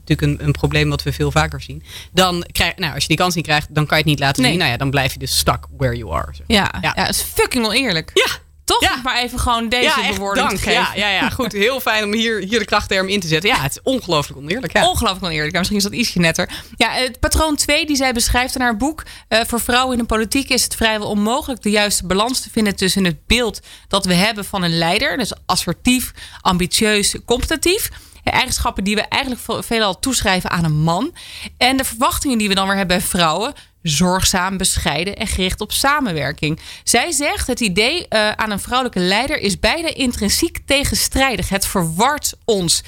natuurlijk 0.05 0.21
een, 0.21 0.45
een 0.47 0.51
probleem 0.51 0.89
wat 0.89 1.03
we 1.03 1.13
veel 1.13 1.31
vaker 1.31 1.61
zien. 1.61 1.83
Dan 2.11 2.45
krijg, 2.51 2.75
nou, 2.75 2.93
als 2.93 3.01
je 3.01 3.07
die 3.07 3.17
kans 3.17 3.35
niet 3.35 3.45
krijgt, 3.45 3.67
dan 3.75 3.85
kan 3.85 3.97
je 3.97 4.03
het 4.03 4.11
niet 4.11 4.19
laten 4.19 4.41
Nee. 4.41 4.51
zien. 4.51 4.59
Nou 4.59 4.71
ja, 4.71 4.77
dan 4.77 4.89
blijf 4.89 5.13
je 5.13 5.19
dus 5.19 5.37
stuck 5.37 5.65
where 5.77 5.97
you 5.97 6.13
are. 6.13 6.33
zeg. 6.33 6.45
Ja, 6.47 6.73
ja. 6.81 6.91
Ja. 6.95 7.05
het 7.05 7.15
is 7.15 7.21
fucking 7.21 7.65
oneerlijk. 7.65 8.11
Ja, 8.13 8.31
Toch? 8.71 8.81
Ja. 8.81 8.99
Maar 9.03 9.17
even 9.17 9.39
gewoon 9.39 9.69
deze 9.69 9.83
ja, 9.83 10.07
bewoording 10.11 10.47
dank. 10.47 10.57
te 10.57 10.63
geven. 10.63 10.81
Ja, 10.81 10.93
ja, 10.95 11.09
ja, 11.09 11.29
goed. 11.39 11.51
Heel 11.51 11.79
fijn 11.79 12.03
om 12.03 12.13
hier, 12.13 12.39
hier 12.39 12.59
de 12.59 12.65
krachtterm 12.65 13.07
in 13.07 13.19
te 13.19 13.27
zetten. 13.27 13.49
Ja, 13.49 13.61
het 13.61 13.71
is 13.71 13.79
ongelooflijk 13.83 14.39
oneerlijk. 14.39 14.73
Ja. 14.73 14.87
Ongelooflijk 14.87 15.25
oneerlijk. 15.25 15.55
Misschien 15.57 15.77
is 15.77 15.83
dat 15.83 15.93
ietsje 15.93 16.19
netter. 16.19 16.49
Ja, 16.77 16.91
het 16.91 17.19
patroon 17.19 17.55
2 17.55 17.85
die 17.85 17.95
zij 17.95 18.13
beschrijft 18.13 18.55
in 18.55 18.61
haar 18.61 18.77
boek. 18.77 19.03
eh, 19.27 19.39
voor 19.47 19.59
vrouwen 19.61 19.93
in 19.93 19.99
de 19.99 20.05
politiek 20.05 20.49
is 20.49 20.63
het 20.63 20.75
vrijwel 20.75 21.07
onmogelijk 21.09 21.61
de 21.61 21.69
juiste 21.69 22.05
balans 22.05 22.39
te 22.41 22.49
vinden 22.51 22.75
tussen 22.75 23.05
het 23.05 23.25
beeld 23.27 23.59
dat 23.87 24.05
we 24.05 24.13
hebben 24.13 24.45
van 24.45 24.63
een 24.63 24.77
leider. 24.77 25.17
Dus 25.17 25.33
assertief, 25.45 26.11
ambitieus, 26.41 27.15
competitief. 27.25 27.89
Eigenschappen 28.29 28.83
die 28.83 28.95
we 28.95 29.01
eigenlijk 29.01 29.41
veel- 29.41 29.63
veelal 29.63 29.99
toeschrijven 29.99 30.49
aan 30.49 30.63
een 30.63 30.81
man. 30.81 31.13
En 31.57 31.77
de 31.77 31.83
verwachtingen 31.83 32.37
die 32.37 32.47
we 32.47 32.55
dan 32.55 32.67
weer 32.67 32.77
hebben 32.77 32.97
bij 32.97 33.05
vrouwen. 33.05 33.53
Zorgzaam, 33.81 34.57
bescheiden 34.57 35.15
en 35.15 35.27
gericht 35.27 35.61
op 35.61 35.71
samenwerking. 35.71 36.59
Zij 36.83 37.11
zegt: 37.11 37.47
het 37.47 37.59
idee 37.59 38.07
eh, 38.07 38.31
aan 38.31 38.51
een 38.51 38.59
vrouwelijke 38.59 38.99
leider 38.99 39.37
is 39.37 39.59
bijna 39.59 39.93
intrinsiek 39.93 40.59
tegenstrijdig. 40.65 41.49
Het 41.49 41.65
verwart 41.67 42.33
ons. 42.45 42.83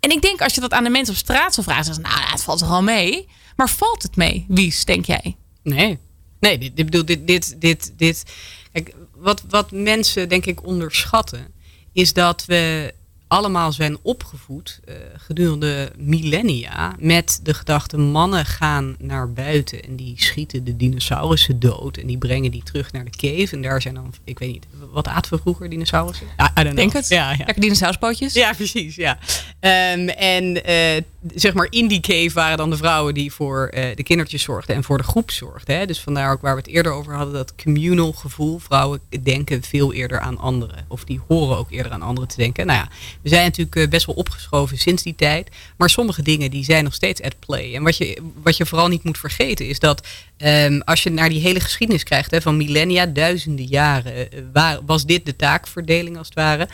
En 0.00 0.10
ik 0.10 0.22
denk 0.22 0.40
als 0.40 0.54
je 0.54 0.60
dat 0.60 0.72
aan 0.72 0.84
de 0.84 0.90
mensen 0.90 1.14
op 1.14 1.20
straat 1.20 1.54
zou 1.54 1.66
vragen, 1.66 1.84
zeggen 1.84 2.04
ze, 2.04 2.10
nou, 2.10 2.30
het 2.30 2.42
valt 2.42 2.60
er 2.60 2.66
al 2.66 2.82
mee. 2.82 3.28
Maar 3.56 3.68
valt 3.68 4.02
het 4.02 4.16
mee? 4.16 4.44
Wies, 4.48 4.84
denk 4.84 5.04
jij? 5.04 5.36
Nee. 5.62 5.98
Nee, 6.40 6.58
dit, 6.58 6.74
bedoel, 6.74 7.04
dit, 7.04 7.26
dit, 7.26 7.60
dit, 7.60 7.92
dit. 7.96 8.24
Kijk, 8.72 8.94
wat, 9.14 9.42
wat 9.48 9.70
mensen 9.70 10.28
denk 10.28 10.46
ik 10.46 10.66
onderschatten, 10.66 11.54
is 11.92 12.12
dat 12.12 12.44
we 12.46 12.94
allemaal 13.28 13.72
zijn 13.72 13.98
opgevoed 14.02 14.80
eh, 14.84 14.94
gedurende 15.16 15.92
millennia 15.96 16.94
met 16.98 17.40
de 17.42 17.54
gedachte 17.54 17.98
mannen 17.98 18.46
gaan 18.46 18.96
naar 18.98 19.32
buiten 19.32 19.82
en 19.82 19.96
die 19.96 20.14
schieten 20.16 20.64
de 20.64 20.76
dinosaurussen 20.76 21.60
dood 21.60 21.96
en 21.96 22.06
die 22.06 22.18
brengen 22.18 22.50
die 22.50 22.62
terug 22.62 22.92
naar 22.92 23.04
de 23.04 23.10
cave 23.10 23.56
en 23.56 23.62
daar 23.62 23.82
zijn 23.82 23.94
dan, 23.94 24.14
ik 24.24 24.38
weet 24.38 24.52
niet, 24.52 24.66
wat 24.92 25.06
aten 25.06 25.32
we 25.32 25.38
vroeger 25.40 25.70
dinosaurussen? 25.70 26.26
Ja, 26.36 26.44
I 26.44 26.50
don't 26.54 26.64
know. 26.64 26.76
Denk 26.76 26.92
het? 26.92 27.08
Ja, 27.08 27.30
ja. 27.30 27.36
Lekker 27.36 27.60
dinosauruspootjes? 27.60 28.32
Ja, 28.32 28.52
precies. 28.52 28.96
Ja. 28.96 29.18
Ehm, 29.60 30.08
en 30.08 30.64
eh, 30.64 31.02
zeg 31.34 31.54
maar 31.54 31.66
in 31.70 31.88
die 31.88 32.00
cave 32.00 32.30
waren 32.32 32.56
dan 32.56 32.70
de 32.70 32.76
vrouwen 32.76 33.14
die 33.14 33.32
voor 33.32 33.66
eh, 33.66 33.96
de 33.96 34.02
kindertjes 34.02 34.42
zorgden 34.42 34.76
en 34.76 34.84
voor 34.84 34.98
de 34.98 35.04
groep 35.04 35.30
zorgden. 35.30 35.76
Hè? 35.76 35.86
Dus 35.86 36.00
vandaar 36.00 36.32
ook 36.32 36.40
waar 36.40 36.54
we 36.54 36.60
het 36.60 36.70
eerder 36.70 36.92
over 36.92 37.14
hadden, 37.14 37.34
dat 37.34 37.54
communal 37.62 38.12
gevoel. 38.12 38.58
Vrouwen 38.58 39.00
denken 39.22 39.62
veel 39.62 39.92
eerder 39.92 40.20
aan 40.20 40.38
anderen. 40.38 40.84
Of 40.88 41.04
die 41.04 41.20
horen 41.28 41.56
ook 41.56 41.70
eerder 41.70 41.92
aan 41.92 42.02
anderen 42.02 42.28
te 42.28 42.36
denken. 42.36 42.66
Nou 42.66 42.78
ja, 42.78 42.88
we 43.22 43.28
zijn 43.28 43.44
natuurlijk 43.44 43.76
eh, 43.76 43.88
best 43.88 44.06
wel 44.06 44.14
opgeschoven 44.14 44.78
sinds 44.78 45.02
die 45.02 45.14
tijd. 45.14 45.50
Maar 45.76 45.90
sommige 45.90 46.22
dingen 46.22 46.50
die 46.50 46.64
zijn 46.64 46.84
nog 46.84 46.94
steeds 46.94 47.22
at 47.22 47.38
play. 47.38 47.74
En 47.74 47.82
wat 47.82 47.96
je, 47.96 48.22
wat 48.42 48.56
je 48.56 48.66
vooral 48.66 48.88
niet 48.88 49.04
moet 49.04 49.18
vergeten 49.18 49.68
is 49.68 49.78
dat 49.78 50.06
ehm, 50.36 50.80
als 50.84 51.02
je 51.02 51.10
naar 51.10 51.28
die 51.28 51.40
hele 51.40 51.60
geschiedenis 51.60 52.02
krijgt 52.02 52.30
hè, 52.30 52.40
van 52.40 52.56
millennia, 52.56 53.06
duizenden 53.06 53.66
jaren, 53.66 54.32
eh, 54.32 54.40
waar, 54.52 54.78
was 54.86 55.04
dit 55.04 55.26
de 55.26 55.36
taakverdeling 55.36 56.18
als 56.18 56.26
het 56.26 56.36
ware. 56.36 56.68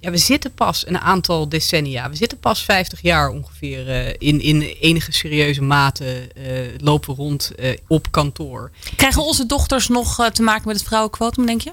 Ja, 0.00 0.10
we 0.10 0.16
zitten 0.16 0.54
pas 0.54 0.86
een 0.86 0.98
aantal 0.98 1.48
decennia. 1.48 2.10
We 2.10 2.16
zitten 2.16 2.38
pas 2.38 2.64
50 2.64 3.02
jaar 3.02 3.30
ongeveer 3.30 3.88
uh, 3.88 4.08
in, 4.08 4.40
in 4.40 4.60
enige 4.60 5.12
serieuze 5.12 5.62
mate 5.62 6.30
uh, 6.36 6.44
lopen 6.76 7.14
rond 7.14 7.52
uh, 7.58 7.76
op 7.86 8.10
kantoor. 8.10 8.70
Krijgen 8.96 9.22
onze 9.22 9.46
dochters 9.46 9.88
nog 9.88 10.30
te 10.30 10.42
maken 10.42 10.66
met 10.66 10.76
het 10.76 10.86
vrouwenquotum, 10.86 11.46
denk 11.46 11.60
je? 11.60 11.72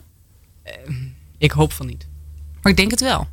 ik 1.37 1.51
hoop 1.51 1.73
van 1.73 1.85
niet. 1.85 2.07
Maar 2.61 2.71
ik 2.71 2.77
denk 2.77 2.91
het 2.91 3.01
wel. 3.01 3.27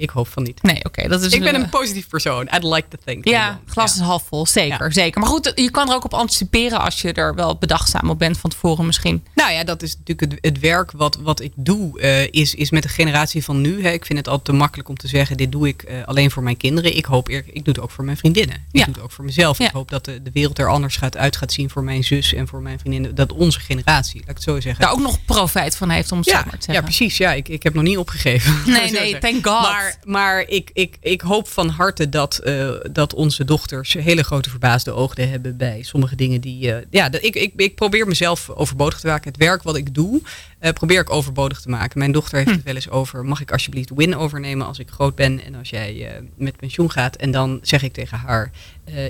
Ik 0.00 0.10
hoop 0.10 0.28
van 0.28 0.42
niet. 0.42 0.62
Nee, 0.62 0.84
oké. 0.84 1.08
dat 1.08 1.22
is 1.22 1.32
ik 1.32 1.42
ben 1.42 1.54
een 1.54 1.68
positief 1.68 2.08
persoon. 2.08 2.48
I'd 2.54 2.64
like 2.64 2.88
to 2.88 2.98
think. 3.04 3.28
Ja, 3.28 3.60
glas 3.66 3.94
is 3.94 4.00
half 4.00 4.26
vol. 4.26 4.46
Zeker, 4.46 4.84
ja. 4.84 4.90
zeker. 4.90 5.20
Maar 5.20 5.28
goed, 5.28 5.52
je 5.54 5.70
kan 5.70 5.88
er 5.88 5.94
ook 5.94 6.04
op 6.04 6.14
anticiperen 6.14 6.80
als 6.80 7.00
je 7.00 7.12
er 7.12 7.34
wel 7.34 7.56
bedachtzaam 7.56 8.10
op 8.10 8.18
bent 8.18 8.38
van 8.38 8.50
tevoren 8.50 8.86
misschien. 8.86 9.24
Nou 9.34 9.52
ja, 9.52 9.64
dat 9.64 9.82
is 9.82 9.96
natuurlijk 9.96 10.32
het, 10.32 10.38
het 10.40 10.58
werk 10.58 10.90
wat, 10.90 11.18
wat 11.22 11.40
ik 11.40 11.52
doe, 11.56 12.00
uh, 12.00 12.22
is, 12.22 12.54
is 12.54 12.70
met 12.70 12.82
de 12.82 12.88
generatie 12.88 13.44
van 13.44 13.60
nu. 13.60 13.82
Hè. 13.82 13.90
Ik 13.90 14.04
vind 14.04 14.18
het 14.18 14.28
altijd 14.28 14.44
te 14.44 14.52
makkelijk 14.52 14.88
om 14.88 14.96
te 14.96 15.08
zeggen, 15.08 15.36
dit 15.36 15.52
doe 15.52 15.68
ik 15.68 15.84
uh, 15.88 16.04
alleen 16.04 16.30
voor 16.30 16.42
mijn 16.42 16.56
kinderen. 16.56 16.96
Ik 16.96 17.04
hoop, 17.04 17.28
ik 17.28 17.44
doe 17.54 17.74
het 17.74 17.80
ook 17.80 17.90
voor 17.90 18.04
mijn 18.04 18.16
vriendinnen. 18.16 18.56
Ik 18.56 18.78
ja. 18.78 18.84
doe 18.84 18.94
het 18.94 19.02
ook 19.02 19.10
voor 19.10 19.24
mezelf. 19.24 19.58
Ja. 19.58 19.66
Ik 19.66 19.72
hoop 19.72 19.90
dat 19.90 20.04
de, 20.04 20.22
de 20.22 20.30
wereld 20.32 20.58
er 20.58 20.68
anders 20.68 20.96
gaat 20.96 21.16
uit 21.16 21.36
gaat 21.36 21.52
zien 21.52 21.70
voor 21.70 21.84
mijn 21.84 22.04
zus 22.04 22.34
en 22.34 22.48
voor 22.48 22.62
mijn 22.62 22.78
vriendinnen. 22.78 23.14
Dat 23.14 23.32
onze 23.32 23.60
generatie, 23.60 24.20
laat 24.20 24.28
ik 24.28 24.34
het 24.34 24.44
zo 24.44 24.60
zeggen. 24.60 24.84
Daar 24.84 24.92
ook 24.92 25.00
nog 25.00 25.24
profijt 25.24 25.76
van 25.76 25.90
heeft 25.90 26.12
om 26.12 26.18
het 26.18 26.28
zo 26.28 26.34
maar 26.34 26.44
te 26.44 26.50
zeggen. 26.50 26.74
Ja, 26.74 26.82
precies. 26.82 27.16
Ja, 27.16 27.32
ik, 27.32 27.48
ik 27.48 27.62
heb 27.62 27.74
nog 27.74 27.82
niet 27.82 27.98
opgegeven. 27.98 28.62
Nee, 28.66 28.90
nee, 29.00 29.18
thank 29.18 29.46
God. 29.46 29.60
Maar, 29.60 29.89
maar 30.04 30.40
ik, 30.48 30.70
ik, 30.72 30.96
ik 31.00 31.20
hoop 31.20 31.48
van 31.48 31.68
harte 31.68 32.08
dat, 32.08 32.40
uh, 32.44 32.70
dat 32.92 33.14
onze 33.14 33.44
dochters 33.44 33.92
hele 33.92 34.22
grote 34.22 34.50
verbaasde 34.50 34.92
ogen 34.92 35.30
hebben 35.30 35.56
bij 35.56 35.82
sommige 35.82 36.16
dingen 36.16 36.40
die. 36.40 36.68
Uh, 36.68 36.76
ja, 36.90 37.12
ik, 37.12 37.34
ik, 37.34 37.52
ik 37.56 37.74
probeer 37.74 38.06
mezelf 38.06 38.50
overbodig 38.50 39.00
te 39.00 39.06
maken. 39.06 39.28
Het 39.28 39.40
werk 39.40 39.62
wat 39.62 39.76
ik 39.76 39.94
doe, 39.94 40.20
uh, 40.60 40.70
probeer 40.70 41.00
ik 41.00 41.10
overbodig 41.10 41.60
te 41.60 41.68
maken. 41.68 41.98
Mijn 41.98 42.12
dochter 42.12 42.36
heeft 42.36 42.50
hm. 42.50 42.56
het 42.56 42.64
wel 42.64 42.74
eens 42.74 42.90
over: 42.90 43.24
mag 43.24 43.40
ik 43.40 43.52
alsjeblieft 43.52 43.90
Win 43.94 44.16
overnemen 44.16 44.66
als 44.66 44.78
ik 44.78 44.88
groot 44.90 45.14
ben 45.14 45.44
en 45.44 45.54
als 45.54 45.70
jij 45.70 46.22
met 46.36 46.56
pensioen 46.56 46.90
gaat? 46.90 47.16
En 47.16 47.30
dan 47.30 47.58
zeg 47.62 47.82
ik 47.82 47.92
tegen 47.92 48.18
haar: 48.18 48.50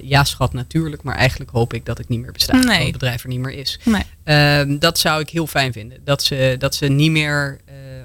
ja, 0.02 0.24
schat, 0.24 0.52
natuurlijk, 0.52 1.02
maar 1.02 1.16
eigenlijk 1.16 1.50
hoop 1.50 1.74
ik 1.74 1.84
dat 1.84 1.98
ik 1.98 2.08
niet 2.08 2.20
meer 2.20 2.32
besta. 2.32 2.56
Nee. 2.56 2.64
Dat 2.64 2.82
het 2.82 2.92
bedrijf 2.92 3.22
er 3.22 3.28
niet 3.28 3.40
meer 3.40 3.52
is. 3.52 3.78
Nee. 3.84 4.02
Ehm, 4.24 4.78
dat 4.78 4.98
zou 4.98 5.20
ik 5.20 5.30
heel 5.30 5.46
fijn 5.46 5.72
vinden. 5.72 5.98
Dat 6.04 6.22
ze, 6.22 6.56
dat 6.58 6.74
ze 6.74 6.86
niet 6.86 7.10
meer 7.10 7.60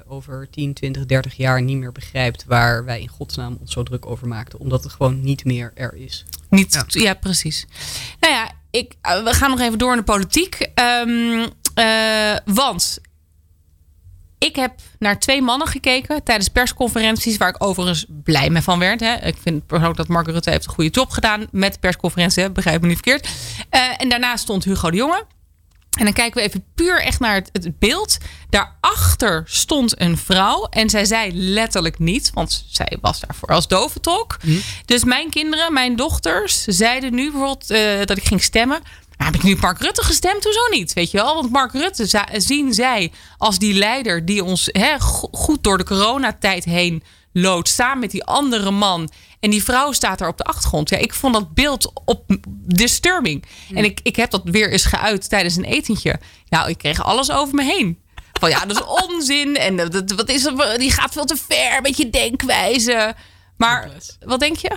over 0.08 0.50
10, 0.50 0.74
20, 0.74 1.06
30 1.06 1.36
jaar 1.36 1.62
niet 1.62 1.76
meer 1.76 1.92
begrijpt 1.92 2.44
waar 2.44 2.84
wij 2.84 3.00
in 3.00 3.08
godsnaam 3.08 3.56
ons 3.60 3.72
zo 3.72 3.82
druk 3.82 4.06
over 4.06 4.28
maakten. 4.28 4.58
Omdat 4.58 4.82
het 4.82 4.92
gewoon 4.92 5.20
niet 5.20 5.44
meer 5.44 5.72
er 5.74 5.94
is. 5.94 6.24
Niet, 6.48 6.84
ja. 6.88 7.00
ja 7.02 7.14
precies. 7.14 7.66
Nou 8.20 8.34
ja, 8.34 8.50
ik, 8.70 8.94
we 9.02 9.34
gaan 9.34 9.50
nog 9.50 9.60
even 9.60 9.78
door 9.78 9.90
in 9.90 9.98
de 9.98 10.04
politiek. 10.04 10.70
Um, 10.74 11.38
uh, 11.78 12.36
want 12.44 13.00
ik 14.38 14.56
heb 14.56 14.80
naar 14.98 15.18
twee 15.18 15.42
mannen 15.42 15.68
gekeken 15.68 16.22
tijdens 16.22 16.48
persconferenties, 16.48 17.36
waar 17.36 17.48
ik 17.48 17.64
overigens 17.64 18.06
blij 18.08 18.50
mee 18.50 18.62
van 18.62 18.78
werd. 18.78 19.00
Hè. 19.00 19.14
Ik 19.14 19.36
vind 19.42 19.66
persoonlijk 19.66 19.98
dat 19.98 20.08
Mark 20.08 20.26
Rutte 20.26 20.50
heeft 20.50 20.66
een 20.66 20.72
goede 20.72 20.90
job 20.90 21.10
gedaan 21.10 21.46
met 21.50 21.80
persconferenties, 21.80 22.52
begrijp 22.52 22.80
me 22.80 22.86
niet 22.86 23.00
verkeerd. 23.02 23.28
Uh, 23.70 24.00
en 24.00 24.08
daarna 24.08 24.36
stond 24.36 24.64
Hugo 24.64 24.90
de 24.90 24.96
Jonge. 24.96 25.24
En 25.96 26.04
dan 26.04 26.12
kijken 26.12 26.40
we 26.40 26.48
even 26.48 26.64
puur 26.74 27.00
echt 27.00 27.20
naar 27.20 27.34
het, 27.34 27.50
het, 27.52 27.78
beeld. 27.78 28.18
Daarachter 28.50 29.42
stond 29.46 30.00
een 30.00 30.16
vrouw. 30.16 30.66
En 30.70 30.90
zij 30.90 31.04
zei 31.04 31.30
letterlijk 31.34 31.98
niet, 31.98 32.30
want 32.34 32.64
zij 32.68 32.98
was 33.00 33.20
daarvoor 33.20 33.48
als 33.48 33.68
doventolk. 33.68 34.36
Mm. 34.42 34.60
Dus 34.84 35.04
mijn 35.04 35.30
kinderen, 35.30 35.72
mijn 35.72 35.96
dochters, 35.96 36.64
zeiden 36.64 37.14
nu 37.14 37.30
bijvoorbeeld 37.30 37.70
uh, 37.70 38.04
dat 38.04 38.16
ik 38.16 38.24
ging 38.24 38.42
stemmen. 38.42 38.80
Maar 39.16 39.26
heb 39.26 39.36
ik 39.36 39.42
nu 39.42 39.56
Mark 39.60 39.78
Rutte 39.78 40.04
gestemd? 40.04 40.44
Hoezo 40.44 40.68
niet? 40.70 40.92
Weet 40.92 41.10
je 41.10 41.16
wel? 41.16 41.34
Want 41.34 41.50
Mark 41.50 41.72
Rutte 41.72 42.26
zien 42.36 42.74
zij 42.74 43.12
als 43.38 43.58
die 43.58 43.74
leider 43.74 44.24
die 44.24 44.44
ons 44.44 44.68
he, 44.72 45.00
goed 45.32 45.62
door 45.62 45.78
de 45.78 45.84
coronatijd 45.84 46.64
heen 46.64 47.02
loodt. 47.32 47.68
Samen 47.68 47.98
met 47.98 48.10
die 48.10 48.24
andere 48.24 48.70
man. 48.70 49.10
En 49.46 49.52
die 49.52 49.64
vrouw 49.64 49.92
staat 49.92 50.18
daar 50.18 50.28
op 50.28 50.36
de 50.36 50.44
achtergrond. 50.44 50.88
Ja, 50.88 50.96
ik 50.96 51.14
vond 51.14 51.34
dat 51.34 51.54
beeld 51.54 51.92
op 52.04 52.24
disturbing. 52.66 53.44
En 53.74 53.84
ik, 53.84 54.00
ik 54.02 54.16
heb 54.16 54.30
dat 54.30 54.42
weer 54.44 54.72
eens 54.72 54.84
geuit 54.84 55.28
tijdens 55.28 55.56
een 55.56 55.64
etentje. 55.64 56.18
Nou, 56.48 56.68
ik 56.68 56.78
kreeg 56.78 57.04
alles 57.04 57.30
over 57.30 57.54
me 57.54 57.64
heen. 57.64 57.98
Van 58.40 58.50
ja, 58.50 58.64
dat 58.64 58.76
is 58.76 58.84
onzin. 59.04 59.56
En 59.56 59.76
dat, 59.76 60.12
wat 60.12 60.28
is 60.28 60.44
er, 60.44 60.78
die 60.78 60.90
gaat 60.90 61.12
veel 61.12 61.24
te 61.24 61.36
ver 61.48 61.82
met 61.82 61.96
je 61.96 62.10
denkwijze. 62.10 63.14
Maar 63.56 63.90
wat 64.20 64.40
denk 64.40 64.56
je? 64.56 64.76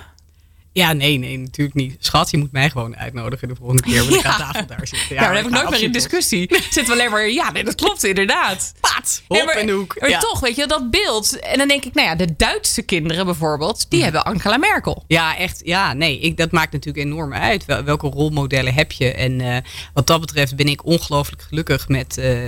Ja, 0.71 0.93
nee, 0.93 1.17
nee, 1.17 1.37
natuurlijk 1.37 1.75
niet. 1.75 1.95
Schat, 1.99 2.31
je 2.31 2.37
moet 2.37 2.51
mij 2.51 2.69
gewoon 2.69 2.97
uitnodigen 2.97 3.47
de 3.47 3.55
volgende 3.55 3.81
keer. 3.81 3.99
Want 3.99 4.15
ik 4.15 4.21
ja. 4.21 4.29
aan 4.29 4.37
tafel 4.37 4.65
daar 4.67 4.87
zitten. 4.87 4.97
Ja, 5.15 5.21
ja 5.21 5.27
dan 5.27 5.35
heb 5.35 5.45
ik 5.45 5.51
nooit 5.51 5.69
meer 5.69 5.81
in 5.81 5.91
discussie. 5.91 6.47
Zitten 6.49 6.85
we 6.85 6.91
alleen 6.91 7.11
maar, 7.11 7.29
ja, 7.29 7.51
nee, 7.51 7.63
dat 7.63 7.75
klopt 7.75 8.03
inderdaad. 8.03 8.73
Paat, 8.79 9.23
hop 9.27 9.37
nee, 9.37 9.45
maar, 9.45 9.59
in 9.59 9.65
de 9.65 9.71
hoek. 9.71 9.99
Maar 9.99 10.09
ja. 10.09 10.19
toch, 10.19 10.39
weet 10.39 10.55
je, 10.55 10.67
dat 10.67 10.91
beeld. 10.91 11.39
En 11.39 11.57
dan 11.57 11.67
denk 11.67 11.85
ik, 11.85 11.93
nou 11.93 12.07
ja, 12.07 12.15
de 12.15 12.35
Duitse 12.35 12.81
kinderen 12.81 13.25
bijvoorbeeld, 13.25 13.85
die 13.89 14.03
hebben 14.03 14.23
Angela 14.23 14.57
Merkel. 14.57 15.03
Ja, 15.07 15.37
echt. 15.37 15.61
Ja, 15.63 15.93
nee, 15.93 16.19
ik, 16.19 16.37
dat 16.37 16.51
maakt 16.51 16.71
natuurlijk 16.71 17.05
enorm 17.05 17.33
uit. 17.33 17.65
Wel, 17.65 17.83
welke 17.83 18.07
rolmodellen 18.07 18.73
heb 18.73 18.91
je? 18.91 19.13
En 19.13 19.39
uh, 19.39 19.57
wat 19.93 20.07
dat 20.07 20.19
betreft 20.19 20.55
ben 20.55 20.67
ik 20.67 20.85
ongelooflijk 20.85 21.41
gelukkig 21.41 21.87
met, 21.87 22.17
uh, 22.17 22.39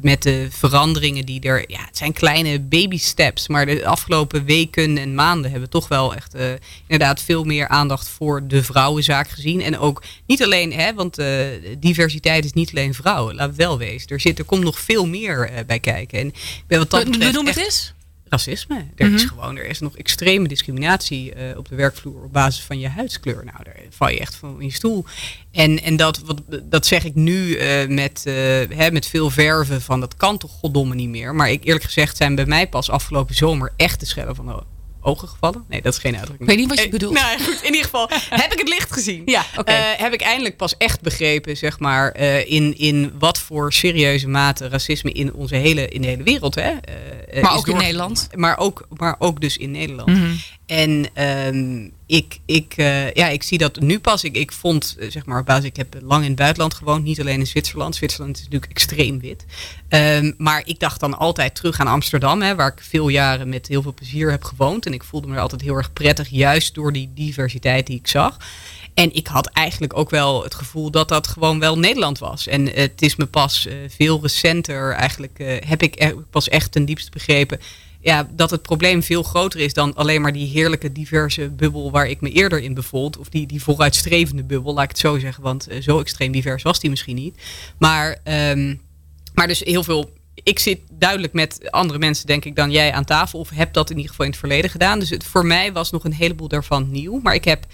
met 0.00 0.22
de 0.22 0.48
veranderingen 0.50 1.26
die 1.26 1.40
er... 1.40 1.64
Ja, 1.66 1.80
het 1.86 1.96
zijn 1.96 2.12
kleine 2.12 2.60
baby 2.60 2.98
steps. 2.98 3.48
Maar 3.48 3.66
de 3.66 3.86
afgelopen 3.86 4.44
weken 4.44 4.98
en 4.98 5.14
maanden 5.14 5.50
hebben 5.50 5.68
we 5.68 5.78
toch 5.78 5.88
wel 5.88 6.14
echt 6.14 6.34
uh, 6.34 6.42
inderdaad 6.86 7.22
veel 7.22 7.44
meer 7.44 7.68
aandacht 7.74 8.08
voor 8.08 8.46
de 8.46 8.62
vrouwenzaak 8.62 9.28
gezien. 9.28 9.60
En 9.60 9.78
ook 9.78 10.02
niet 10.26 10.42
alleen, 10.42 10.72
hè, 10.72 10.94
want 10.94 11.18
uh, 11.18 11.46
diversiteit 11.78 12.44
is 12.44 12.52
niet 12.52 12.70
alleen 12.70 12.94
vrouwen, 12.94 13.34
laat 13.34 13.56
wel 13.56 13.78
wezen. 13.78 14.08
Er, 14.08 14.20
zit, 14.20 14.38
er 14.38 14.44
komt 14.44 14.64
nog 14.64 14.80
veel 14.80 15.06
meer 15.06 15.50
uh, 15.50 15.58
bij 15.66 15.78
kijken. 15.78 16.18
En 16.18 16.26
ik 16.26 16.64
ben 16.66 16.78
wat 16.78 16.90
dat 16.90 17.04
betreft 17.04 17.32
Benoem 17.32 17.46
het 17.46 17.56
eens? 17.56 17.92
Racisme. 18.28 18.86
Er 18.96 19.06
-hmm. 19.06 19.14
is 19.14 19.24
gewoon, 19.24 19.56
er 19.56 19.66
is 19.66 19.80
nog 19.80 19.96
extreme 19.96 20.48
discriminatie 20.48 21.34
uh, 21.36 21.58
op 21.58 21.68
de 21.68 21.74
werkvloer 21.74 22.24
op 22.24 22.32
basis 22.32 22.64
van 22.64 22.78
je 22.78 22.88
huidskleur. 22.88 23.44
Nou, 23.44 23.64
daar 23.64 23.76
val 23.90 24.08
je 24.08 24.20
echt 24.20 24.34
van 24.34 24.60
in 24.60 24.66
je 24.66 24.72
stoel. 24.72 25.04
En, 25.50 25.82
en 25.82 25.96
dat, 25.96 26.18
wat, 26.18 26.42
dat 26.62 26.86
zeg 26.86 27.04
ik 27.04 27.14
nu 27.14 27.58
met, 27.88 28.22
hè, 28.68 28.90
met 28.90 29.06
veel 29.06 29.30
verven 29.30 29.82
van 29.82 30.00
dat 30.00 30.16
kan 30.16 30.38
toch 30.38 30.50
goddomme 30.50 30.94
niet 30.94 31.08
meer. 31.08 31.34
Maar 31.34 31.50
ik 31.50 31.64
eerlijk 31.64 31.84
gezegd 31.84 32.16
zijn 32.16 32.34
bij 32.34 32.46
mij 32.46 32.68
pas 32.68 32.90
afgelopen 32.90 33.34
zomer 33.34 33.72
echt 33.76 34.00
de 34.00 34.06
schellen 34.06 34.34
van 34.34 34.64
ogen 35.04 35.28
gevallen. 35.28 35.64
Nee, 35.68 35.82
dat 35.82 35.92
is 35.92 35.98
geen 35.98 36.16
uitdrukking. 36.16 36.50
Ik 36.50 36.56
weet 36.56 36.66
niet 36.66 36.76
wat 36.76 36.84
je 36.84 36.90
bedoelt. 36.90 37.14
Nou 37.14 37.42
goed, 37.42 37.60
in 37.62 37.66
ieder 37.66 37.84
geval 37.84 38.10
heb 38.42 38.52
ik 38.52 38.58
het 38.58 38.68
licht 38.68 38.92
gezien. 38.92 39.22
Ja, 39.24 39.44
oké. 39.50 39.60
Okay. 39.60 39.92
Uh, 39.92 40.00
heb 40.00 40.12
ik 40.12 40.20
eindelijk 40.20 40.56
pas 40.56 40.76
echt 40.76 41.00
begrepen, 41.00 41.56
zeg 41.56 41.78
maar, 41.78 42.16
uh, 42.20 42.50
in, 42.50 42.78
in 42.78 43.12
wat 43.18 43.38
voor 43.38 43.72
serieuze 43.72 44.28
mate 44.28 44.68
racisme 44.68 45.12
in 45.12 45.32
onze 45.32 45.54
hele, 45.54 45.88
in 45.88 46.00
de 46.00 46.08
hele 46.08 46.22
wereld. 46.22 46.54
Hè, 46.54 46.70
uh, 47.34 47.42
maar 47.42 47.56
ook 47.56 47.68
in 47.68 47.76
Nederland. 47.76 48.28
Maar 48.34 48.58
ook, 48.58 48.86
maar 48.88 49.16
ook 49.18 49.40
dus 49.40 49.56
in 49.56 49.70
Nederland. 49.70 50.08
Mm 50.08 50.14
-hmm. 50.14 50.38
En 50.66 51.06
um, 51.46 51.92
ik, 52.06 52.38
ik, 52.46 52.74
uh, 52.76 53.12
ja, 53.12 53.28
ik 53.28 53.42
zie 53.42 53.58
dat 53.58 53.80
nu 53.80 53.98
pas. 53.98 54.24
Ik, 54.24 54.36
ik 54.36 54.52
vond, 54.52 54.96
zeg 55.08 55.26
maar, 55.26 55.44
basis, 55.44 55.64
ik 55.64 55.76
heb 55.76 55.96
lang 56.02 56.22
in 56.22 56.28
het 56.28 56.38
buitenland 56.38 56.74
gewoond, 56.74 57.04
niet 57.04 57.20
alleen 57.20 57.38
in 57.38 57.46
Zwitserland. 57.46 57.96
Zwitserland 57.96 58.36
is 58.36 58.42
natuurlijk 58.42 58.70
extreem 58.70 59.20
wit. 59.20 59.44
Um, 59.88 60.34
maar 60.38 60.62
ik 60.64 60.80
dacht 60.80 61.00
dan 61.00 61.18
altijd 61.18 61.54
terug 61.54 61.80
aan 61.80 61.86
Amsterdam, 61.86 62.42
hè, 62.42 62.54
waar 62.54 62.72
ik 62.72 62.82
veel 62.82 63.08
jaren 63.08 63.48
met 63.48 63.68
heel 63.68 63.82
veel 63.82 63.94
plezier 63.94 64.30
heb 64.30 64.44
gewoond. 64.44 64.86
En 64.86 64.92
ik 64.92 65.04
voelde 65.04 65.28
me 65.28 65.34
er 65.34 65.40
altijd 65.40 65.60
heel 65.60 65.76
erg 65.76 65.92
prettig, 65.92 66.28
juist 66.28 66.74
door 66.74 66.92
die 66.92 67.10
diversiteit 67.14 67.86
die 67.86 67.98
ik 67.98 68.06
zag. 68.06 68.36
En 68.94 69.14
ik 69.14 69.26
had 69.26 69.46
eigenlijk 69.46 69.96
ook 69.96 70.10
wel 70.10 70.42
het 70.42 70.54
gevoel 70.54 70.90
dat 70.90 71.08
dat 71.08 71.26
gewoon 71.26 71.58
wel 71.58 71.78
Nederland 71.78 72.18
was. 72.18 72.46
En 72.46 72.66
het 72.74 73.02
is 73.02 73.16
me 73.16 73.26
pas 73.26 73.66
uh, 73.66 73.74
veel 73.88 74.18
recenter, 74.22 74.92
eigenlijk 74.92 75.60
heb 75.66 75.82
ik 75.82 76.14
pas 76.30 76.48
echt 76.48 76.72
ten 76.72 76.84
diepste 76.84 77.10
begrepen 77.10 77.60
ja, 78.04 78.28
dat 78.30 78.50
het 78.50 78.62
probleem 78.62 79.02
veel 79.02 79.22
groter 79.22 79.60
is 79.60 79.74
dan 79.74 79.94
alleen 79.94 80.20
maar 80.20 80.32
die 80.32 80.48
heerlijke 80.48 80.92
diverse 80.92 81.48
bubbel 81.48 81.90
waar 81.90 82.08
ik 82.08 82.20
me 82.20 82.30
eerder 82.30 82.60
in 82.60 82.74
bevond. 82.74 83.16
Of 83.16 83.28
die, 83.28 83.46
die 83.46 83.62
vooruitstrevende 83.62 84.44
bubbel, 84.44 84.74
laat 84.74 84.84
ik 84.84 84.90
het 84.90 84.98
zo 84.98 85.18
zeggen. 85.18 85.42
Want 85.42 85.70
uh, 85.70 85.82
zo 85.82 86.00
extreem 86.00 86.32
divers 86.32 86.62
was 86.62 86.80
die 86.80 86.90
misschien 86.90 87.14
niet. 87.14 87.42
Maar, 87.78 88.18
um, 88.24 88.80
maar 89.34 89.46
dus 89.46 89.60
heel 89.60 89.84
veel. 89.84 90.10
Ik 90.34 90.58
zit 90.58 90.80
duidelijk 90.92 91.32
met 91.32 91.70
andere 91.70 91.98
mensen, 91.98 92.26
denk 92.26 92.44
ik, 92.44 92.56
dan 92.56 92.70
jij 92.70 92.92
aan 92.92 93.04
tafel. 93.04 93.38
Of 93.38 93.48
heb 93.48 93.72
dat 93.72 93.90
in 93.90 93.96
ieder 93.96 94.10
geval 94.10 94.24
in 94.24 94.30
het 94.30 94.40
verleden 94.40 94.70
gedaan. 94.70 94.98
Dus 94.98 95.10
het, 95.10 95.24
voor 95.24 95.46
mij 95.46 95.72
was 95.72 95.90
nog 95.90 96.04
een 96.04 96.12
heleboel 96.12 96.48
daarvan 96.48 96.90
nieuw. 96.90 97.20
Maar 97.22 97.34
ik 97.34 97.44
heb, 97.44 97.66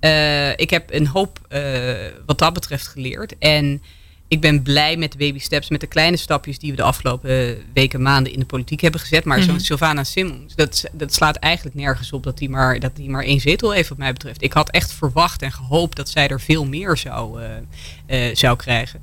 uh, 0.00 0.50
ik 0.50 0.70
heb 0.70 0.92
een 0.92 1.06
hoop 1.06 1.40
uh, 1.48 1.94
wat 2.26 2.38
dat 2.38 2.52
betreft 2.52 2.86
geleerd. 2.86 3.38
En 3.38 3.82
ik 4.28 4.40
ben 4.40 4.62
blij 4.62 4.96
met 4.96 5.12
de 5.12 5.18
baby 5.18 5.38
steps, 5.38 5.68
met 5.68 5.80
de 5.80 5.86
kleine 5.86 6.16
stapjes 6.16 6.58
die 6.58 6.70
we 6.70 6.76
de 6.76 6.82
afgelopen 6.82 7.56
weken, 7.72 8.02
maanden 8.02 8.32
in 8.32 8.38
de 8.38 8.46
politiek 8.46 8.80
hebben 8.80 9.00
gezet. 9.00 9.24
Maar 9.24 9.42
zo'n 9.42 9.54
Mhm. 9.54 9.64
Sylvana 9.64 10.04
Simmons, 10.04 10.54
dat, 10.54 10.84
dat 10.92 11.14
slaat 11.14 11.36
eigenlijk 11.36 11.76
nergens 11.76 12.12
op 12.12 12.22
dat 12.22 12.38
die, 12.38 12.48
maar, 12.50 12.80
dat 12.80 12.96
die 12.96 13.10
maar 13.10 13.22
één 13.22 13.40
zetel 13.40 13.70
heeft, 13.70 13.88
wat 13.88 13.98
mij 13.98 14.12
betreft. 14.12 14.42
Ik 14.42 14.52
had 14.52 14.70
echt 14.70 14.92
verwacht 14.92 15.42
en 15.42 15.52
gehoopt 15.52 15.96
dat 15.96 16.08
zij 16.08 16.28
er 16.28 16.40
veel 16.40 16.64
meer 16.64 16.96
zou, 16.96 17.42
eh, 17.42 18.28
eh, 18.28 18.36
zou 18.36 18.56
krijgen. 18.56 19.02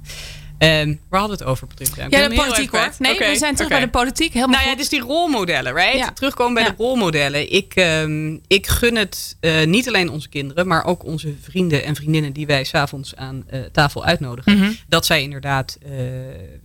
Ehm, 0.58 0.96
waar 1.10 1.20
hadden 1.20 1.38
we 1.38 1.44
het 1.44 1.52
over, 1.54 1.68
Patricia? 1.68 2.04
Ik 2.04 2.10
ben 2.10 2.20
Ja, 2.22 2.28
de 2.28 2.36
politiek 2.36 2.72
hoor. 2.72 2.90
Nee, 3.00 3.18
we 3.20 3.36
zijn 3.36 3.54
terug 3.56 3.70
bij 3.72 3.80
de 3.80 3.90
politiek. 3.90 4.34
Helemaal 4.34 4.50
Nou 4.56 4.64
ja, 4.64 4.70
goed. 4.70 4.80
dus 4.80 4.90
die 4.90 5.00
rolmodellen, 5.02 5.74
right? 5.74 5.98
Ja. 5.98 6.12
Terugkomen 6.12 6.54
bij 6.54 6.64
Ja. 6.64 6.70
de 6.70 6.76
rolmodellen. 6.78 7.54
Ik, 7.54 7.76
ehm, 7.76 8.38
ik 8.48 8.68
gun 8.68 8.96
het 8.96 9.38
eh, 9.40 9.66
niet 9.66 9.88
alleen 9.88 10.10
onze 10.10 10.30
kinderen, 10.30 10.68
maar 10.68 10.84
ook 10.86 11.04
onze 11.06 11.34
vrienden 11.42 11.84
en 11.84 11.96
vriendinnen 11.96 12.34
die 12.34 12.46
wij 12.46 12.64
s'avonds 12.64 13.16
aan 13.16 13.44
eh, 13.48 13.62
tafel 13.72 14.06
uitnodigen. 14.06 14.58
Mhm. 14.58 14.72
Dat 14.88 15.06
zij 15.06 15.22
inderdaad 15.22 15.78
eh, 15.86 15.92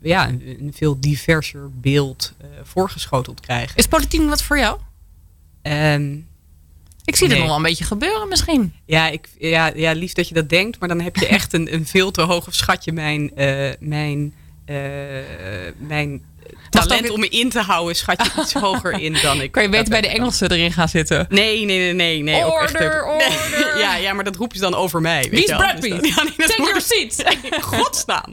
ja, 0.02 0.28
een, 0.28 0.56
een 0.60 0.72
veel 0.76 1.00
diverser 1.00 1.70
beeld 1.72 2.32
voorgeschoteld 2.62 3.40
krijgen. 3.40 3.76
Is 3.76 3.86
politiek 3.86 4.28
wat 4.28 4.42
voor 4.42 4.58
jou? 4.58 4.78
Ehm, 5.62 6.16
Ik 7.08 7.16
zie 7.16 7.28
Nee. 7.28 7.38
nog 7.38 7.46
wel 7.46 7.56
een 7.56 7.62
beetje 7.62 7.84
gebeuren 7.84 8.28
misschien. 8.28 8.72
ja, 8.84 9.08
ik, 9.08 9.28
ja, 9.38 9.72
ja, 9.74 9.92
lief 9.92 10.12
dat 10.12 10.28
je 10.28 10.34
dat 10.34 10.48
denkt, 10.48 10.78
maar 10.80 10.88
dan 10.88 11.00
heb 11.00 11.16
je 11.16 11.26
echt 11.26 11.52
een, 11.52 11.74
een 11.74 11.86
veel 11.86 12.10
te 12.10 12.22
hoog 12.22 12.46
of 12.46 12.54
schat 12.54 12.84
je 12.84 12.92
mijn, 12.92 13.36
eh, 13.36 13.70
mijn, 13.80 14.34
eh, 14.64 14.76
mijn 15.76 16.22
talent 16.70 17.10
om 17.10 17.20
me 17.20 17.28
in 17.28 17.50
te 17.50 17.60
houden, 17.60 17.96
schat 17.96 18.24
je 18.24 18.40
iets 18.40 18.52
hoger 18.52 19.00
in 19.00 19.18
dan 19.22 19.40
ik. 19.40 19.52
Kan 19.58 19.62
je 19.62 19.68
beter 19.68 19.88
bij 19.88 20.00
de 20.00 20.08
Engelsen 20.08 20.50
erin 20.50 20.72
gaan 20.72 20.88
zitten? 20.88 21.26
Nee, 21.28 21.64
nee, 21.64 21.78
nee, 21.78 21.92
nee. 21.92 22.22
nee 22.22 22.46
Order, 22.46 23.06
order. 23.06 23.26
Ja, 23.78 23.96
ja, 23.96 24.12
maar 24.12 24.24
dat 24.24 24.36
roepen 24.36 24.56
ze 24.56 24.62
dan 24.62 24.74
over 24.74 25.00
mij. 25.00 25.26
Wie 25.30 25.42
is 25.42 25.48
je. 25.48 25.56
Brad 25.56 25.80
Dus 25.80 25.90
Pitt? 25.90 26.14
Take 26.48 26.62
your 26.62 26.80
seat. 26.80 27.24
Godsnaam. 27.60 28.24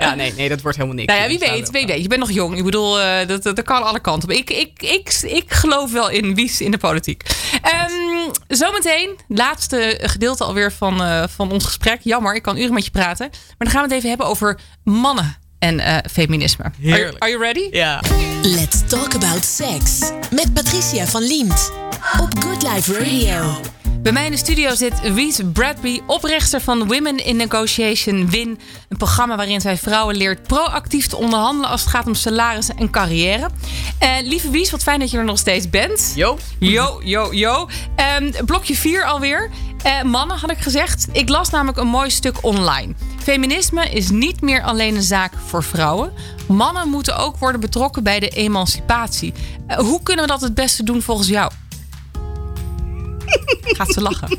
Ja. 0.00 0.14
nee, 0.14 0.32
nee, 0.32 0.48
dat 0.48 0.60
wordt 0.60 0.76
helemaal 0.76 0.98
niks. 0.98 1.12
Nou 1.12 1.22
ja, 1.22 1.28
wie 1.28 1.38
weet, 1.38 1.70
wie 1.70 1.86
weet. 1.86 2.02
Je 2.02 2.08
bent 2.08 2.20
nog 2.20 2.30
jong. 2.30 2.56
Ik 2.56 2.64
bedoel, 2.64 3.00
eh, 3.00 3.28
dat, 3.28 3.42
dat, 3.42 3.56
dat 3.56 3.64
kan 3.64 3.82
alle 3.82 4.00
kanten 4.00 4.28
op. 4.28 4.34
Ik, 4.34 4.50
ik, 4.50 4.82
ik, 4.82 5.20
ik 5.22 5.52
geloof 5.52 5.92
wel 5.92 6.10
in 6.10 6.34
wies 6.34 6.60
in 6.60 6.70
de 6.70 6.78
politiek. 6.78 7.22
Ehm, 7.62 8.30
zometeen, 8.48 9.18
laatste 9.28 9.98
gedeelte 10.02 10.44
alweer 10.44 10.72
van, 10.72 11.02
eh, 11.02 11.24
van 11.28 11.52
ons 11.52 11.64
gesprek. 11.64 12.00
Jammer, 12.02 12.34
ik 12.34 12.42
kan 12.42 12.56
uren 12.56 12.74
met 12.74 12.84
je 12.84 12.90
praten. 12.90 13.28
Maar 13.30 13.56
dan 13.58 13.70
gaan 13.70 13.82
we 13.82 13.88
het 13.88 13.96
even 13.96 14.08
hebben 14.08 14.26
over 14.26 14.58
mannen 14.84 15.38
en 15.60 15.80
eh, 15.80 15.96
feminisme. 16.12 16.64
Are, 16.64 16.72
you- 16.78 16.94
Heerlijk. 16.94 17.22
are 17.22 17.30
you 17.32 17.42
ready? 17.42 17.68
Ja. 17.70 18.00
Let's 18.42 18.80
talk 18.86 19.14
about 19.14 19.44
sex. 19.44 20.00
Met 20.30 20.52
Patricia 20.54 21.06
van 21.06 21.22
Liemt. 21.22 21.72
Op 22.20 22.44
Good 22.44 22.62
Life 22.62 22.92
Radio. 22.92 23.60
Bij 24.02 24.12
mij 24.12 24.24
in 24.24 24.30
de 24.30 24.36
studio 24.36 24.74
zit 24.74 25.12
Wies 25.12 25.40
Bradby, 25.52 26.00
oprichter 26.06 26.60
van 26.60 26.88
Women 26.88 27.24
in 27.24 27.36
Negotiation 27.36 28.30
WIN. 28.30 28.58
Een 28.88 28.96
programma 28.96 29.36
waarin 29.36 29.60
zij 29.60 29.76
vrouwen 29.76 30.16
leert 30.16 30.42
proactief 30.46 31.06
te 31.06 31.16
onderhandelen 31.16 31.70
als 31.70 31.80
het 31.80 31.90
gaat 31.90 32.06
om 32.06 32.14
salarissen 32.14 32.76
en 32.76 32.90
carrière. 32.90 33.48
Eh, 33.98 34.10
lieve 34.22 34.50
Wies, 34.50 34.70
wat 34.70 34.82
fijn 34.82 34.98
dat 35.00 35.10
je 35.10 35.18
er 35.18 35.24
nog 35.24 35.38
steeds 35.38 35.70
bent. 35.70 36.12
Jo. 36.14 36.38
Yo, 36.58 37.00
yo, 37.04 37.34
yo. 37.34 37.68
Ehm, 37.96 38.44
blokje 38.44 38.76
4 38.76 39.04
alweer. 39.04 39.50
Eh, 39.82 40.02
mannen 40.02 40.38
had 40.38 40.50
ik 40.50 40.58
gezegd. 40.58 41.08
Ik 41.12 41.28
las 41.28 41.50
namelijk 41.50 41.78
een 41.78 41.88
mooi 41.88 42.10
stuk 42.10 42.44
online. 42.44 42.94
Feminisme 43.22 43.90
is 43.90 44.10
niet 44.10 44.40
meer 44.40 44.62
alleen 44.62 44.94
een 44.94 45.02
zaak 45.02 45.32
voor 45.46 45.64
vrouwen. 45.64 46.12
Mannen 46.48 46.88
moeten 46.88 47.16
ook 47.16 47.36
worden 47.36 47.60
betrokken 47.60 48.02
bij 48.02 48.20
de 48.20 48.28
emancipatie. 48.28 49.32
Eh, 49.66 49.78
hoe 49.78 50.02
kunnen 50.02 50.24
we 50.24 50.30
dat 50.30 50.40
het 50.40 50.54
beste 50.54 50.82
doen 50.82 51.02
volgens 51.02 51.28
jou? 51.28 51.52
Gaat 53.62 53.92
ze 53.92 54.00
lachen? 54.00 54.38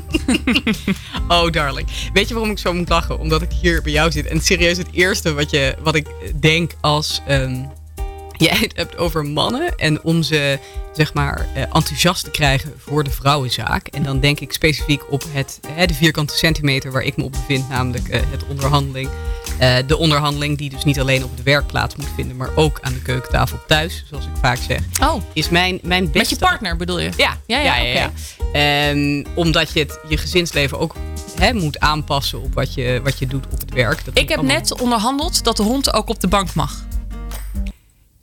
Oh, 1.28 1.50
darling. 1.50 1.88
Weet 2.12 2.28
je 2.28 2.34
waarom 2.34 2.52
ik 2.52 2.58
zo 2.58 2.72
moet 2.72 2.88
lachen? 2.88 3.18
Omdat 3.18 3.42
ik 3.42 3.52
hier 3.60 3.82
bij 3.82 3.92
jou 3.92 4.10
zit. 4.10 4.26
En 4.26 4.40
serieus, 4.40 4.76
het 4.76 4.88
eerste 4.92 5.34
wat, 5.34 5.50
je, 5.50 5.76
wat 5.82 5.94
ik 5.94 6.06
denk 6.40 6.72
als 6.80 7.20
ehm, 7.26 7.64
jij 8.32 8.56
het 8.58 8.76
hebt 8.76 8.96
over 8.96 9.24
mannen 9.24 9.76
en 9.76 10.02
om 10.02 10.22
ze 10.22 10.58
zeg 10.92 11.14
maar 11.14 11.48
eh, 11.54 11.62
enthousiast 11.62 12.24
te 12.24 12.30
krijgen 12.30 12.72
voor 12.78 13.04
de 13.04 13.10
vrouwenzaak. 13.10 13.86
En 13.86 14.02
dan 14.02 14.20
denk 14.20 14.40
ik 14.40 14.52
specifiek 14.52 15.12
op 15.12 15.24
het, 15.28 15.60
de 15.86 15.94
vierkante 15.94 16.36
centimeter 16.36 16.92
waar 16.92 17.02
ik 17.02 17.16
me 17.16 17.24
op 17.24 17.32
bevind, 17.32 17.68
namelijk 17.68 18.08
eh, 18.08 18.20
het 18.30 18.46
onderhandeling. 18.46 19.08
Eh, 19.62 19.76
de 19.86 19.96
onderhandeling 19.98 20.58
die 20.58 20.70
dus 20.70 20.84
niet 20.84 21.00
alleen 21.00 21.24
op 21.24 21.36
de 21.36 21.42
werkplaats 21.42 21.96
moet 21.96 22.08
vinden, 22.16 22.36
maar 22.36 22.50
ook 22.54 22.78
aan 22.80 22.92
de 22.92 23.02
keukentafel 23.02 23.58
thuis, 23.66 24.04
zoals 24.08 24.24
ik 24.24 24.30
vaak 24.40 24.58
zeg, 24.68 24.80
Oh, 25.02 25.22
is 25.32 25.48
mijn, 25.48 25.78
mijn 25.82 26.02
beste... 26.04 26.18
met 26.18 26.28
je 26.28 26.36
partner 26.36 26.76
bedoel 26.76 26.98
je? 26.98 27.10
Ja, 27.16 27.36
Ja, 27.46 27.58
ja, 27.60 27.76
ja, 27.76 27.82
ja. 27.82 28.10
ja, 28.52 28.90
Ehm, 28.90 29.24
omdat 29.34 29.72
je 29.72 29.78
het, 29.80 29.98
je 30.08 30.16
gezinsleven 30.16 30.78
ook 30.78 30.94
hè, 31.38 31.52
moet 31.52 31.78
aanpassen 31.80 32.42
op 32.42 32.54
wat 32.54 32.74
je, 32.74 33.00
wat 33.04 33.18
je 33.18 33.26
doet 33.26 33.44
op 33.52 33.60
het 33.60 33.72
werk. 33.74 34.04
Dat 34.04 34.18
Ik 34.18 34.28
heb 34.28 34.38
allemaal- 34.38 34.56
net 34.56 34.80
onderhandeld 34.80 35.44
dat 35.44 35.56
de 35.56 35.62
hond 35.62 35.92
ook 35.94 36.08
op 36.08 36.20
de 36.20 36.28
bank 36.28 36.54
mag. 36.54 36.84
Ik 37.64 37.72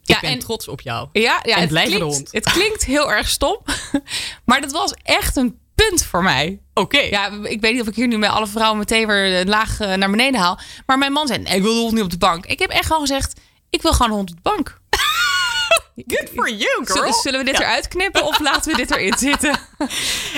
Ja, 0.02 0.20
ben 0.20 0.30
en- 0.30 0.38
trots 0.38 0.68
op 0.68 0.80
jou. 0.80 1.08
Ja, 1.12 1.40
ja 1.42 1.54
En 1.54 1.60
het, 1.60 1.68
klinkt, 1.70 2.00
hond. 2.00 2.28
het 2.32 2.50
klinkt 2.52 2.84
heel 2.84 3.12
erg 3.12 3.28
stom. 3.28 3.58
Maar 4.44 4.60
dat 4.60 4.72
was 4.72 4.94
echt 5.02 5.36
een 5.36 5.58
punt 5.88 6.04
voor 6.04 6.22
mij. 6.22 6.60
Oké. 6.74 6.98
Ja, 7.00 7.30
ik 7.42 7.60
weet 7.60 7.72
niet 7.72 7.80
of 7.80 7.86
ik 7.88 7.94
hier 7.94 8.06
nu 8.06 8.18
met 8.18 8.30
alle 8.30 8.46
vrouwen 8.46 8.78
meteen 8.78 9.06
weer 9.06 9.44
laag 9.44 9.80
eh, 9.80 9.94
naar 9.94 10.10
beneden 10.10 10.40
haal. 10.40 10.58
Maar 10.86 10.98
mijn 10.98 11.12
man 11.12 11.26
zei, 11.26 11.38
nee, 11.38 11.56
ik 11.56 11.62
wil 11.62 11.74
de 11.74 11.80
hond 11.80 11.92
niet 11.92 12.02
op 12.02 12.10
de 12.10 12.18
bank. 12.18 12.46
Ik 12.46 12.58
heb 12.58 12.70
echt 12.70 12.86
gewoon 12.86 13.00
gezegd, 13.00 13.40
ik 13.70 13.82
wil 13.82 13.92
gewoon 13.92 14.08
een 14.08 14.16
hond 14.16 14.30
op 14.30 14.36
de 14.36 14.42
bank. 14.42 14.78
Good 16.16 16.30
for 16.34 16.50
you, 16.50 16.86
girl. 16.86 17.12
Zullen, 17.12 17.38
we 17.38 17.44
dit 17.44 17.58
Ja. 17.58 17.64
eruit 17.64 17.88
knippen 17.88 18.24
of 18.24 18.38
laten 18.38 18.70
we 18.70 18.76
dit 18.76 18.90
erin 18.90 19.18
zitten? 19.18 19.58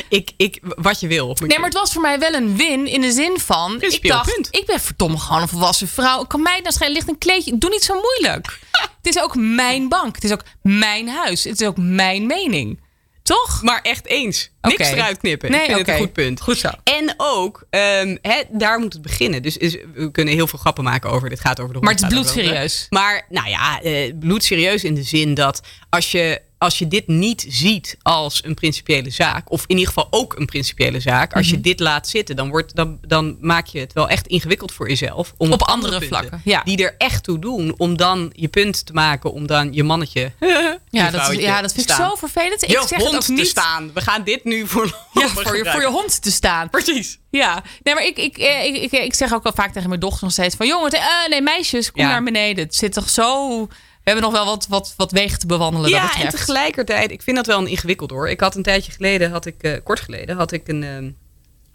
Ik, 0.09 0.31
ik, 0.37 0.59
wat 0.63 1.01
je 1.01 1.07
wil. 1.07 1.37
Nee, 1.41 1.59
maar 1.59 1.69
het 1.69 1.79
was 1.79 1.93
voor 1.93 2.03
mij 2.03 2.19
wel 2.19 2.35
een 2.35 2.57
win 2.57 2.87
in 2.87 3.01
de 3.01 3.13
zin 3.13 3.39
van... 3.39 3.83
Ik 3.83 4.09
dacht, 4.09 4.49
ik 4.51 4.67
ben 4.67 4.81
verdomme 4.81 5.19
gewoon 5.19 5.43
een 5.43 5.49
volwassen 5.49 5.89
vrouw. 5.89 6.25
Kan 6.25 6.43
mij 6.43 6.63
dan 6.63 6.73
schijnen, 6.73 6.97
ligt 6.97 7.09
een 7.09 7.19
kleedje. 7.19 7.59
Doe 7.59 7.71
niet 7.71 7.83
zo 7.83 7.95
moeilijk. 8.01 8.59
het 9.03 9.17
is 9.17 9.23
ook 9.23 9.35
mijn 9.37 9.89
bank. 9.89 10.15
Het 10.15 10.25
is 10.25 10.33
ook 10.33 10.43
mijn 10.63 11.09
huis. 11.09 11.45
Het 11.45 11.61
is 11.61 11.67
ook 11.67 11.77
mijn 11.77 12.27
mening. 12.27 12.81
Toch? 13.23 13.63
Maar 13.63 13.81
echt 13.83 14.07
eens. 14.07 14.52
Niks 14.63 14.89
eruit 14.91 15.19
knippen. 15.19 15.51
Nee, 15.51 15.61
ik 15.61 15.67
vind 15.67 15.79
het 15.79 15.89
een 15.89 15.97
goed 15.97 16.13
punt. 16.13 16.41
Goed 16.41 16.59
zo. 16.59 16.69
En 16.85 17.15
ook, 17.17 17.67
hè, 17.71 18.43
daar 18.51 18.79
moet 18.79 18.93
het 18.93 19.03
beginnen. 19.03 19.43
Dus 19.43 19.57
is, 19.57 19.77
we 19.95 20.11
kunnen 20.11 20.35
heel 20.35 20.47
veel 20.47 20.59
grappen 20.59 20.85
maken 20.85 21.11
over. 21.11 21.29
Dit 21.29 21.41
gaat 21.41 21.61
over 21.61 21.75
de 21.75 21.81
Maar 21.81 21.93
het 21.95 22.03
is 22.03 22.09
bloedserieus. 22.09 22.87
Maar 22.91 23.27
nou 23.29 23.49
ja, 23.49 23.81
eh, 23.83 24.13
bloedserieus 24.21 24.85
in 24.85 24.95
de 24.95 25.03
zin 25.03 25.35
dat 25.35 25.61
als 25.91 26.11
je, 26.13 26.41
als 26.59 26.79
je 26.79 26.89
dit 26.89 27.07
niet 27.07 27.45
ziet 27.49 27.97
als 28.03 28.45
een 28.45 28.55
principiële 28.55 29.11
zaak, 29.11 29.51
of 29.51 29.63
in 29.67 29.77
ieder 29.77 29.87
geval 29.87 30.07
ook 30.11 30.35
een 30.39 30.47
principiële 30.47 31.01
zaak, 31.01 31.33
als 31.35 31.47
je 31.49 31.53
Mhm. 31.55 31.63
dit 31.63 31.81
laat 31.81 32.09
zitten, 32.09 32.37
dan, 32.37 32.49
wordt, 32.49 32.77
dan, 32.77 32.99
dan 33.07 33.37
maak 33.41 33.67
je 33.67 33.79
het 33.79 33.93
wel 33.93 34.09
echt 34.09 34.27
ingewikkeld 34.27 34.73
voor 34.73 34.89
jezelf. 34.89 35.35
Om 35.37 35.53
Op 35.53 35.63
andere 35.63 35.99
punten 35.99 36.09
vlakken, 36.19 36.41
ja. 36.45 36.63
Die 36.63 36.85
er 36.85 36.95
echt 36.99 37.25
toe 37.25 37.39
doen 37.39 37.75
om 37.77 37.97
dan 37.97 38.33
je 38.35 38.49
punt 38.49 38.87
te 38.87 38.93
maken, 38.93 39.33
om 39.33 39.47
dan 39.47 39.73
je 39.73 39.83
mannetje. 39.83 40.21
je 40.41 40.79
Ja, 40.91 41.11
dat, 41.11 41.31
is- 41.31 41.39
ja, 41.39 41.61
dat 41.61 41.73
vind 41.73 41.87
ik 41.89 41.95
staan. 41.95 42.09
zo 42.11 42.15
vervelend. 42.17 42.63
Ik 42.63 42.69
Je 42.69 42.75
zeg 42.75 42.89
het 42.91 43.03
hond 43.03 43.15
ook 43.15 43.21
te 43.23 43.33
niet 43.33 43.47
staan. 43.47 43.91
We 43.95 44.01
gaan 44.01 44.25
dit 44.25 44.45
nu 44.45 44.52
voor 44.61 44.97
Ja, 45.13 45.29
voor, 45.29 45.57
je, 45.57 45.65
voor 45.73 45.81
je 45.81 45.87
hond 45.87 46.23
te 46.23 46.31
staan. 46.33 46.71
Precies. 46.71 47.19
Ja, 47.31 47.63
nee, 47.83 47.95
maar 47.95 48.05
ik, 48.05 48.17
ik, 48.19 48.39
eh, 48.39 48.65
ik, 48.65 48.77
ik, 48.77 48.93
ik 48.93 49.15
zeg 49.15 49.35
ook 49.35 49.43
wel 49.43 49.53
vaak 49.53 49.73
tegen 49.73 49.89
mijn 49.89 50.01
dochter 50.01 50.23
nog 50.25 50.33
steeds 50.33 50.57
van... 50.57 50.67
jongen, 50.67 50.91
eh, 50.91 51.05
nee, 51.29 51.43
meisjes, 51.43 51.93
kom 51.93 52.03
Ja. 52.03 52.09
naar 52.09 52.23
beneden. 52.23 52.65
Het 52.65 52.75
zit 52.75 52.93
toch 52.93 53.09
zo... 53.11 53.59
We 53.67 54.11
hebben 54.11 54.31
nog 54.31 54.33
wel 54.33 54.45
wat, 54.45 54.67
wat, 54.69 54.95
wat 54.97 55.11
wegen 55.13 55.39
te 55.39 55.47
bewandelen 55.47 55.91
dat 55.91 56.01
Ja, 56.01 56.21
en 56.23 56.29
tegelijkertijd, 56.29 57.11
ik 57.11 57.23
vind 57.23 57.37
dat 57.37 57.47
wel 57.47 57.59
een 57.59 57.67
ingewikkeld 57.67 58.11
hoor. 58.11 58.29
Ik 58.29 58.41
had 58.41 58.55
een 58.55 58.63
tijdje 58.63 58.93
geleden, 58.93 59.31
had 59.31 59.47
ik, 59.47 59.63
eh, 59.63 59.73
kort 59.85 60.01
geleden, 60.01 60.37
had 60.37 60.53
ik 60.53 60.69
een 60.69 60.83
ehm, 60.83 61.11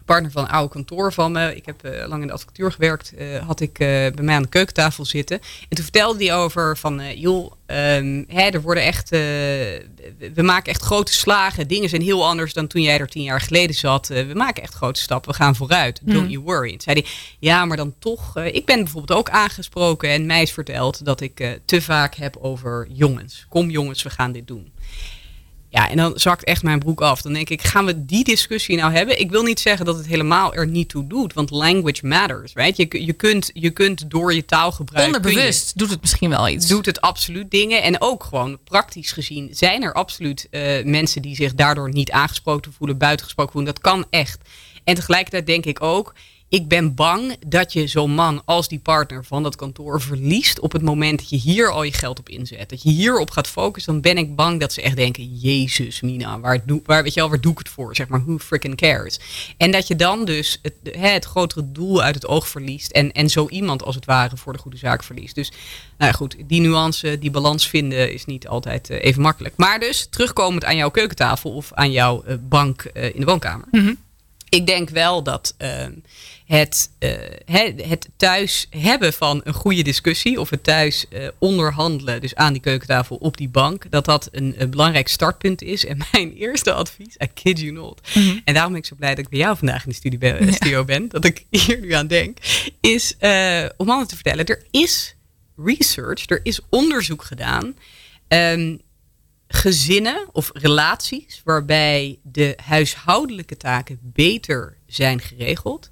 partner 0.07 0.31
van 0.31 0.43
een 0.43 0.49
oude 0.49 0.73
kantoor 0.73 1.13
van 1.13 1.31
me. 1.31 1.55
Ik 1.55 1.65
heb 1.65 1.83
eh, 1.83 2.07
lang 2.07 2.21
in 2.21 2.27
de 2.27 2.33
advocatuur 2.33 2.71
gewerkt. 2.71 3.13
eh, 3.17 3.45
had 3.47 3.59
ik 3.59 3.79
eh, 3.79 3.87
bij 3.87 4.11
mij 4.21 4.35
aan 4.35 4.41
de 4.41 4.47
keukentafel 4.49 5.05
zitten. 5.05 5.39
En 5.39 5.75
toen 5.75 5.83
vertelde 5.83 6.25
hij 6.25 6.35
over 6.35 6.77
van, 6.77 7.17
joh, 7.19 7.51
ehm, 7.65 8.23
hè, 8.27 8.41
er 8.49 8.61
worden 8.61 8.83
echt, 8.83 9.09
we 9.09 10.41
maken 10.41 10.71
echt 10.71 10.81
grote 10.81 11.13
slagen. 11.13 11.67
Dingen 11.67 11.89
zijn 11.89 12.01
heel 12.01 12.25
anders 12.25 12.53
dan 12.53 12.67
toen 12.67 12.81
jij 12.81 12.99
er 12.99 13.07
tien 13.07 13.23
jaar 13.23 13.41
geleden 13.41 13.75
zat. 13.75 14.07
We 14.07 14.31
maken 14.33 14.63
echt 14.63 14.73
grote 14.73 14.99
stappen. 15.01 15.31
We 15.31 15.37
gaan 15.37 15.55
vooruit. 15.55 15.99
Don't 16.03 16.19
Hmm. 16.19 16.29
you 16.29 16.43
worry. 16.43 16.65
En 16.71 16.77
toen 16.77 16.81
zei 16.81 16.99
hij, 17.01 17.09
ja, 17.39 17.65
maar 17.65 17.77
dan 17.77 17.93
toch. 17.99 18.37
ik 18.37 18.65
ben 18.65 18.83
bijvoorbeeld 18.83 19.19
ook 19.19 19.29
aangesproken 19.29 20.09
en 20.09 20.25
mij 20.25 20.41
is 20.41 20.51
verteld 20.51 21.05
dat 21.05 21.21
ik 21.21 21.59
te 21.65 21.81
vaak 21.81 22.15
heb 22.15 22.37
over 22.41 22.87
jongens. 22.93 23.45
Kom 23.49 23.69
jongens, 23.69 24.03
we 24.03 24.09
gaan 24.09 24.31
dit 24.31 24.47
doen. 24.47 24.71
Ja, 25.77 25.89
en 25.89 25.97
dan 25.97 26.11
zakt 26.19 26.43
echt 26.43 26.63
mijn 26.63 26.79
broek 26.79 27.01
af. 27.01 27.21
Dan 27.21 27.33
denk 27.33 27.49
ik, 27.49 27.61
gaan 27.61 27.85
we 27.85 28.05
die 28.05 28.23
discussie 28.23 28.77
nou 28.77 28.91
hebben? 28.93 29.19
Ik 29.19 29.29
wil 29.31 29.43
niet 29.43 29.59
zeggen 29.59 29.85
dat 29.85 29.97
het 29.97 30.07
helemaal 30.07 30.53
er 30.53 30.67
niet 30.67 30.89
toe 30.89 31.07
doet, 31.07 31.33
want 31.33 31.49
language 31.49 32.05
matters, 32.07 32.53
right? 32.53 32.77
Je, 32.77 33.05
je, 33.05 33.13
kunt, 33.13 33.51
je 33.53 33.69
kunt 33.69 34.09
door 34.11 34.33
je 34.33 34.45
taalgebruik... 34.45 35.07
je- 35.09 35.15
Onderbewust 35.15 35.77
doet 35.77 35.89
het 35.89 36.01
misschien 36.01 36.29
wel 36.29 36.47
iets. 36.47 36.67
doet 36.67 36.85
het 36.85 37.01
absoluut 37.01 37.51
dingen. 37.51 37.83
En 37.83 38.01
ook 38.01 38.23
gewoon 38.23 38.57
praktisch 38.63 39.11
gezien 39.11 39.49
zijn 39.51 39.83
er 39.83 39.93
absoluut 39.93 40.47
eh, 40.51 40.83
mensen 40.83 41.21
die 41.21 41.35
zich 41.35 41.53
daardoor 41.53 41.89
niet 41.89 42.11
aangesproken 42.11 42.73
voelen, 42.73 42.97
buitengesproken 42.97 43.51
voelen. 43.53 43.73
Dat 43.73 43.83
kan 43.83 44.05
echt. 44.09 44.39
En 44.83 44.95
tegelijkertijd 44.95 45.45
denk 45.45 45.65
ik 45.65 45.81
ook, 45.83 46.13
ik 46.49 46.67
ben 46.67 46.95
bang 46.95 47.35
dat 47.47 47.73
je 47.73 47.87
zo'n 47.87 48.11
man 48.11 48.41
als 48.45 48.67
die 48.67 48.79
partner 48.79 49.25
van 49.25 49.43
dat 49.43 49.55
kantoor 49.55 50.01
verliest 50.01 50.59
op 50.59 50.71
het 50.71 50.81
moment 50.81 51.19
dat 51.19 51.29
je 51.29 51.35
hier 51.35 51.71
al 51.71 51.83
je 51.83 51.93
geld 51.93 52.19
op 52.19 52.29
inzet. 52.29 52.69
Dat 52.69 52.83
je 52.83 52.89
hierop 52.89 53.29
gaat 53.29 53.47
focussen, 53.47 53.93
dan 53.93 54.01
ben 54.01 54.17
ik 54.17 54.35
bang 54.35 54.59
dat 54.59 54.73
ze 54.73 54.81
echt 54.81 54.95
denken, 54.95 55.37
Jezus 55.37 56.01
Mina, 56.01 56.39
waar, 56.39 56.65
doe, 56.65 56.81
waar, 56.85 57.03
weet 57.03 57.13
je 57.13 57.19
wel, 57.19 57.29
waar 57.29 57.41
doe 57.41 57.51
ik 57.51 57.57
het 57.57 57.69
voor? 57.69 57.95
Zeg 57.95 58.07
maar, 58.07 58.23
who 58.25 58.37
freaking 58.37 58.75
cares? 58.75 59.19
En 59.57 59.71
dat 59.71 59.87
je 59.87 59.95
dan 59.95 60.25
dus 60.25 60.59
het, 60.61 60.73
het 60.97 61.25
grotere 61.25 61.71
doel 61.71 62.01
uit 62.01 62.15
het 62.15 62.27
oog 62.27 62.47
verliest 62.47 62.91
en, 62.91 63.11
en 63.11 63.29
zo 63.29 63.47
iemand 63.49 63.83
als 63.83 63.95
het 63.95 64.05
ware 64.05 64.37
voor 64.37 64.53
de 64.53 64.59
goede 64.59 64.77
zaak 64.77 65.03
verliest. 65.03 65.35
Dus 65.35 65.51
nou 65.97 66.11
ja, 66.11 66.17
goed, 66.17 66.35
die 66.45 66.61
nuance, 66.61 67.19
die 67.19 67.31
balans 67.31 67.67
vinden 67.67 68.13
is 68.13 68.25
niet 68.25 68.47
altijd 68.47 68.89
eh, 68.89 69.03
even 69.03 69.21
makkelijk. 69.21 69.53
Maar 69.57 69.79
dus, 69.79 70.07
terugkomend 70.09 70.65
aan 70.65 70.75
jouw 70.75 70.91
keukentafel 70.91 71.51
of 71.51 71.73
aan 71.73 71.91
jouw 71.91 72.23
uh, 72.27 72.35
bank 72.41 72.89
uh, 72.93 73.03
in 73.03 73.19
de 73.19 73.25
woonkamer. 73.25 73.67
Mm 73.71 73.85
-hmm. 73.85 73.97
Ik 74.49 74.67
denk 74.67 74.89
wel 74.89 75.23
dat 75.23 75.53
ehm, 75.57 75.91
het, 76.47 76.91
het 77.87 78.09
thuis 78.17 78.67
hebben 78.69 79.13
van 79.13 79.41
een 79.43 79.53
goede 79.53 79.81
discussie 79.81 80.39
of 80.39 80.49
het 80.49 80.63
thuis 80.63 81.05
onderhandelen, 81.37 82.21
dus 82.21 82.35
aan 82.35 82.53
die 82.53 82.61
keukentafel 82.61 83.15
op 83.15 83.37
die 83.37 83.49
bank, 83.49 83.91
dat 83.91 84.05
dat 84.05 84.29
een, 84.31 84.55
een 84.57 84.69
belangrijk 84.69 85.07
startpunt 85.07 85.61
is. 85.61 85.85
En 85.85 85.97
mijn 86.11 86.33
eerste 86.33 86.73
advies, 86.73 87.15
I 87.23 87.27
kid 87.33 87.59
you 87.59 87.71
not, 87.71 88.01
mm 88.13 88.23
-hmm. 88.23 88.41
en 88.45 88.53
daarom 88.53 88.71
ben 88.71 88.81
ik 88.81 88.87
zo 88.87 88.95
blij 88.95 89.15
dat 89.15 89.25
ik 89.25 89.29
bij 89.29 89.39
jou 89.39 89.57
vandaag 89.57 89.83
in 89.83 89.89
de 89.89 89.95
studio 89.95 90.19
ben, 90.19 90.45
ja. 90.45 90.51
studio 90.51 90.85
ben 90.85 91.07
dat 91.07 91.25
ik 91.25 91.45
hier 91.65 91.79
nu 91.79 91.91
aan 91.91 92.07
denk, 92.07 92.37
is 92.81 93.15
om 93.77 93.85
mannen 93.87 94.07
te 94.07 94.15
vertellen, 94.15 94.45
er 94.45 94.65
is 94.71 95.15
research, 95.57 96.29
er 96.29 96.39
is 96.43 96.59
onderzoek 96.69 97.23
gedaan. 97.23 97.75
Um, 98.27 98.81
gezinnen 99.47 100.29
of 100.31 100.49
relaties 100.53 101.41
waarbij 101.43 102.19
de 102.23 102.57
huishoudelijke 102.63 103.57
taken 103.57 103.99
beter 104.01 104.77
zijn 104.85 105.19
geregeld, 105.19 105.91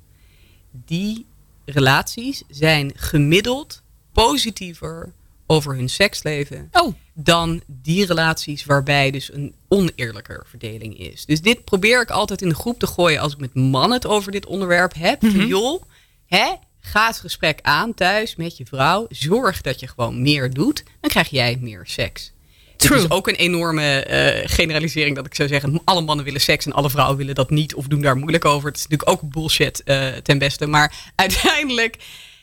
die 0.86 1.26
relaties 1.66 2.44
zijn 2.50 2.92
gemiddeld 2.96 3.82
positiever 4.14 5.14
over 5.48 5.76
hun 5.76 5.90
seksleven 5.90 6.70
oh. 6.72 6.94
dan 7.14 7.62
die 7.68 8.06
relaties 8.06 8.66
waarbij 8.66 9.12
dus 9.12 9.34
een 9.34 9.56
oneerlijker 9.68 10.46
verdeling 10.50 11.00
is. 11.00 11.26
Dus 11.26 11.42
dit 11.42 11.64
probeer 11.64 12.02
ik 12.02 12.10
altijd 12.10 12.42
in 12.42 12.50
de 12.50 12.56
groep 12.56 12.80
te 12.80 12.88
gooien 12.88 13.20
als 13.20 13.34
ik 13.34 13.40
met 13.40 13.54
mannen 13.54 13.98
het 13.98 14.08
over 14.08 14.32
dit 14.32 14.46
onderwerp 14.46 14.94
heb. 14.94 15.22
Mm 15.22 15.30
-hmm. 15.30 15.46
Joh, 15.46 15.84
hè, 16.26 16.54
ga 16.80 17.08
het 17.08 17.18
gesprek 17.18 17.60
aan 17.62 17.94
thuis 17.94 18.36
met 18.36 18.58
je 18.58 18.66
vrouw. 18.66 19.06
Zorg 19.10 19.62
dat 19.62 19.80
je 19.80 19.88
gewoon 19.88 20.22
meer 20.22 20.54
doet. 20.54 20.84
Dan 21.00 21.10
krijg 21.10 21.30
jij 21.30 21.58
meer 21.62 21.82
seks. 21.84 22.32
Het 22.78 22.92
is 22.92 23.10
ook 23.10 23.28
een 23.28 23.36
enorme 23.36 24.08
uh, 24.10 24.50
generalisering 24.50 25.16
dat 25.16 25.26
ik 25.26 25.36
zou 25.36 25.50
zeggen: 25.50 25.82
alle 25.84 26.02
mannen 26.02 26.26
willen 26.26 26.42
seks 26.42 26.66
en 26.66 26.72
alle 26.72 26.90
vrouwen 26.90 27.18
willen 27.18 27.36
dat 27.36 27.50
niet 27.50 27.76
of 27.76 27.86
doen 27.86 28.02
daar 28.02 28.18
moeilijk 28.18 28.46
over. 28.46 28.68
Het 28.68 28.78
is 28.78 28.88
natuurlijk 28.88 29.10
ook 29.10 29.32
bullshit 29.32 29.82
uh, 29.86 30.08
ten 30.08 30.38
beste. 30.38 30.68
Maar 30.68 30.94
uiteindelijk 31.16 31.98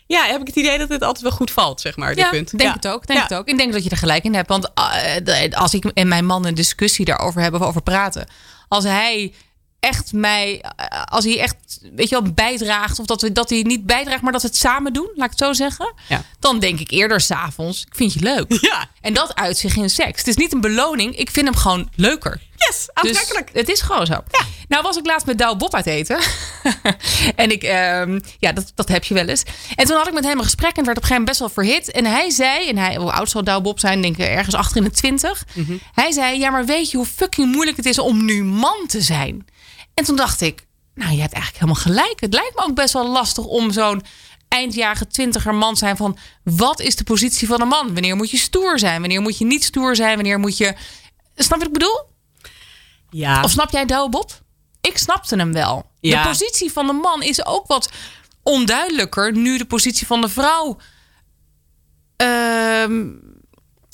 ja, 0.07 0.25
heb 0.27 0.41
ik 0.41 0.47
het 0.47 0.57
idee 0.57 0.79
dat 0.79 0.89
het 0.89 1.03
altijd 1.03 1.23
wel 1.23 1.33
goed 1.33 1.51
valt, 1.51 1.81
zeg 1.81 1.97
maar. 1.97 2.17
Ja, 2.17 2.31
punt. 2.31 2.51
denk 2.51 2.63
ja. 2.63 2.73
het 2.73 2.89
ook. 2.89 3.07
Denk 3.07 3.19
ja. 3.19 3.25
het 3.25 3.35
ook. 3.35 3.49
Ik 3.49 3.57
denk 3.57 3.73
dat 3.73 3.85
je 3.85 3.91
er 3.91 3.97
gelijk 3.97 4.25
in 4.25 4.35
hebt. 4.35 4.49
Want 4.49 4.71
uh, 5.25 5.53
als 5.53 5.75
ik 5.75 5.85
en 5.85 6.09
mijn 6.09 6.27
man 6.27 6.47
een 6.47 6.55
discussie 6.55 7.05
daarover 7.05 7.41
hebben, 7.41 7.61
over 7.61 7.83
praten. 7.83 8.27
Als 8.69 8.85
hij 8.85 9.33
echt 9.83 10.13
mij, 10.13 10.65
als 11.05 11.25
hij 11.25 11.41
echt, 11.41 11.57
weet 11.95 12.09
je 12.09 12.21
wel, 12.21 12.33
bijdraagt. 12.33 12.99
Of 12.99 13.07
dat, 13.07 13.23
we, 13.23 13.33
dat 13.33 13.51
hij 13.51 13.63
niet 13.63 13.87
bijdraagt, 13.87 14.23
maar 14.23 14.33
dat 14.33 14.43
we 14.43 14.49
het 14.49 14.57
samen 14.57 14.93
doen, 14.93 15.11
laat 15.15 15.25
ik 15.25 15.31
het 15.31 15.39
zo 15.39 15.53
zeggen. 15.53 15.95
Ja. 16.09 16.25
Dan 16.39 16.59
denk 16.59 16.81
ik 16.81 16.91
eerder 16.91 17.21
s'avonds, 17.21 17.85
ik 17.87 17.95
vind 17.97 18.13
je 18.13 18.21
leuk. 18.21 18.61
Ja. 18.73 18.91
En 19.01 19.15
dat 19.15 19.35
uit 19.35 19.59
zich 19.59 19.77
in 19.77 19.91
seks. 19.91 20.19
Het 20.19 20.27
is 20.27 20.37
niet 20.37 20.53
een 20.53 20.61
beloning, 20.61 21.17
ik 21.17 21.31
vind 21.31 21.47
hem 21.47 21.57
gewoon 21.57 21.91
leuker. 21.95 22.41
Yes, 22.57 22.89
aantrekkelijk. 22.93 23.53
Dus 23.53 23.61
het 23.61 23.71
is 23.71 23.81
gewoon 23.81 24.07
zo. 24.07 24.13
Ja. 24.13 24.45
Nou 24.69 24.83
was 24.83 24.97
ik 24.97 25.07
laatst 25.07 25.27
met 25.27 25.39
Douw 25.39 25.57
Bob 25.57 25.75
uit 25.75 25.87
eten. 25.87 26.19
en 27.37 27.51
ik, 27.51 27.63
um, 27.63 28.21
ja, 28.39 28.53
dat, 28.53 28.73
dat 28.75 28.89
heb 28.89 29.05
je 29.05 29.15
wel 29.15 29.27
eens. 29.27 29.43
En 29.75 29.87
toen 29.87 29.97
had 29.97 30.07
ik 30.07 30.13
met 30.13 30.25
hem 30.25 30.39
een 30.39 30.45
gesprek 30.45 30.77
en 30.77 30.85
werd 30.85 30.97
op 30.97 31.03
een 31.03 31.09
gegeven 31.09 31.25
moment 31.25 31.39
best 31.39 31.39
wel 31.39 31.65
verhit. 31.65 31.91
En 31.91 32.05
hij 32.05 32.31
zei, 32.31 32.69
en 32.69 32.79
hij, 32.79 32.97
hoe 32.97 33.13
oud 33.13 33.31
zal 33.31 33.45
Douw 33.45 33.61
Bob 33.61 33.79
zijn? 33.81 34.03
Denk 34.03 34.17
ik 34.17 34.27
ergens 34.27 34.55
achter 34.55 34.77
in 34.77 34.85
de 34.85 34.91
twintig. 34.91 35.45
Mm 35.55 35.65
-hmm. 35.65 35.81
Hij 35.93 36.13
zei, 36.13 36.39
ja, 36.39 36.51
maar 36.51 36.65
weet 36.65 36.91
je 36.91 36.97
hoe 36.97 37.07
fucking 37.07 37.53
moeilijk 37.53 37.77
het 37.77 37.87
is 37.87 37.99
om 37.99 38.25
nu 38.25 38.45
man 38.45 38.87
te 38.87 39.01
zijn? 39.01 39.47
En 39.95 40.05
toen 40.05 40.17
dacht 40.17 40.41
ik, 40.41 40.67
nou, 40.95 41.13
je 41.13 41.21
hebt 41.21 41.33
eigenlijk 41.33 41.65
helemaal 41.65 41.83
gelijk. 41.83 42.21
Het 42.21 42.33
lijkt 42.33 42.57
me 42.57 42.63
ook 42.63 42.75
best 42.75 42.93
wel 42.93 43.09
lastig 43.09 43.45
om 43.45 43.73
zo'n 43.73 44.03
eindjarige 44.49 45.07
twintiger 45.07 45.55
man 45.55 45.77
zijn 45.77 45.97
van... 45.97 46.19
wat 46.45 46.81
is 46.81 46.97
de 46.97 47.05
positie 47.05 47.49
van 47.49 47.61
een 47.61 47.69
man? 47.69 47.93
Wanneer 47.93 48.17
moet 48.17 48.31
je 48.31 48.37
stoer 48.37 48.79
zijn? 48.79 49.01
Wanneer 49.01 49.21
moet 49.21 49.39
je 49.39 49.45
niet 49.45 49.65
stoer 49.65 49.97
zijn? 49.97 50.15
Wanneer 50.15 50.39
moet 50.39 50.57
je... 50.57 50.75
Snap 51.35 51.59
je 51.59 51.65
wat 51.65 51.67
ik 51.67 51.73
bedoel? 51.73 52.11
Ja. 53.11 53.43
Of 53.43 53.51
snap 53.51 53.71
jij 53.71 53.85
Douwe 53.85 54.09
Bob? 54.09 54.41
Ik 54.81 54.99
snapte 54.99 55.37
hem 55.37 55.53
wel. 55.53 55.91
Ja. 56.01 56.23
De 56.23 56.29
positie 56.29 56.73
van 56.73 56.87
de 56.87 56.93
man 56.93 57.23
is 57.23 57.47
ook 57.47 57.67
wat 57.67 57.91
onduidelijker... 58.43 59.33
nu 59.33 59.59
de 59.59 59.65
positie 59.65 60.07
van 60.07 60.21
de 60.21 60.29
vrouw... 60.29 60.79
Uh, 62.23 62.85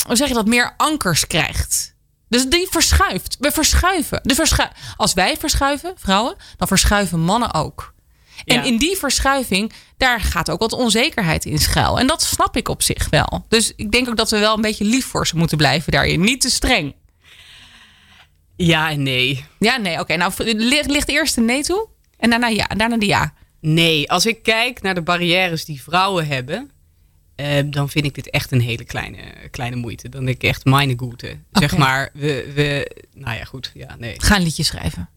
hoe 0.06 0.16
zeg 0.16 0.28
je 0.28 0.34
dat? 0.34 0.46
Meer 0.46 0.74
ankers 0.76 1.26
krijgt. 1.26 1.94
Dus 2.28 2.46
die 2.46 2.66
verschuift. 2.70 3.36
We 3.40 3.52
verschuiven. 3.52 4.20
De 4.22 4.34
verschu 4.34 4.64
Als 4.96 5.14
wij 5.14 5.36
verschuiven, 5.36 5.92
vrouwen, 5.96 6.36
dan 6.56 6.68
verschuiven 6.68 7.20
mannen 7.20 7.54
ook. 7.54 7.94
En 8.44 8.64
in 8.64 8.76
die 8.76 8.96
verschuiving, 8.96 9.72
daar 9.96 10.20
gaat 10.20 10.50
ook 10.50 10.60
wat 10.60 10.72
onzekerheid 10.72 11.44
in 11.44 11.58
schuil. 11.58 11.98
En 11.98 12.06
dat 12.06 12.22
snap 12.22 12.56
ik 12.56 12.68
op 12.68 12.82
zich 12.82 13.08
wel. 13.08 13.44
Dus 13.48 13.72
ik 13.76 13.90
denk 13.90 14.08
ook 14.08 14.16
dat 14.16 14.30
we 14.30 14.38
wel 14.38 14.54
een 14.54 14.60
beetje 14.60 14.84
lief 14.84 15.06
voor 15.06 15.26
ze 15.26 15.36
moeten 15.36 15.56
blijven 15.56 15.92
daarin. 15.92 16.20
Niet 16.20 16.40
te 16.40 16.50
streng. 16.50 16.94
Ja 18.56 18.90
en 18.90 19.02
nee. 19.02 19.44
Ja, 19.58 19.76
nee, 19.76 20.00
oké. 20.00 20.16
nou, 20.16 20.32
ligt, 20.38 20.90
ligt 20.90 21.08
eerst 21.08 21.34
de 21.34 21.40
nee 21.40 21.62
toe 21.62 21.88
en 22.16 22.30
daarna 22.30 22.48
ja. 22.48 22.68
En 22.68 22.78
daarna 22.78 22.96
de 22.96 23.06
ja. 23.06 23.32
Nee, 23.60 24.10
als 24.10 24.26
ik 24.26 24.42
kijk 24.42 24.82
naar 24.82 24.94
de 24.94 25.02
barrières 25.02 25.64
die 25.64 25.82
vrouwen 25.82 26.26
hebben, 26.26 26.70
dan 27.70 27.88
vind 27.88 28.04
ik 28.04 28.14
dit 28.14 28.30
echt 28.30 28.52
een 28.52 28.60
hele 28.60 28.84
kleine, 28.84 29.18
kleine 29.50 29.76
moeite. 29.76 30.08
Dan 30.08 30.24
denk 30.24 30.36
ik 30.36 30.48
echt 30.48 30.64
meine 30.64 30.94
goede. 30.98 31.36
Zeg 31.52 31.76
maar, 31.76 32.10
we, 32.12 32.52
we, 32.54 32.90
nou 33.14 33.36
ja, 33.36 33.44
goed, 33.44 33.70
ja, 33.74 33.96
nee. 33.98 34.14
Ga 34.20 34.36
een 34.36 34.42
liedje 34.42 34.62
schrijven. 34.62 35.08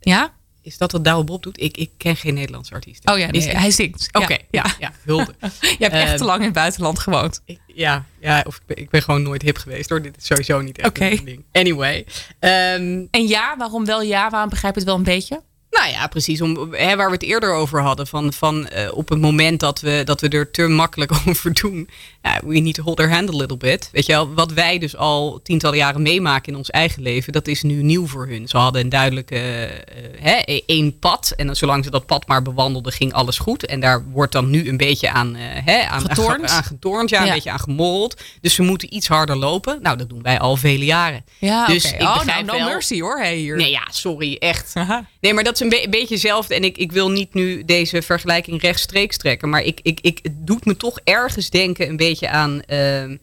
Ja? 0.00 0.36
Is 0.62 0.78
dat 0.78 0.92
wat 0.92 1.04
Douwe 1.04 1.24
Bob 1.24 1.42
doet? 1.42 1.60
Ik, 1.62 1.76
ik 1.76 1.90
ken 1.96 2.16
geen 2.16 2.34
Nederlandse 2.34 2.74
artiesten. 2.74 3.12
Oh 3.12 3.18
ja, 3.18 3.30
Is 3.32 3.44
nee, 3.44 3.56
hij 3.56 3.70
zingt. 3.70 4.08
Oké, 4.12 4.32
Ja. 4.32 4.38
ja, 4.50 4.74
ja, 4.78 4.92
hulde. 5.04 5.34
Je 5.60 5.76
hebt 5.78 5.92
echt 5.94 6.08
Ehm, 6.08 6.16
te 6.16 6.24
lang 6.24 6.38
in 6.38 6.44
het 6.44 6.54
buitenland 6.54 6.98
gewoond. 6.98 7.42
Ik- 7.44 7.60
ja, 7.66 8.04
ja, 8.20 8.44
of 8.46 8.56
ik 8.56 8.62
ben, 8.66 8.76
ik 8.76 8.90
ben 8.90 9.02
gewoon 9.02 9.22
nooit 9.22 9.42
hip 9.42 9.56
geweest 9.56 9.90
hoor. 9.90 10.02
Dit 10.02 10.16
is 10.16 10.26
sowieso 10.26 10.60
niet 10.60 10.78
echt 10.78 11.00
een 11.00 11.24
ding. 11.24 11.44
Anyway. 11.52 12.06
ehm, 12.38 13.04
En 13.10 13.26
ja, 13.26 13.56
waarom 13.56 13.84
wel 13.84 14.02
ja? 14.02 14.30
Waarom 14.30 14.48
begrijp 14.50 14.74
je 14.74 14.80
het 14.80 14.88
wel 14.88 14.98
een 14.98 15.04
beetje? 15.04 15.42
Nou 15.78 15.90
ja, 15.90 16.06
precies. 16.06 16.40
Om, 16.40 16.74
hè, 16.74 16.96
waar 16.96 17.06
we 17.06 17.12
het 17.12 17.22
eerder 17.22 17.52
over 17.52 17.80
hadden. 17.82 18.06
Van, 18.06 18.32
van 18.32 18.66
eh, 18.66 18.92
op 18.92 19.08
het 19.08 19.20
moment 19.20 19.60
dat 19.60 19.80
we, 19.80 20.02
dat 20.04 20.20
we 20.20 20.28
er 20.28 20.50
te 20.50 20.66
makkelijk 20.66 21.12
over 21.26 21.52
doen. 21.52 21.88
Ja, 22.28 22.40
we 22.46 22.58
need 22.58 22.74
to 22.74 22.82
hold 22.82 23.00
our 23.00 23.10
hand 23.10 23.28
a 23.34 23.36
little 23.36 23.56
bit. 23.56 23.88
Weet 23.92 24.06
je 24.06 24.12
wel, 24.12 24.34
wat 24.34 24.52
wij 24.52 24.78
dus 24.78 24.96
al 24.96 25.40
tientallen 25.42 25.78
jaren 25.78 26.02
meemaken 26.02 26.52
in 26.52 26.58
ons 26.58 26.70
eigen 26.70 27.02
leven. 27.02 27.32
Dat 27.32 27.46
is 27.48 27.62
nu 27.62 27.82
nieuw 27.82 28.06
voor 28.06 28.26
hun. 28.26 28.48
Ze 28.48 28.56
hadden 28.56 28.82
een 28.82 28.88
duidelijke 28.88 29.36
eh, 29.38 30.04
hè, 30.20 30.38
e- 30.44 30.60
één 30.66 30.98
pad. 30.98 31.32
En 31.36 31.46
dan, 31.46 31.56
zolang 31.56 31.84
ze 31.84 31.90
dat 31.90 32.06
pad 32.06 32.26
maar 32.26 32.42
bewandelden, 32.42 32.92
ging 32.92 33.12
alles 33.12 33.38
goed. 33.38 33.66
En 33.66 33.80
daar 33.80 34.04
wordt 34.10 34.32
dan 34.32 34.50
nu 34.50 34.68
een 34.68 34.76
beetje 34.76 35.10
aan, 35.10 35.36
eh, 35.36 35.42
hè, 35.64 35.82
aan, 35.86 36.00
Getornd. 36.00 36.42
aan, 36.42 36.56
aan 36.56 36.64
getornd. 36.64 37.10
Ja, 37.10 37.20
een 37.20 37.26
Ja. 37.26 37.32
beetje 37.34 37.50
aan 37.50 37.60
gemorreld. 37.60 38.20
Dus 38.40 38.54
ze 38.54 38.62
moeten 38.62 38.94
iets 38.94 39.08
harder 39.08 39.36
lopen. 39.36 39.78
Nou, 39.82 39.96
dat 39.96 40.08
doen 40.08 40.22
wij 40.22 40.38
al 40.38 40.56
vele 40.56 40.84
jaren. 40.84 41.24
Ja, 41.38 41.66
Dus 41.66 41.92
ik 41.92 42.00
oh, 42.02 42.24
nou, 42.24 42.44
no 42.44 42.52
wel- 42.58 42.68
mercy 42.68 43.00
hoor, 43.00 43.18
hey, 43.18 43.36
hier. 43.36 43.56
Nee, 43.56 43.70
ja, 43.70 43.86
sorry, 43.90 44.36
echt. 44.38 44.70
Aha. 44.74 45.06
Nee, 45.20 45.34
maar 45.34 45.44
dat 45.44 45.54
is 45.54 45.60
een 45.60 45.68
be- 45.68 45.86
beetje 45.90 46.14
hetzelfde. 46.14 46.54
En 46.54 46.64
ik, 46.64 46.76
ik 46.78 46.92
wil 46.92 47.10
niet 47.10 47.34
nu 47.34 47.64
deze 47.64 48.02
vergelijking 48.02 48.60
rechtstreeks 48.60 49.16
trekken. 49.16 49.48
Maar 49.48 49.62
ik, 49.62 49.80
ik, 49.82 49.98
ik, 50.00 50.18
het 50.22 50.46
doet 50.46 50.64
me 50.64 50.76
toch 50.76 50.98
ergens 51.04 51.50
denken 51.50 51.88
een 51.88 51.96
beetje 51.96 52.17
aan 52.26 52.62
ehm, 52.62 53.16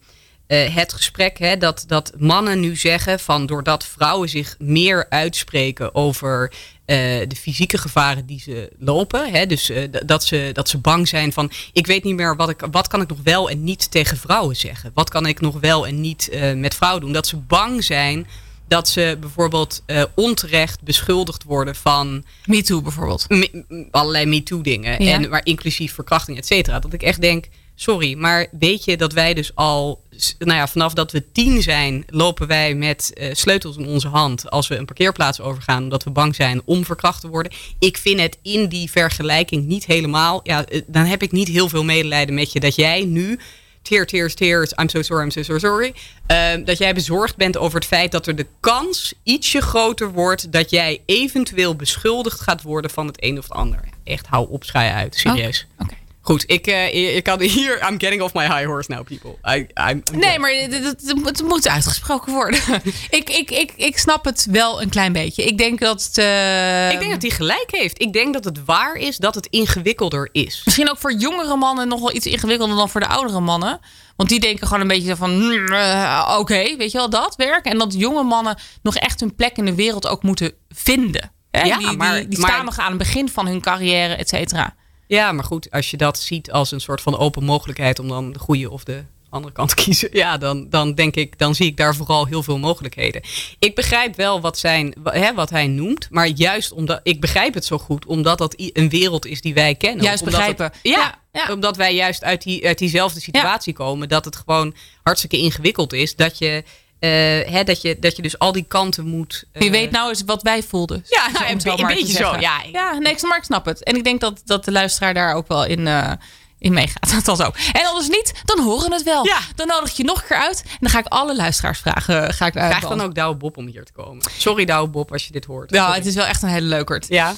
eh, 0.46 0.74
het 0.74 0.92
gesprek. 0.92 1.38
Hè, 1.38 1.56
dat, 1.56 1.84
dat 1.86 2.12
mannen 2.18 2.60
nu 2.60 2.76
zeggen 2.76 3.20
van 3.20 3.46
doordat 3.46 3.86
vrouwen 3.86 4.28
zich 4.28 4.54
meer 4.58 5.06
uitspreken 5.08 5.94
over 5.94 6.52
eh, 6.84 6.96
de 7.28 7.36
fysieke 7.36 7.78
gevaren 7.78 8.26
die 8.26 8.40
ze 8.40 8.72
lopen. 8.78 9.32
Hè, 9.32 9.46
dus 9.46 9.70
eh, 9.70 9.88
dat, 10.04 10.24
ze, 10.24 10.50
dat 10.52 10.68
ze 10.68 10.78
bang 10.78 11.08
zijn 11.08 11.32
van 11.32 11.50
ik 11.72 11.86
weet 11.86 12.04
niet 12.04 12.14
meer 12.14 12.36
wat, 12.36 12.48
ik, 12.48 12.66
wat 12.70 12.88
kan 12.88 13.00
ik 13.00 13.08
nog 13.08 13.18
wel 13.22 13.50
en 13.50 13.64
niet 13.64 13.90
tegen 13.90 14.16
vrouwen 14.16 14.56
zeggen. 14.56 14.90
Wat 14.94 15.10
kan 15.10 15.26
ik 15.26 15.40
nog 15.40 15.60
wel 15.60 15.86
en 15.86 16.00
niet 16.00 16.30
met 16.54 16.74
vrouwen 16.74 17.00
doen. 17.02 17.12
Dat 17.12 17.26
ze 17.26 17.36
bang 17.36 17.84
zijn 17.84 18.26
dat 18.68 18.88
ze 18.88 19.16
bijvoorbeeld 19.20 19.82
onterecht 20.14 20.82
beschuldigd 20.82 21.42
worden 21.44 21.76
van 21.76 22.24
Me 22.44 22.62
too 22.62 22.82
bijvoorbeeld. 22.82 23.28
me- 23.28 23.86
allerlei 23.90 24.26
MeToo-dingen. 24.26 25.04
Ja. 25.04 25.12
En 25.12 25.28
maar 25.28 25.44
inclusief 25.44 25.94
verkrachting, 25.94 26.38
et 26.38 26.46
cetera. 26.46 26.78
Dat 26.78 26.92
ik 26.92 27.02
echt 27.02 27.20
denk, 27.20 27.44
sorry, 27.76 28.14
maar 28.14 28.46
weet 28.58 28.84
je 28.84 28.96
dat 28.96 29.12
wij 29.12 29.34
dus 29.34 29.54
al, 29.54 30.02
nou 30.38 30.58
ja, 30.58 30.68
vanaf 30.68 30.94
dat 30.94 31.12
we 31.12 31.32
tien 31.32 31.62
zijn, 31.62 32.04
lopen 32.06 32.46
wij 32.46 32.74
met 32.74 33.12
eh, 33.14 33.34
sleutels 33.34 33.76
in 33.76 33.86
onze 33.86 34.08
hand 34.08 34.50
als 34.50 34.68
we 34.68 34.76
een 34.76 34.84
parkeerplaats 34.84 35.40
overgaan, 35.40 35.82
omdat 35.82 36.04
we 36.04 36.10
bang 36.10 36.34
zijn 36.34 36.62
om 36.64 36.84
verkracht 36.84 37.20
te 37.20 37.28
worden. 37.28 37.52
Ik 37.78 37.96
vind 37.96 38.20
het 38.20 38.38
in 38.42 38.68
die 38.68 38.90
vergelijking 38.90 39.66
niet 39.66 39.86
helemaal, 39.86 40.40
ja, 40.42 40.64
eh, 40.64 40.82
dan 40.86 41.04
heb 41.04 41.22
ik 41.22 41.32
niet 41.32 41.48
heel 41.48 41.68
veel 41.68 41.84
medelijden 41.84 42.34
met 42.34 42.52
je 42.52 42.60
dat 42.60 42.74
jij 42.74 43.04
nu 43.04 43.38
tear, 43.82 44.06
tears, 44.06 44.34
tears, 44.34 44.72
I'm 44.72 44.88
so 44.88 45.02
sorry, 45.02 45.22
I'm 45.22 45.30
so, 45.30 45.42
so 45.42 45.58
sorry. 45.58 45.94
Ehm, 46.26 46.64
dat 46.64 46.78
jij 46.78 46.94
bezorgd 46.94 47.36
bent 47.36 47.56
over 47.56 47.78
het 47.78 47.88
feit 47.88 48.12
dat 48.12 48.26
er 48.26 48.36
de 48.36 48.46
kans 48.60 49.14
ietsje 49.22 49.60
groter 49.60 50.12
wordt 50.12 50.52
dat 50.52 50.70
jij 50.70 51.02
eventueel 51.06 51.76
beschuldigd 51.76 52.40
gaat 52.40 52.62
worden 52.62 52.90
van 52.90 53.06
het 53.06 53.22
een 53.22 53.38
of 53.38 53.44
het 53.44 53.52
ander. 53.52 53.80
Echt, 54.04 54.26
hou 54.26 54.50
op, 54.50 54.64
schij 54.64 54.92
uit, 54.92 55.14
serieus. 55.14 55.66
Oké. 55.78 55.94
Goed, 56.26 56.44
ik, 56.46 56.66
uh, 56.66 57.16
ik 57.16 57.22
kan 57.22 57.40
hier, 57.40 57.88
I'm 57.88 58.00
getting 58.00 58.22
off 58.22 58.34
my 58.34 58.46
high 58.46 58.66
horse 58.66 58.90
now, 58.90 59.04
people. 59.04 59.36
I, 59.56 59.66
I'm, 59.90 60.02
nee, 60.12 60.38
maar 60.38 60.50
het, 60.50 60.84
het, 60.84 61.14
het, 61.24 61.42
moet 61.42 61.68
uitgesproken 61.68 62.32
worden. 62.32 62.60
ik, 63.10 63.30
ik, 63.30 63.50
ik, 63.50 63.72
ik 63.76 63.98
snap 63.98 64.24
het 64.24 64.46
wel 64.50 64.82
een 64.82 64.88
klein 64.88 65.12
beetje. 65.12 65.44
Ik 65.44 65.58
denk 65.58 65.80
dat 65.80 66.02
het, 66.04 66.18
uh... 66.18 66.92
Ik 66.92 66.98
denk 66.98 67.10
dat 67.10 67.22
hij 67.22 67.30
gelijk 67.30 67.66
heeft. 67.70 68.02
Ik 68.02 68.12
denk 68.12 68.32
dat 68.32 68.44
het 68.44 68.64
waar 68.64 68.94
is 68.94 69.16
dat 69.16 69.34
het 69.34 69.46
ingewikkelder 69.46 70.28
is. 70.32 70.62
Misschien 70.64 70.90
ook 70.90 70.98
voor 70.98 71.12
jongere 71.12 71.56
mannen 71.56 71.88
nog 71.88 72.00
wel 72.00 72.14
iets 72.14 72.26
ingewikkelder 72.26 72.76
dan 72.76 72.88
voor 72.88 73.00
de 73.00 73.08
oudere 73.08 73.40
mannen. 73.40 73.80
Want 74.16 74.28
die 74.28 74.40
denken 74.40 74.66
gewoon 74.66 74.82
een 74.82 74.88
beetje 74.88 75.16
van, 75.16 75.52
uh, 75.52 76.36
oké, 76.38 76.76
weet 76.76 76.92
je 76.92 76.98
wel, 76.98 77.10
dat 77.10 77.36
werk. 77.36 77.64
En 77.64 77.78
dat 77.78 77.94
jonge 77.98 78.22
mannen 78.22 78.58
nog 78.82 78.96
echt 78.96 79.20
hun 79.20 79.34
plek 79.34 79.56
in 79.56 79.64
de 79.64 79.74
wereld 79.74 80.06
ook 80.06 80.22
moeten 80.22 80.52
vinden. 80.68 81.32
Hè? 81.50 81.62
Ja, 81.62 81.78
die, 81.78 81.96
maar, 81.96 82.14
die, 82.14 82.28
die 82.28 82.38
staan 82.38 82.64
nog 82.64 82.78
aan 82.78 82.88
het 82.88 82.98
begin 82.98 83.28
van 83.28 83.46
hun 83.46 83.60
carrière, 83.60 84.14
et 84.14 84.28
cetera. 84.28 84.74
Ja, 85.06 85.32
maar 85.32 85.44
goed, 85.44 85.70
als 85.70 85.90
je 85.90 85.96
dat 85.96 86.18
ziet 86.18 86.50
als 86.50 86.70
een 86.70 86.80
soort 86.80 87.00
van 87.00 87.18
open 87.18 87.44
mogelijkheid 87.44 87.98
om 87.98 88.08
dan 88.08 88.32
de 88.32 88.38
goede 88.38 88.70
of 88.70 88.84
de 88.84 89.04
andere 89.30 89.54
kant 89.54 89.68
te 89.68 89.82
kiezen, 89.84 90.08
ja, 90.12 90.38
dan, 90.38 90.68
dan 90.70 90.94
denk 90.94 91.16
ik, 91.16 91.38
dan 91.38 91.54
zie 91.54 91.66
ik 91.66 91.76
daar 91.76 91.94
vooral 91.94 92.26
heel 92.26 92.42
veel 92.42 92.58
mogelijkheden. 92.58 93.22
Ik 93.58 93.74
begrijp 93.74 94.16
wel 94.16 94.40
wat, 94.40 94.58
zijn, 94.58 94.94
hè, 95.04 95.34
wat 95.34 95.50
hij 95.50 95.66
noemt, 95.66 96.08
maar 96.10 96.26
juist 96.26 96.72
omdat 96.72 97.00
ik 97.02 97.20
begrijp 97.20 97.54
het 97.54 97.64
zo 97.64 97.78
goed, 97.78 98.06
omdat 98.06 98.38
dat 98.38 98.54
een 98.56 98.88
wereld 98.88 99.26
is 99.26 99.40
die 99.40 99.54
wij 99.54 99.74
kennen. 99.74 100.04
Juist 100.04 100.24
begrijpen. 100.24 100.72
ja, 100.82 101.18
ja, 101.32 101.52
omdat 101.52 101.76
wij 101.76 101.94
juist 101.94 102.24
uit, 102.24 102.42
die, 102.42 102.66
uit 102.66 102.78
diezelfde 102.78 103.20
situatie 103.20 103.72
komen, 103.72 104.08
dat 104.08 104.24
het 104.24 104.36
gewoon 104.36 104.74
hartstikke 105.02 105.38
ingewikkeld 105.38 105.92
is 105.92 106.16
dat 106.16 106.38
je 106.38 106.64
hè, 106.98 107.64
dat, 107.64 107.82
je, 107.82 107.98
dat 107.98 108.16
je 108.16 108.22
dus 108.22 108.38
al 108.38 108.52
die 108.52 108.64
kanten 108.68 109.06
moet. 109.06 109.44
Je 109.52 109.70
weet 109.70 109.90
nou 109.90 110.08
eens 110.08 110.22
wat 110.26 110.42
wij 110.42 110.62
voelden. 110.62 111.04
Ja, 111.08 111.30
nou, 111.30 111.78
een, 111.80 111.86
beetje 111.86 112.16
zo. 112.16 112.36
Ja, 112.40 112.62
ja 112.72 112.98
nee, 112.98 113.16
maar 113.22 113.36
ik 113.36 113.44
snap 113.44 113.64
het. 113.64 113.82
En 113.82 113.96
ik 113.96 114.04
denk 114.04 114.20
dat, 114.20 114.42
dat 114.44 114.64
de 114.64 114.72
luisteraar 114.72 115.14
daar 115.14 115.34
ook 115.34 115.48
wel 115.48 115.64
in, 115.64 115.80
uh, 115.80 116.12
in 116.58 116.72
meegaat. 116.72 117.14
Dat 117.24 117.36
zo. 117.36 117.50
En 117.72 117.86
anders 117.86 118.08
niet, 118.08 118.32
dan 118.44 118.64
horen 118.64 118.92
het 118.92 119.02
wel. 119.02 119.24
Ja. 119.26 119.38
Dan 119.54 119.66
nodig 119.66 119.90
ik 119.90 119.96
je 119.96 120.04
nog 120.04 120.20
een 120.20 120.26
keer 120.26 120.36
uit. 120.36 120.62
En 120.64 120.76
dan 120.80 120.90
ga 120.90 120.98
ik 120.98 121.06
alle 121.06 121.36
luisteraars 121.36 121.78
vragen. 121.78 122.34
Ga 122.34 122.46
ik 122.46 122.52
Krijg 122.52 122.80
dan 122.88 123.00
ook 123.00 123.14
Douwe 123.14 123.36
Bob 123.36 123.56
om 123.56 123.66
hier 123.66 123.84
te 123.84 123.92
komen. 123.92 124.30
Sorry 124.38 124.64
Douwe 124.64 124.88
Bob 124.88 125.12
als 125.12 125.26
je 125.26 125.32
dit 125.32 125.44
hoort. 125.44 125.70
Ja, 125.70 125.94
het 125.94 126.06
is 126.06 126.14
wel 126.14 126.24
echt 126.24 126.42
een 126.42 126.48
hele 126.48 126.66
leukert. 126.66 127.06
Ja. 127.08 127.34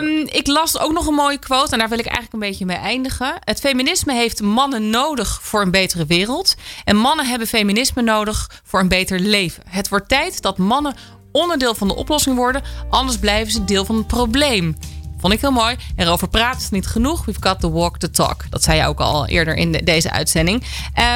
Um, 0.00 0.26
ik 0.26 0.46
las 0.46 0.78
ook 0.78 0.92
nog 0.92 1.06
een 1.06 1.14
mooie 1.14 1.38
quote. 1.38 1.72
En 1.72 1.78
daar 1.78 1.88
wil 1.88 1.98
ik 1.98 2.06
eigenlijk 2.06 2.34
een 2.34 2.48
beetje 2.48 2.66
mee 2.66 2.76
eindigen. 2.76 3.34
Het 3.40 3.60
feminisme 3.60 4.14
heeft 4.14 4.42
mannen 4.42 4.90
nodig 4.90 5.38
voor 5.42 5.62
een 5.62 5.70
betere 5.70 6.06
wereld. 6.06 6.54
En 6.84 6.96
mannen 6.96 7.26
hebben 7.26 7.48
feminisme 7.48 8.02
nodig 8.02 8.50
voor 8.64 8.80
een 8.80 8.88
beter 8.88 9.20
leven. 9.20 9.62
Het 9.68 9.88
wordt 9.88 10.08
tijd 10.08 10.42
dat 10.42 10.58
mannen 10.58 10.94
onderdeel 11.32 11.74
van 11.74 11.88
de 11.88 11.94
oplossing 11.94 12.36
worden. 12.36 12.62
Anders 12.90 13.18
blijven 13.18 13.52
ze 13.52 13.64
deel 13.64 13.84
van 13.84 13.96
het 13.96 14.06
probleem. 14.06 14.76
Vond 15.20 15.32
ik 15.32 15.40
heel 15.40 15.50
mooi. 15.50 15.76
Erover 15.96 16.28
praten 16.28 16.60
is 16.60 16.70
niet 16.70 16.86
genoeg. 16.86 17.24
We've 17.24 17.42
got 17.42 17.60
to 17.60 17.70
walk 17.70 17.98
the 17.98 18.10
talk. 18.10 18.44
Dat 18.50 18.62
zei 18.62 18.78
je 18.78 18.86
ook 18.86 19.00
al 19.00 19.26
eerder 19.26 19.56
in 19.56 19.72
de, 19.72 19.82
deze 19.82 20.10
uitzending. 20.10 20.64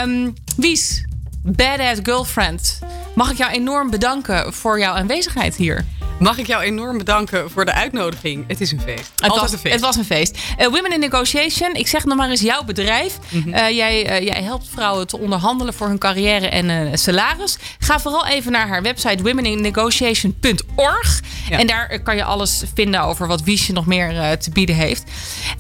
Um, 0.04 0.34
Wies, 0.56 1.04
badass 1.44 2.00
girlfriend. 2.02 2.78
Mag 3.14 3.30
ik 3.30 3.36
jou 3.36 3.52
enorm 3.52 3.90
bedanken 3.90 4.52
voor 4.52 4.78
jouw 4.78 4.94
aanwezigheid 4.94 5.56
hier? 5.56 5.84
Mag 6.18 6.38
ik 6.38 6.46
jou 6.46 6.62
enorm 6.62 6.98
bedanken 6.98 7.50
voor 7.50 7.64
de 7.64 7.72
uitnodiging. 7.72 8.44
Het 8.48 8.60
is 8.60 8.72
een 8.72 8.80
feest. 8.80 9.10
Het, 9.16 9.34
was, 9.34 9.52
een 9.52 9.58
feest. 9.58 9.74
Het 9.74 9.82
was 9.82 9.96
een 9.96 10.04
feest. 10.04 10.38
Uh, 10.58 10.66
Women 10.66 10.92
in 10.92 11.00
Negotiation. 11.00 11.74
Ik 11.74 11.86
zeg 11.86 12.04
nog 12.04 12.16
maar 12.16 12.30
eens 12.30 12.40
jouw 12.40 12.64
bedrijf. 12.64 13.18
Mm 13.28 13.42
-hmm. 13.42 13.54
uh, 13.54 13.70
jij, 13.70 14.20
uh, 14.20 14.26
jij, 14.26 14.42
helpt 14.42 14.68
vrouwen 14.68 15.06
te 15.06 15.18
onderhandelen 15.18 15.74
voor 15.74 15.86
hun 15.86 15.98
carrière 15.98 16.48
en 16.48 16.98
salaris. 16.98 17.58
Ga 17.78 18.00
vooral 18.00 18.26
even 18.26 18.52
naar 18.52 18.68
haar 18.68 18.82
website 18.82 19.22
womeninnegotiation.org. 19.22 21.20
Ja. 21.48 21.58
En 21.58 21.66
daar 21.66 22.00
kan 22.02 22.16
je 22.16 22.24
alles 22.24 22.62
vinden 22.74 23.00
over 23.00 23.26
wat 23.26 23.42
Wiesje 23.42 23.72
nog 23.72 23.86
meer 23.86 24.38
te 24.38 24.50
bieden 24.50 24.76
heeft. 24.76 25.02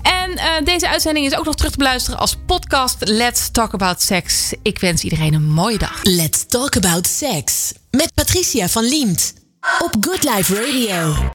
En 0.02 0.40
deze 0.64 0.88
uitzending 0.88 1.26
is 1.26 1.36
ook 1.36 1.44
nog 1.44 1.54
terug 1.54 1.70
te 1.70 1.78
beluisteren 1.78 2.18
als 2.18 2.36
podcast 2.46 2.96
Let's 2.98 3.50
Talk 3.50 3.72
About 3.74 4.02
Sex. 4.02 4.54
Ik 4.62 4.78
wens 4.78 5.02
iedereen 5.02 5.34
een 5.34 5.52
Let's 6.02 6.46
Talk 6.46 6.76
About 6.76 7.06
Sex. 7.06 7.72
Met 7.90 8.14
Patricia 8.14 8.68
van 8.68 8.84
Liemt. 8.84 9.34
Op 9.78 9.96
Good 10.00 10.22
Life 10.24 10.54
Radio. 10.54 11.32